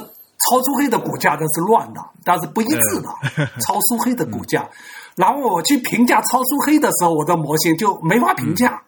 [0.50, 3.08] 超粗黑的骨架它是乱的，但是不一致的。
[3.64, 4.68] 超粗黑的骨架，
[5.14, 8.82] 然后我去评价超粗黑的时候，我的模型就没法评价。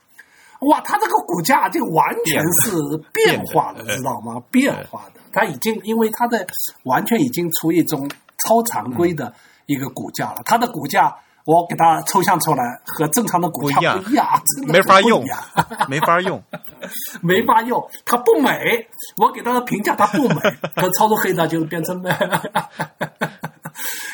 [0.62, 2.76] 哇，它这个骨架就完全是
[3.14, 4.42] 变化的，知道吗？
[4.50, 6.46] 变化的，它已经因为它的
[6.82, 8.10] 完全已经处于一种
[8.44, 9.32] 超常规的
[9.66, 10.42] 一个股价了。
[10.44, 11.14] 它的股价
[11.44, 14.26] 我给它抽象出来，和正常的股价不一样
[14.66, 15.24] 没法用
[15.88, 16.42] 没法用。
[17.22, 18.88] 没法用，它不美。
[19.16, 20.36] 我给它的评价，它不美。
[20.76, 22.10] 可操作黑呢就变成美，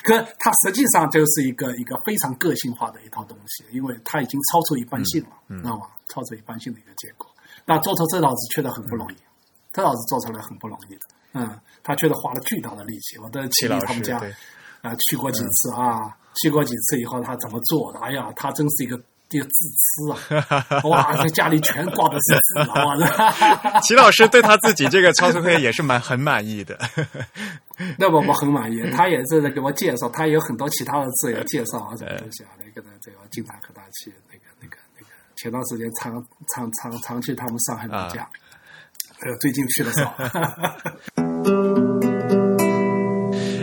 [0.04, 5.86] 可它实际上就是一个一个非常个性化的一套东西，因为它已经超出一般性了，知道吗？
[6.08, 7.26] 超出一般性的一个结果。
[7.64, 9.16] 那做出这道子确实很不容易，
[9.72, 11.00] 这道子做出来很不容易的。
[11.34, 13.18] 嗯，他确实花了巨大的力气。
[13.18, 14.34] 我的齐老师亲戚他们家对
[14.82, 15.98] 啊、去过几次啊，
[16.42, 18.00] 去过几次以后，他怎么做的？
[18.00, 19.00] 哎呀，他真是一个
[19.30, 20.82] 一个自私啊！
[20.84, 22.84] 哇，这家里全挂的是字啊！
[22.84, 26.78] 哇， 齐老师对他自己这个超速黑也是蛮很满意的。
[27.96, 28.82] 那么我很满意。
[28.90, 35.06] 他也是在给我介绍，他也有很多其他的字也介绍啊，什么东西啊，那个呢，这个经常和他去那个那个那个，
[35.36, 36.12] 前段时间常
[36.54, 38.28] 常常常去他们上海老家，
[39.20, 40.14] 呃，最近去的少。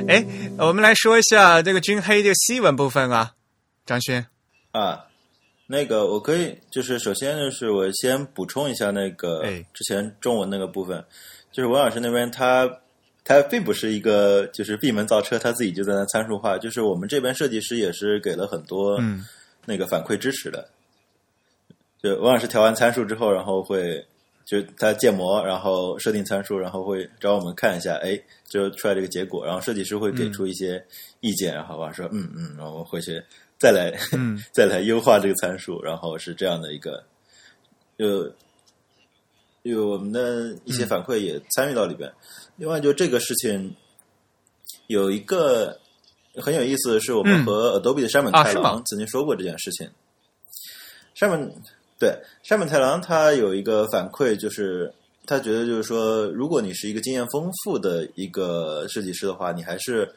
[0.10, 0.26] 哎，
[0.58, 3.34] 我们来说一下这个军黑这个西文部分啊，
[3.86, 4.26] 张轩。
[4.72, 5.06] 啊，
[5.68, 11.06] 那个我可以，就是首先就是我先补充一下那个哎之前中文那个部分，
[11.52, 12.68] 就是文老师那边他
[13.24, 19.24] 他并不是一个就是闭门造车，他自己就在那参数化，就是我们这边设计师也是给了很多嗯
[19.66, 20.68] 那个反馈支持的。
[22.02, 24.04] 就文老师调完参数之后，然后会
[24.50, 30.84] 就他建模，然后设定参数，然后会找我们看一下，哎，就出来这个结果，然后设计师会给出一些
[31.20, 33.24] 意见，然后吧说嗯嗯，然后我回去
[33.60, 37.04] 再来、嗯 再来优化这个参数，然后是这样的一个，
[37.96, 38.34] 就
[39.62, 42.12] 有我们的一些反馈也参与到里边。
[42.56, 43.76] 另外，就这个事情
[44.88, 45.80] 有一个
[46.38, 49.88] 很有意思的是，我们嗯和 Adobe 的山本太郎曾经说过这件事情。
[51.14, 51.54] 山本
[52.00, 54.92] 对山本太郎他有一个反馈，就是
[55.26, 60.10] 他觉得就是说，如果你是一个经验丰富的一个设计师的话，你还是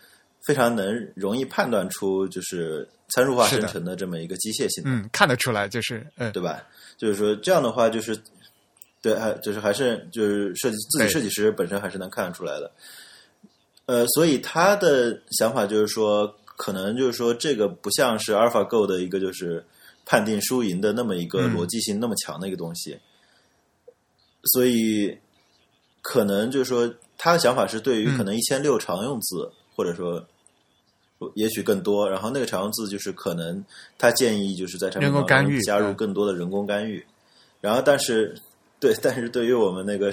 [0.46, 4.84] 非常能容易判断出就是参数化生成的这么一个机械性。
[4.86, 6.62] 嗯，看得出来，就是嗯对吧？
[6.96, 8.16] 就是说这样的话，就是
[9.02, 12.70] 对，还就是还是就是设计自己设计师本身还是能看得出来的。
[13.86, 19.64] 呃，所以他的想法就是说，可能就是说这个不像是 AlphaGo 的一个就是
[20.04, 21.56] 判定输赢的那么一个嗯。
[21.56, 22.98] 逻辑性那么强的一个东西，
[24.44, 25.18] 所以
[26.00, 28.16] 可能就是说他的想法是对于嗯。
[28.16, 30.26] 可能一千六常用字，或者说。
[31.36, 33.64] 也许更多，然后那个常用字就是可能
[33.96, 37.06] 他建议就是在产品当中加入更多的人工干预，
[37.60, 38.36] 然后但是
[38.80, 40.12] 对， 但是对于我们那个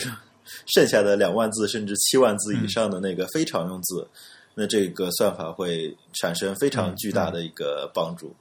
[0.68, 4.08] 剩下的两万字甚至七万字以上的那个非常用字，
[4.54, 8.32] 那这个算法会产生非常巨大的一个帮助。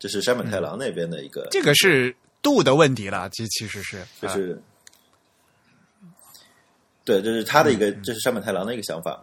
[0.00, 4.60] 这是山本太郎那边的一个，这个是度的问题了，其其实是啊就是，
[7.04, 9.12] 对，这是他的一个，这是山本太郎的一个想法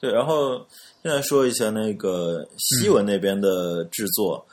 [0.00, 0.66] 对，然后
[1.02, 4.44] 现在说一下那个西文那边的制作。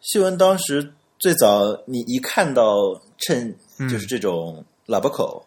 [0.00, 3.54] 西文当时最早，你一看到趁
[3.90, 5.44] 就是这种喇叭口，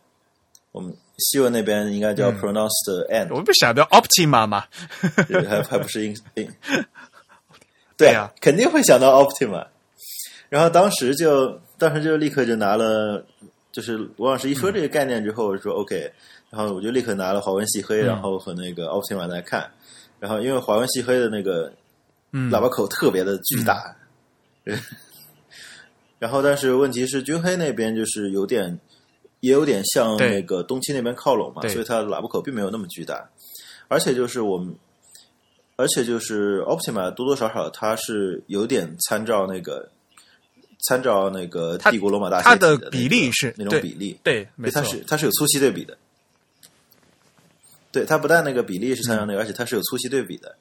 [0.72, 4.68] 我们西文那边应该叫 pronounced end，、我不想到 Optima 嘛，
[5.28, 6.54] 对还还不是 in in，
[8.02, 9.68] 对对啊肯定会想到 Optima。
[10.50, 13.26] 然后当时就当时就立刻就拿了，
[13.72, 16.12] 就是罗老师一说这个概念之后，我说 OK，
[16.50, 18.06] 然后我就立刻拿了华文细黑，嗯。
[18.06, 19.72] 然后和那个 Optima 来看，
[20.20, 21.72] 然后因为华文细黑的那个
[22.34, 22.52] 嗯。
[22.52, 23.96] 喇叭口特别的巨大，
[26.20, 28.78] 然后但是问题是军黑那边就是有点
[29.40, 33.30] 也有点向那个东七那边靠拢嘛，所以它的喇叭口并没有那么巨大，
[33.88, 34.76] 而且就是我们。
[35.76, 39.90] 而且就是 Optima 多多少少它是有点参照那个
[40.88, 45.98] 参照那个帝国罗马大它的比例是那种比例，对，没对，错它，是它是有粗细对比的。
[47.92, 50.56] 对，它不但那个比例是参照那个，而且它是有粗细对比的。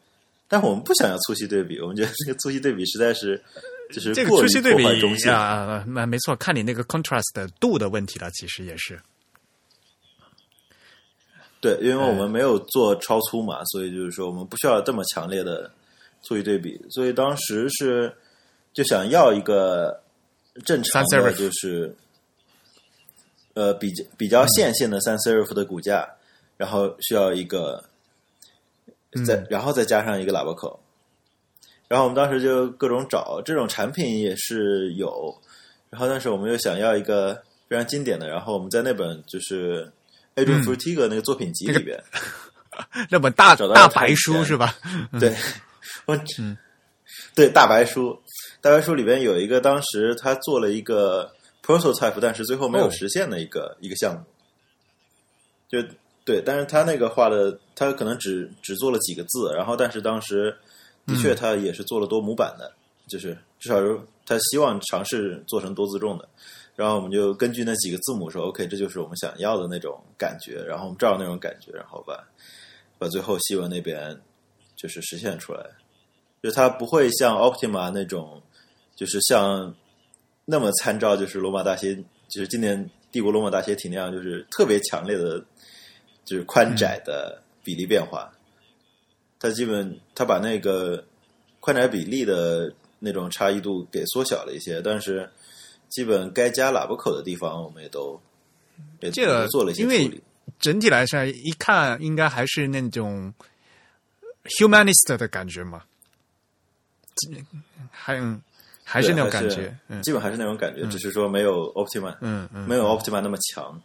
[0.48, 3.40] 但我们不想要粗细对比，我们觉得这个粗细对比实在是
[3.92, 4.74] 就是这个粗细对。
[4.74, 4.84] 比
[5.28, 9.00] 啊，那没错，看你那个 contrast 的度的问题了，其实也是。
[11.60, 15.70] 对，因为我们没有做超粗嘛，所以就是说我们不需要这么强烈的
[16.22, 18.14] 粗细对比，所以当时是
[18.72, 20.00] 就想要一个
[20.64, 21.94] 正常的，就是
[23.52, 26.08] 呃比较比较线性的 sans serif 的骨架，
[26.56, 27.84] 然后需要一个
[29.26, 30.80] 再然后再加上一个喇叭口，
[31.88, 35.36] 然后我们当时就各种找这种产品也是有，
[35.90, 37.34] 然后但是我们又想要一个
[37.68, 39.90] 非常经典的，然后我们在那本就是
[40.36, 42.02] Adrian Frutiga 那个作品集里边，
[43.10, 44.76] 那本大大白书是吧？
[45.18, 45.34] 对，
[46.06, 46.56] 我嗯。
[47.34, 48.18] 对大白书，
[48.60, 51.30] 大白书里边有一个当时他做了一个
[51.64, 52.90] prototype，但是最后没有哦。
[52.90, 54.22] 实现的一个、一个项目，
[55.68, 55.86] 就
[56.24, 60.56] 对，但是他那个画的，他可能只只做了几个字，然后但是当时
[61.06, 62.72] 的确他也是做了多模板的，
[63.08, 66.28] 就是至少是他希望尝试做成多字重的。
[66.76, 72.26] 然后我们就根据那几个字母说，OK，这就是我们想要的那种感觉，然后我们照那种感觉，然后把
[72.98, 74.18] 把最后西文那边
[74.76, 75.64] 就是实现出来。
[76.42, 78.42] 就它不会像 Optima 那种，
[78.96, 79.74] 就是像
[80.46, 81.94] 那么参照，就是罗马大斜，
[82.28, 85.38] 就是今年帝国罗马大斜体那样，就是特别强烈的，
[86.24, 88.32] 就是宽窄的比例变化。
[89.38, 91.04] 它基本它把那个
[91.60, 95.30] 宽窄比例的那种差异度给缩小了一些，但是
[95.90, 98.20] 基本该加喇叭口的地方，我们也都
[99.00, 100.22] 也这个都做了一些因为处理。
[100.58, 103.32] 整体来说，一看应该还是那种
[104.58, 105.82] humanist 的感觉嘛，
[107.90, 108.40] 还嗯
[108.82, 110.02] 还是那种感觉，嗯。
[110.02, 113.80] 基本还是那种感觉，只是说没有 Optima，嗯嗯，没有 Optima 那么强。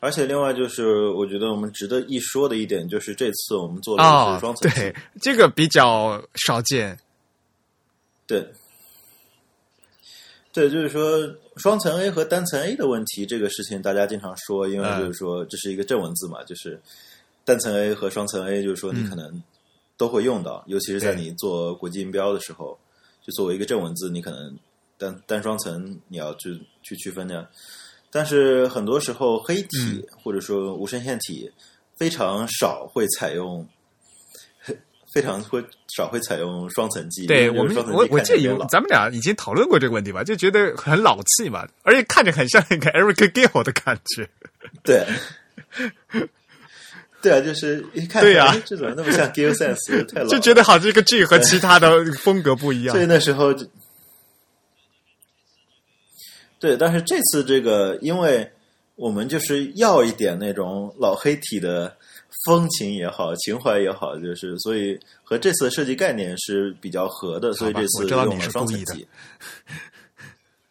[0.00, 6.98] 而且另外就是，我觉得我们值得一说的一点就是，这次我们做的哦是双，层机，对，这个比较少见，
[8.26, 8.46] 对，
[10.56, 16.80] 对，就是说双层 A 和单层 A 的问题，这个事情大家经常说，因为嗯就是说这是一个正文字嘛，就是
[17.44, 19.42] 单层 A 和双层 A，就是说你可能
[19.98, 22.78] 都会用到，尤其是在你做国际音标的时候，
[23.22, 24.58] 就作为一个正文字，你可能
[24.96, 27.46] 单单双层你要去去区分的。
[28.10, 31.52] 但是很多时候黑体、嗯或者说无声线体
[31.96, 33.68] 非常少会采用。
[35.16, 35.64] 非常会
[35.96, 44.28] 少会采用双层记忆，对我们我我记得有咱们俩已经讨论过这个问题吧，就觉得很老气嘛，而且看着很像那个 Eric Gill 的感觉，
[44.84, 45.06] 对，
[47.22, 50.04] 对啊，就是一看，对呀哎这怎么那么像 Gill Sense？
[50.12, 53.02] 太老，就觉得好像这个剧和其他的风格不一样所。
[53.02, 53.66] 以那时候就，
[56.60, 58.52] 对，但是这次这个，因为
[58.96, 61.96] 我们就是要一点那种老黑体的
[62.46, 69.06] 风情也好，情怀也好，就是所以和这次的设计概念是比较合的，所以这次知道你用了是故意的双层机，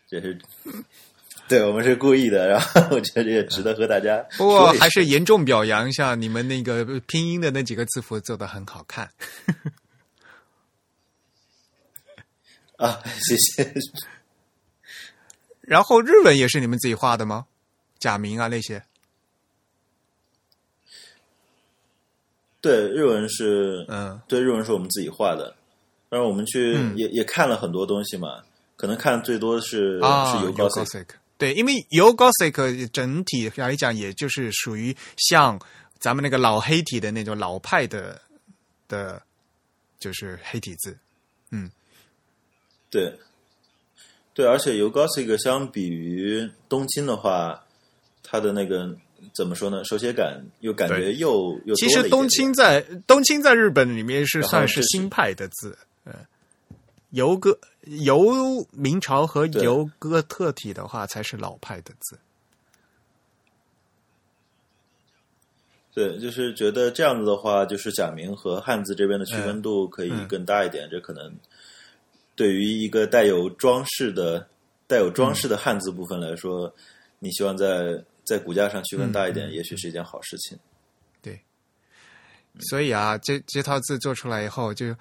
[0.10, 0.38] 这是。
[1.48, 9.08] 对，我们是故意的，然后我觉得也值得和大家不过还是严重表扬一下你们那个拼音的那几个字符做的很好看。
[12.78, 13.72] 啊，谢谢。
[15.62, 17.46] 然后日文也是你们自己画的吗？
[18.00, 18.84] 假名啊那些？
[22.66, 25.56] 对，日文是嗯，对，日文是我们自己画的，
[26.10, 26.98] 但是我们去、嗯。
[26.98, 28.44] 也也看了很多东西嘛，
[28.76, 32.12] 可能看最多的是、啊是 y u g o o g s o i s i c 对，因为 y o
[32.12, 35.60] g o s i c 整体来讲，也就是属于像
[36.00, 38.20] 咱们那个老黑体的那种老派的
[38.88, 39.22] 的，
[40.00, 40.98] 就是黑体字。
[41.52, 41.70] 嗯。
[42.90, 43.14] 对，
[44.34, 47.64] 对，而且 u g o s i c 相比于东京的话，
[48.24, 48.98] 它的那个
[49.36, 49.84] 怎么说呢？
[49.84, 56.14] 手写感又感觉又又其实冬青在冬青在日本里面是算是新派的字，嗯，
[57.10, 62.18] 游哥游明朝和对尤哥特体的话才是老派的字。
[65.94, 70.90] 对，就是觉得这样子的话，就是假名和汉字这边的区分度可以嗯更大一点。
[70.90, 71.34] 这可能
[72.36, 74.46] 对于一个带有装饰的、
[74.88, 76.74] 带有装饰的汉字部分来说，
[77.20, 80.58] 你希望在在股价上区分大一点，也许是一件好事情。
[81.22, 81.40] 对
[82.70, 84.96] 所以啊，这这套字做出来以后，就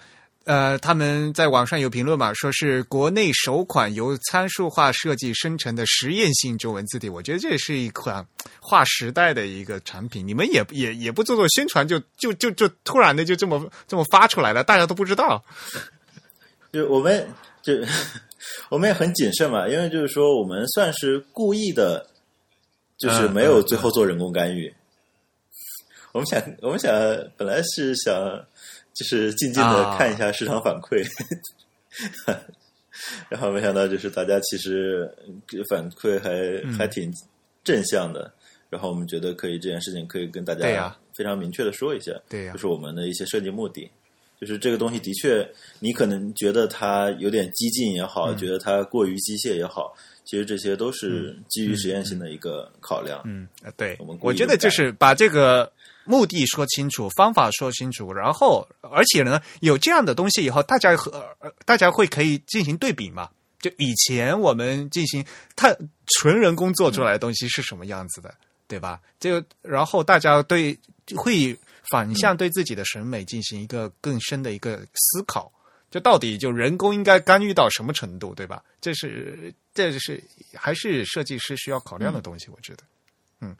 [0.45, 7.09] 呃，他们在网上有评论嘛，说是国内首款由参数化设计生成的实验性中文字体。
[7.09, 8.27] 我觉得这是一款
[8.61, 10.27] 划时代的一个产品。
[10.27, 15.43] 你们也也也不做做宣传就，就就就突然的就这么这么发出来了，大家都不知道。
[16.73, 17.27] 就我们
[17.63, 17.73] 就
[18.69, 22.07] 我们也很谨慎嘛，因为就是说我们算是故意的，
[22.99, 24.73] 就是嗯没有最后做人工干预。
[26.13, 26.93] 我们想，我们想
[27.37, 28.15] 本来是想
[28.95, 29.99] 就是静静的啊。
[29.99, 31.05] 看一下市场反馈，
[33.29, 35.13] 然后没想到就是大家其实
[35.69, 36.31] 反馈还、
[36.65, 36.73] 嗯。
[36.75, 37.13] 还挺
[37.65, 38.33] 正向的，
[38.71, 43.91] 然后我们觉得可以这件事情可以跟大家非常明确的说一下，对呀就是我们的一些设计目的。
[44.41, 45.49] 就是这个东西的确，
[45.81, 48.37] 你可能觉得它有点激进也好，嗯。
[48.37, 53.21] 觉得它过于机械也好，其实这些都是基于实验性的一个考量。
[53.25, 55.71] 嗯，呃对我们，我觉得就是把这个
[56.05, 61.11] 目的说清楚，方法说清楚，然后而且呢，有这样的东西以后，大家和
[61.41, 63.29] 呃大家会可以进行对比嘛。
[63.61, 65.25] 就以前我们进行
[65.57, 65.75] 它
[66.19, 68.35] 纯人工做出来的东西是什么样子的，
[68.69, 69.01] 对吧？
[69.19, 70.79] 就然后大家对
[71.17, 71.59] 会
[71.91, 75.51] 反向对自己的审美进行一个更深的一个思考。
[75.91, 78.63] 就到底就人工应该干预到什么程度，对吧？
[78.81, 80.23] 这是这是
[80.55, 82.85] 还是设计师需要考量的东西，我觉得。
[83.41, 83.55] 嗯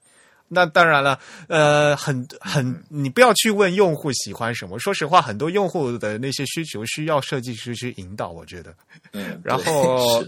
[0.47, 1.19] 那当然了，
[1.49, 4.79] 呃，很很，你不要去问用户喜欢什么。
[4.79, 8.29] 说实话，很多用户的那些需求需要设计师去引导。
[8.31, 8.73] 我觉得，
[9.13, 10.23] 嗯，然后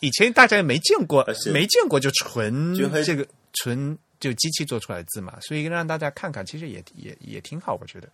[0.00, 8.08] 以前大家也没见过，没见过就纯这个纯就机器做出来的字嘛，所以让大家看看，其实也也也挺好，我觉得。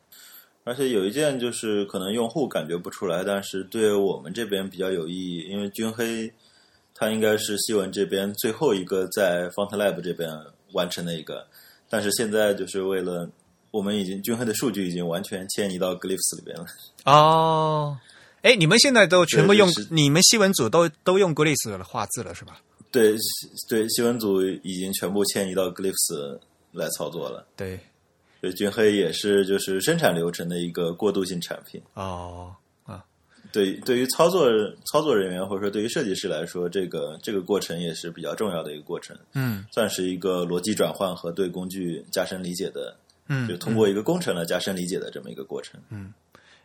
[0.63, 6.33] 而且有一件就是可能用户感觉不出来，但是对我们这边比较有意义，因为军黑
[7.01, 10.31] 他应该是西文这边最后一个在 FontLab 这边
[10.73, 11.47] 完成的一个，
[11.89, 13.27] 但是现在就是为了
[13.71, 16.67] 我们已经军黑的数据已经完全迁移到 Glyphs 里边了。
[17.07, 17.97] 哦，
[18.43, 22.61] 哎，你们现在都全部用就是你们西文组都都用 Glyphs 画字了是吧？
[22.93, 23.17] 对
[23.67, 26.39] 对，西文组已经全部迁移到 Glyphs
[26.73, 27.47] 来操作了。
[27.57, 27.81] 对，
[28.43, 31.81] 对，君黑也是就是生产流程的一个过渡性产品。
[31.95, 32.60] 哦啊，
[33.53, 34.49] 对，对于操作
[34.93, 39.65] 操作人员或者说对于设计师来说，这个这个过程也是比较重要的一个过程，嗯。
[39.73, 42.97] 算是一个逻辑转换和对工具加深理解的，
[43.29, 45.81] 嗯，就通过一个工程来加深理解的这么一个过程。
[45.91, 46.13] 嗯。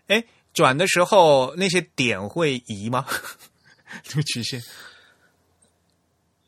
[0.08, 3.06] 哎，转的时候那些点会移吗？
[4.04, 4.62] 这个曲线。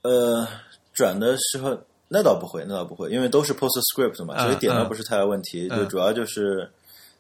[0.04, 0.48] 呃，
[0.94, 1.78] 转的时候
[2.08, 4.88] 那倒不会，那倒不会，因为都是 PostScript 嘛，嗯所以点倒嗯。
[4.88, 5.80] 不是太大问题，嗯。
[5.80, 6.70] 就主要就是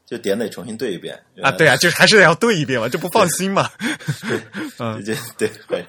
[0.08, 1.14] 就点得重新对一遍
[1.44, 3.70] 啊，对啊，就是还是要对一遍嘛，就不放心嘛。
[4.80, 5.86] 嗯对对会。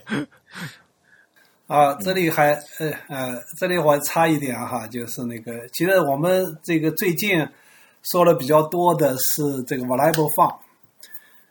[1.69, 7.47] 啊，这里还呃呃，这里我插一点哈，就是那个，其实我们这个最近
[8.11, 10.57] 说的比较多的是这个 variable form，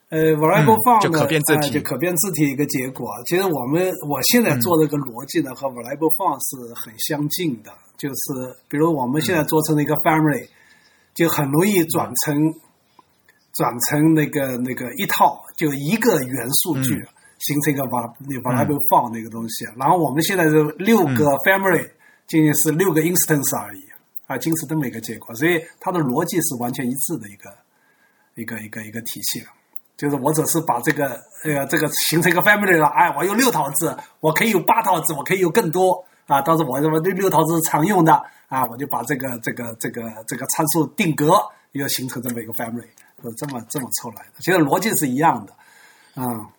[0.10, 3.07] 呃，variable 嗯 form 就呢，可变字体啊就可变字体一个结果。
[3.27, 10.49] 其实我们我现在做这个逻辑呢，和 variable form 是很相近的，就是比如我们现在做成了一个 family，
[11.18, 12.53] 就很容易转成
[13.52, 17.03] 转成那个那个一套，就一个元数据。
[17.39, 18.11] 形成一个 var
[18.41, 21.88] variable form 那个东西，然后我们现在是六个 family，
[22.26, 23.85] 仅仅是六个 instance 而已，
[24.26, 27.53] 啊，仅此这么一个结果，所以它的逻辑是完全一致的一个
[28.34, 29.45] 一个一个一个体系。
[29.95, 31.10] 就是我只是把这个
[31.44, 38.13] 呃这个形成一个 family 了，哎，我有六套字，我可以有八套字，我可以有更多啊，当时我这么六六套是常用的
[38.47, 41.33] 啊，我就把这个这个这个这个参数定格，
[41.71, 42.87] 又形成这么一个 family，
[43.23, 44.33] 是这么这么凑来的。
[44.39, 46.49] 其实逻辑是一样的，啊。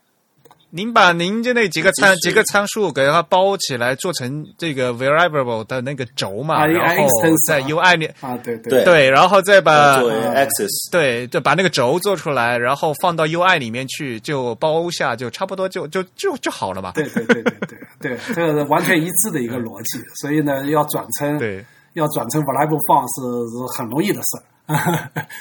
[0.70, 7.06] 您把您就那几个参几个参数给它包起来，做成这个 variable 的那个轴嘛，然后
[7.46, 7.66] 在啊。
[7.68, 8.70] UI 里啊，对对。
[8.70, 8.84] 对。
[8.84, 16.92] 对，然后再把作为啊 access，对就把那个轴做出来，然后放到 UI 里面去，就包下，就差不多就就就就好了嘛。
[16.94, 21.64] 对对对对对对，这个是完全一致的一个逻辑，所以呢，要转成对
[21.98, 23.20] 要转成 variable form 是
[23.50, 24.38] 是很容易的事。
[24.38, 24.44] 儿。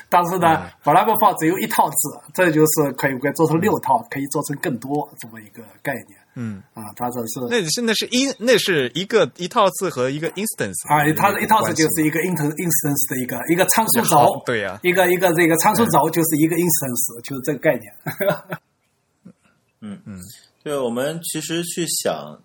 [0.08, 0.48] 但是呢、
[0.86, 6.18] v a r i a b l e form 只有一套字，这就是可以可以做成六套，可以做成更多这么一个概念。
[6.36, 6.84] 嗯，啊。
[6.96, 14.80] 它这是那是那是一那是一个一套字和一个 instance 啊，它的一套字就是一个 inter instance 的一个一个参数轴，对呀。
[14.82, 17.94] 一个一个这个参数轴就是一个 instance，就是这个概念。
[19.84, 20.18] 嗯嗯。
[20.64, 22.40] 对，我们其实去想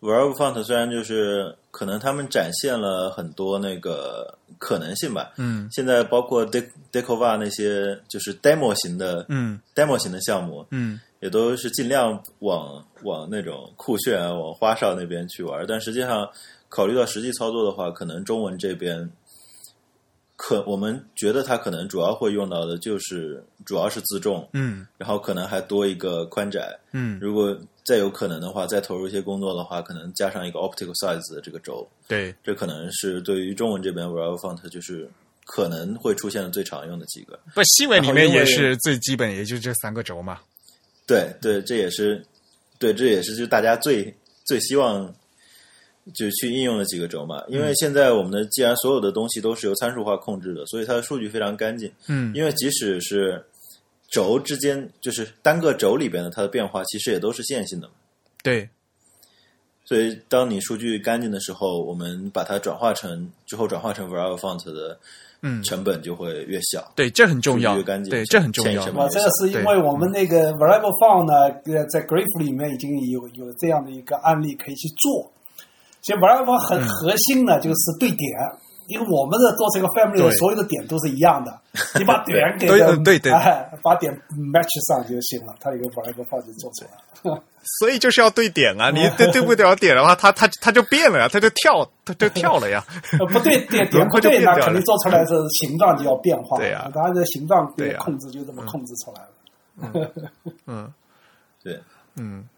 [0.00, 5.68] variable font，虽然就是可能他们展现了很多那个可能性吧，嗯。
[5.72, 9.60] 现在包括 De Decova 那些就是 demo 型的，嗯。
[9.74, 11.00] demo 型的项目，嗯。
[11.20, 15.64] 也都是尽量往往那种酷炫啊、往花哨那边去玩。
[15.66, 16.28] 但实际上，
[16.68, 19.10] 考虑到实际操作的话，可能中文这边，
[20.40, 26.78] 可我们觉得它可能主要会用到的就是主要是自重，嗯然后可能还多一个宽窄。
[26.92, 35.10] 嗯，如果再有可能的话，再投入一些工作的话，可能加上一个 optical size 的这个轴，对这可能是对于中文这边 variable font 就是
[35.44, 37.36] 可能会出现的最常用的几个。
[37.52, 40.38] 不西文里面也是最基本，也就这三个轴嘛。
[41.04, 42.24] 对对，这也是
[42.78, 45.12] 对，这也是就大家最最希望
[46.14, 47.42] 就去应用了几个轴嘛。
[47.48, 51.90] 因为现在我们的既然所有的东西都是由参数化控制的，所以它的数据非常干净。
[52.06, 53.44] 嗯因为即使是
[54.10, 57.94] 轴之间，就是单个轴里边的它的变化，其实也都是线性的嘛。
[58.42, 58.68] 对
[59.84, 64.98] 所以，当你数据干净的时候，我们把它转化成之后转化成 variable font 的
[65.40, 66.92] 嗯成本就会越小。
[66.94, 68.94] 对，这很重要越干，净对，这很重要迁移成。
[68.94, 75.32] 本啊，这个是因为我们那个 variable font 呢，呃，在 Graph 里面已经有有这样的一个案例可以去做。
[76.08, 78.18] 其实 variable 很核心的，就是对点，
[78.86, 81.52] 因为我们的做这个 family 的所有的点都是一样的，
[82.00, 87.42] 你把点给对对对哎，把点 match 上就行了，它一个 variable form 就做出来了。
[87.78, 92.82] 所以就是要对点啊， 你对对不了点的话，它它它就变了呀，它就跳，它就跳了呀。
[93.20, 96.56] 呃不对，点点不对，那肯定做出来是形状就要变化。
[96.56, 100.10] 对呀当然这形状对控制就这么控制出来了。
[100.66, 100.90] 嗯
[101.62, 101.78] 对，
[102.16, 102.48] 嗯。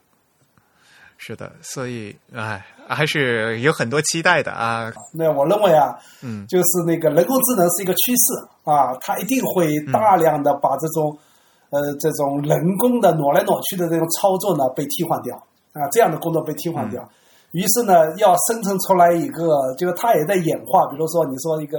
[1.23, 4.91] 是的，所以哎，还是有很多期待的啊。
[5.13, 11.15] 那我认为啊，嗯，就是那个人工智能是一个趋势啊，它一定会大量的把这种、
[11.69, 15.37] 呃这种人工的挪来挪去的这种操作呢被替换掉
[15.75, 17.07] 啊，这样的工作被替换掉。
[17.53, 20.87] 于是呢，要生成出来一个，就是它也在演化。
[20.87, 21.79] 比如说，你说一个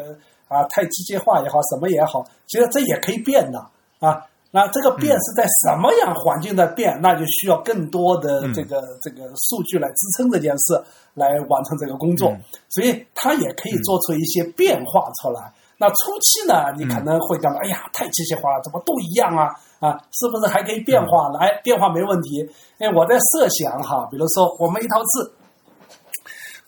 [0.50, 3.60] 啊，太机械化也好，什么也好，其实这也可以变的
[4.00, 4.22] 啊。
[4.52, 7.00] 那这个变是在什么样环境的变？
[7.02, 10.84] 那就需要更多的这个这个数据来支撑这件事，
[11.14, 12.36] 来完成这个工作。
[12.70, 15.54] 所以它也可以做出一些变化出来。
[15.78, 19.50] 那初期呢，你可能会感到，哎呀，太机械化了，怎么都一样啊？
[19.80, 21.30] 啊，是不是还可以变化？
[21.30, 22.46] 来，变化没问题。
[22.78, 25.34] 哎，我在设想哈，比如说我们一套字。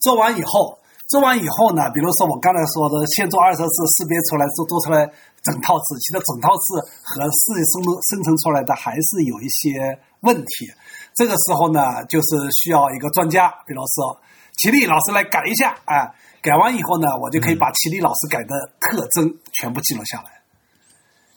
[0.01, 1.84] 做完以后，做完以后呢？
[1.93, 5.05] 比如说我刚才说的，先做二十次识别出来，做做出来
[5.44, 10.72] 整套字，其实整套字和自己生生成出来的还是有一些问题。
[11.14, 14.20] 这个时候呢，就是需要一个专家，比如说
[14.57, 20.32] 齐力老师来改一下，哎，改完以后呢，我就可以把齐力老师改的特征全部记录下来。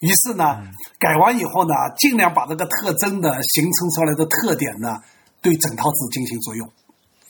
[0.00, 0.62] 于是呢，
[0.98, 5.02] 改完以后呢，尽量把这个特征的形成出来的特点呢，
[5.42, 6.70] 对整套字进行作用。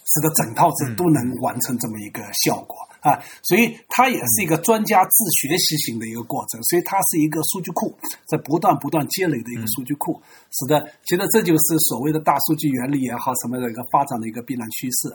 [0.07, 7.93] 使得整套字都能完成这么一个效果啊，所以它也是一个专家自学习型的一个过程，所以它是一个数据库，
[8.27, 10.21] 在不断不断积累的一个数据库，
[10.53, 15.13] 使得其实这就是所谓的大数据原理也好，什么的一个发展的一个必然趋势。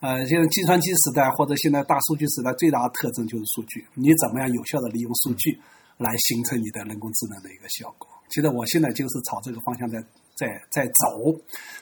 [0.00, 5.58] 呃，现在计算机时代或者现在大数据时代最大的特征就是数据，你怎么样有效的利用数据
[5.96, 8.08] 来形成你的人工智能的一个效果？
[8.30, 9.98] 其实我现在就是朝这个方向在。
[10.38, 11.34] 在在走，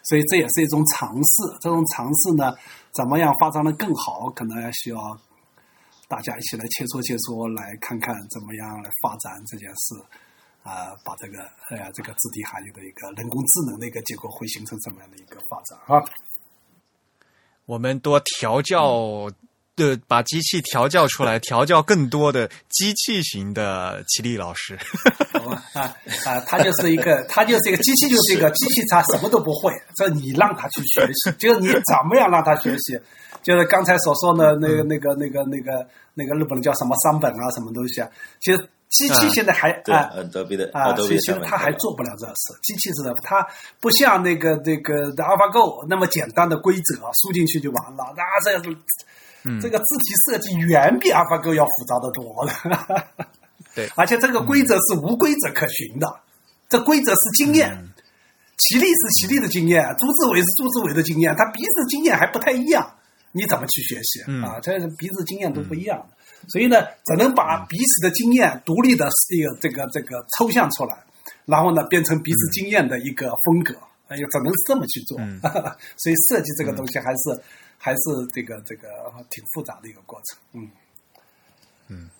[0.05, 1.59] 所以这也是一种尝试。
[1.61, 2.55] 这种尝试呢，
[2.95, 4.99] 怎么样发展的更好，可能需要
[6.09, 9.95] 大家一起来切磋切磋，来看看怎么样来发展这件事。
[10.63, 11.39] 啊，把这个
[11.71, 16.03] 呃这个字体含义的一个人工智能的一个结果会形成怎么样的一个发展啊？
[17.67, 19.31] 我们多调教。
[19.77, 24.77] 的把机器调教出来，调教更多的机器型的齐力老师。
[25.75, 25.95] 啊
[26.25, 29.73] 啊，他就是一个， 他就是一个机器，就是一个机器，他什么都不会。
[29.95, 32.99] 这你让他去学习，就是你怎么样让他学习？
[33.43, 38.09] 就是刚才所说的那个、那个、那个、那个、那个日本人叫什么三本啊，什么东西啊？
[38.41, 38.59] 其实
[38.89, 40.11] 机器现在还啊，
[40.73, 42.59] 啊，所以其实他还做不了这事。
[42.63, 43.47] 机器是的，它
[43.79, 48.13] 不像那个那个 AlphaGo 那么简单的规则输进去就完了。
[48.17, 48.59] 那这
[49.47, 49.61] 个。
[49.61, 52.53] 这个字体设计远比 AlphaGo 要复杂的多了，
[53.75, 56.21] 对， 而且这个规则是无规则可循的，
[56.69, 57.71] 这规则是经验，
[58.59, 62.89] 齐力是齐力的经验，朱志伟是朱志伟的经验，他彼此经验还不太一样，
[63.33, 64.23] 你怎么去学习？
[64.43, 64.59] 啊？
[64.61, 66.07] 这彼此经验都不一样，
[66.49, 70.97] 所以呢，只能把彼此的经验独立的一个这个这个抽象出来，
[71.45, 73.75] 然后呢，变成彼此经验的一个风格，
[74.09, 75.19] 哎呦，只能是这么去做，
[75.97, 77.43] 所以设计这个东西还是。
[77.79, 77.99] 还是
[78.33, 78.89] 这个这个
[79.31, 80.71] 挺复杂的一个过程，嗯
[81.89, 82.11] 嗯，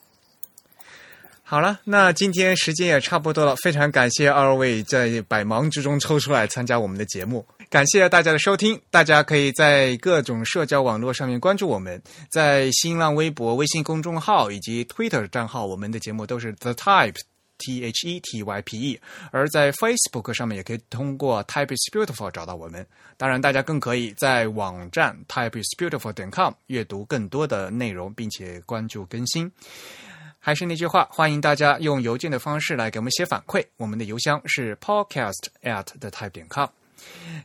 [1.43, 12.01] 好了，那今天时间也差不多了，非常感谢二位在百忙之中抽出来参加我们的节目，感谢大家的收听，大家可以在各种社交网络上面关注我们，
[12.31, 17.17] 在新浪微博、微信公众号以及 Twitter 账号，我们的节目都是 The Type。
[17.59, 19.01] T H E T Y P E，
[19.31, 22.87] 而在 Facebook 上面也可以通过 Type is Beautiful 找到我们。
[23.17, 29.51] 当然，大家更可以在网站 Type is Beautiful 点 com 阅读更多的内容，并且关注更新。
[30.39, 33.65] 还是那句话，欢迎大家用邮件的方式来给我们写反馈。
[33.79, 36.69] 我们的邮箱是 Podcast at the Type 点 com。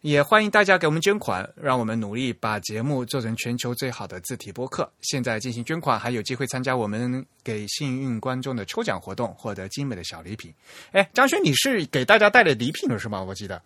[0.02, 4.90] 也欢迎大家给我们捐款，让我们努力把节目做成全球最好的字体播客。
[5.02, 10.54] 现在进行捐款，还有机会参加我们给幸运观众的抽奖活动，获得精美的小礼品。
[10.92, 13.22] 哎，张轩，你是给大家带了礼品了是吗？
[13.22, 13.62] 我记得。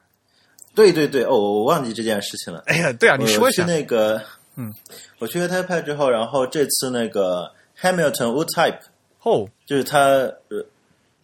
[0.73, 2.61] 对对对，哦，我忘记这件事情了。
[2.65, 3.65] 哎呀，对啊，你说一下。
[3.65, 4.21] 那个，
[4.55, 4.73] 嗯，
[5.19, 8.79] 我去了 Type 之后，然后这次那个 Hamilton Wood Type，
[9.21, 10.65] 哦，就是他，呃，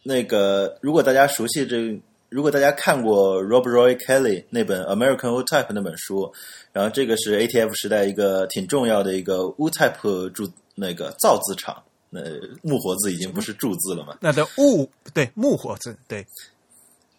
[0.03, 1.99] 那个如果大家熟悉这。
[2.31, 6.31] 如果大家看过 Rob Roy Kelly 那本 American Wood Type 那本书，
[6.71, 12.21] 然后这个是 ATF 时代一个挺重要的一个 Wood Type 铸那个造字厂，那
[12.61, 14.17] 木活字已经不是铸字了嘛？
[14.21, 16.25] 那的木对木活字对，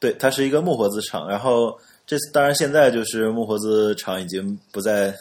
[0.00, 1.28] 对，它是一个木活字厂。
[1.28, 5.14] 然后这当然现在就是木活字厂已经不再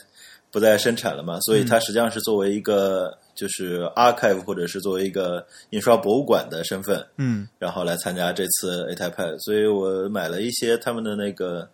[0.51, 3.17] 不再生产了嘛，所以它实际上是作为一个。
[3.33, 11.67] 就是 archive 或者是作为一个印刷博物馆的身份，嗯，然后来参加这次 A Type，所以我买了一些他们的那个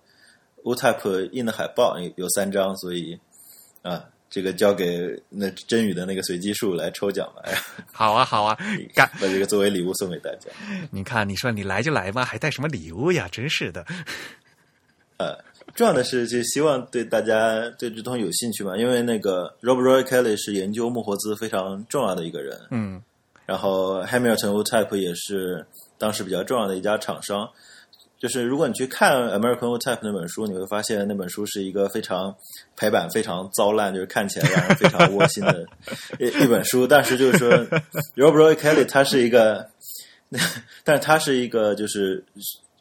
[0.64, 3.20] U Type 印的海报，有三张，所以
[3.82, 7.42] 啊，这个交给那真宇的那个随机数来抽奖吧。
[7.92, 8.58] 好啊，好啊，
[8.94, 10.50] 干把这个作为礼物送给大家。
[10.92, 13.28] 你看，你说你来就来吧，还带什么礼物呀？
[13.30, 13.84] 真是的。
[15.18, 15.36] 呃，
[15.76, 23.02] 重要的是，就希望对大家对这东西有兴趣嘛，因为那个 Robert Roy Kelly 是研究木活字非常重要的一个人，嗯
[23.46, 25.66] 然后 Hamilton Woodtype 也是
[25.98, 27.50] 当时比较重要的一家厂商。
[28.20, 32.36] 就是如果你去看 American Woodtype 那本书，你会发现那本书是一个非常
[32.76, 35.64] 排版非常糟烂，就是看起来让人非常窝心的
[36.20, 36.88] 一一本书。
[36.88, 37.52] 但是就是说
[38.16, 39.70] ，Robert Roy Kelly 他是一个，
[40.84, 42.24] 但是他是一个就是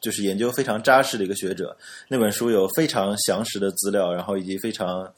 [0.01, 1.75] 就是研究非常扎实的一个学者。
[2.07, 5.11] 那本书有非常详实的资料，然后以及非常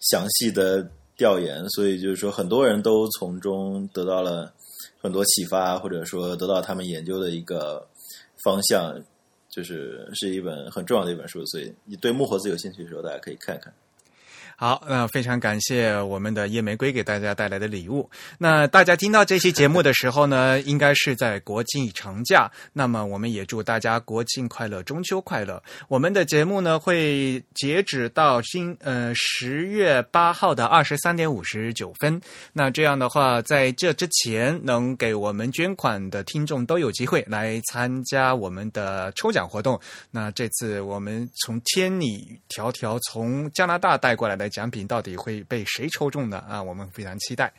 [0.00, 0.86] 详细的
[1.16, 4.52] 调研，所以就是说很多人都从中得到了
[5.00, 7.86] 很多启发，或者说得到他们研究的一个
[8.44, 9.02] 方向。
[9.54, 13.70] 就是是一本很重要的一本书，所以你对木盒子有兴趣的时候，大家可以看看。
[14.62, 18.08] 好，那非常感谢我们的夜玫瑰给大家带来的礼物。
[18.38, 22.48] 那大家听到这期节目的时候呢，应该是在国庆长假。
[22.72, 25.60] 那么我们也祝大家国庆快乐，中秋快乐。
[25.88, 32.20] 我们的节目呢会截止到今呃十月八号的二十三点五十九分。
[32.52, 39.76] 那这样的话，在这之前能给我们捐款的听众都有机会来参加我们的抽奖活动。
[40.12, 44.51] 那这次我们从千里迢迢从加拿大带过来的。
[44.52, 46.38] 奖品到底会被谁抽中呢？
[46.48, 47.52] 啊，我们非常期待。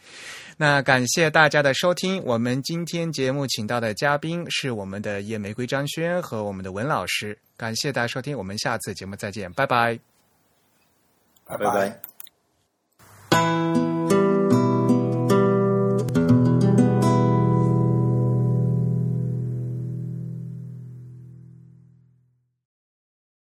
[0.55, 7.37] 那感谢大家的收听，我们今天节目请到的嘉宾是我们的叶玫瑰、张轩和我们的文老师。
[7.57, 9.99] 感谢大家收听，我们下次节目再见，拜拜，
[11.43, 11.99] 拜拜
[13.29, 13.92] 拜。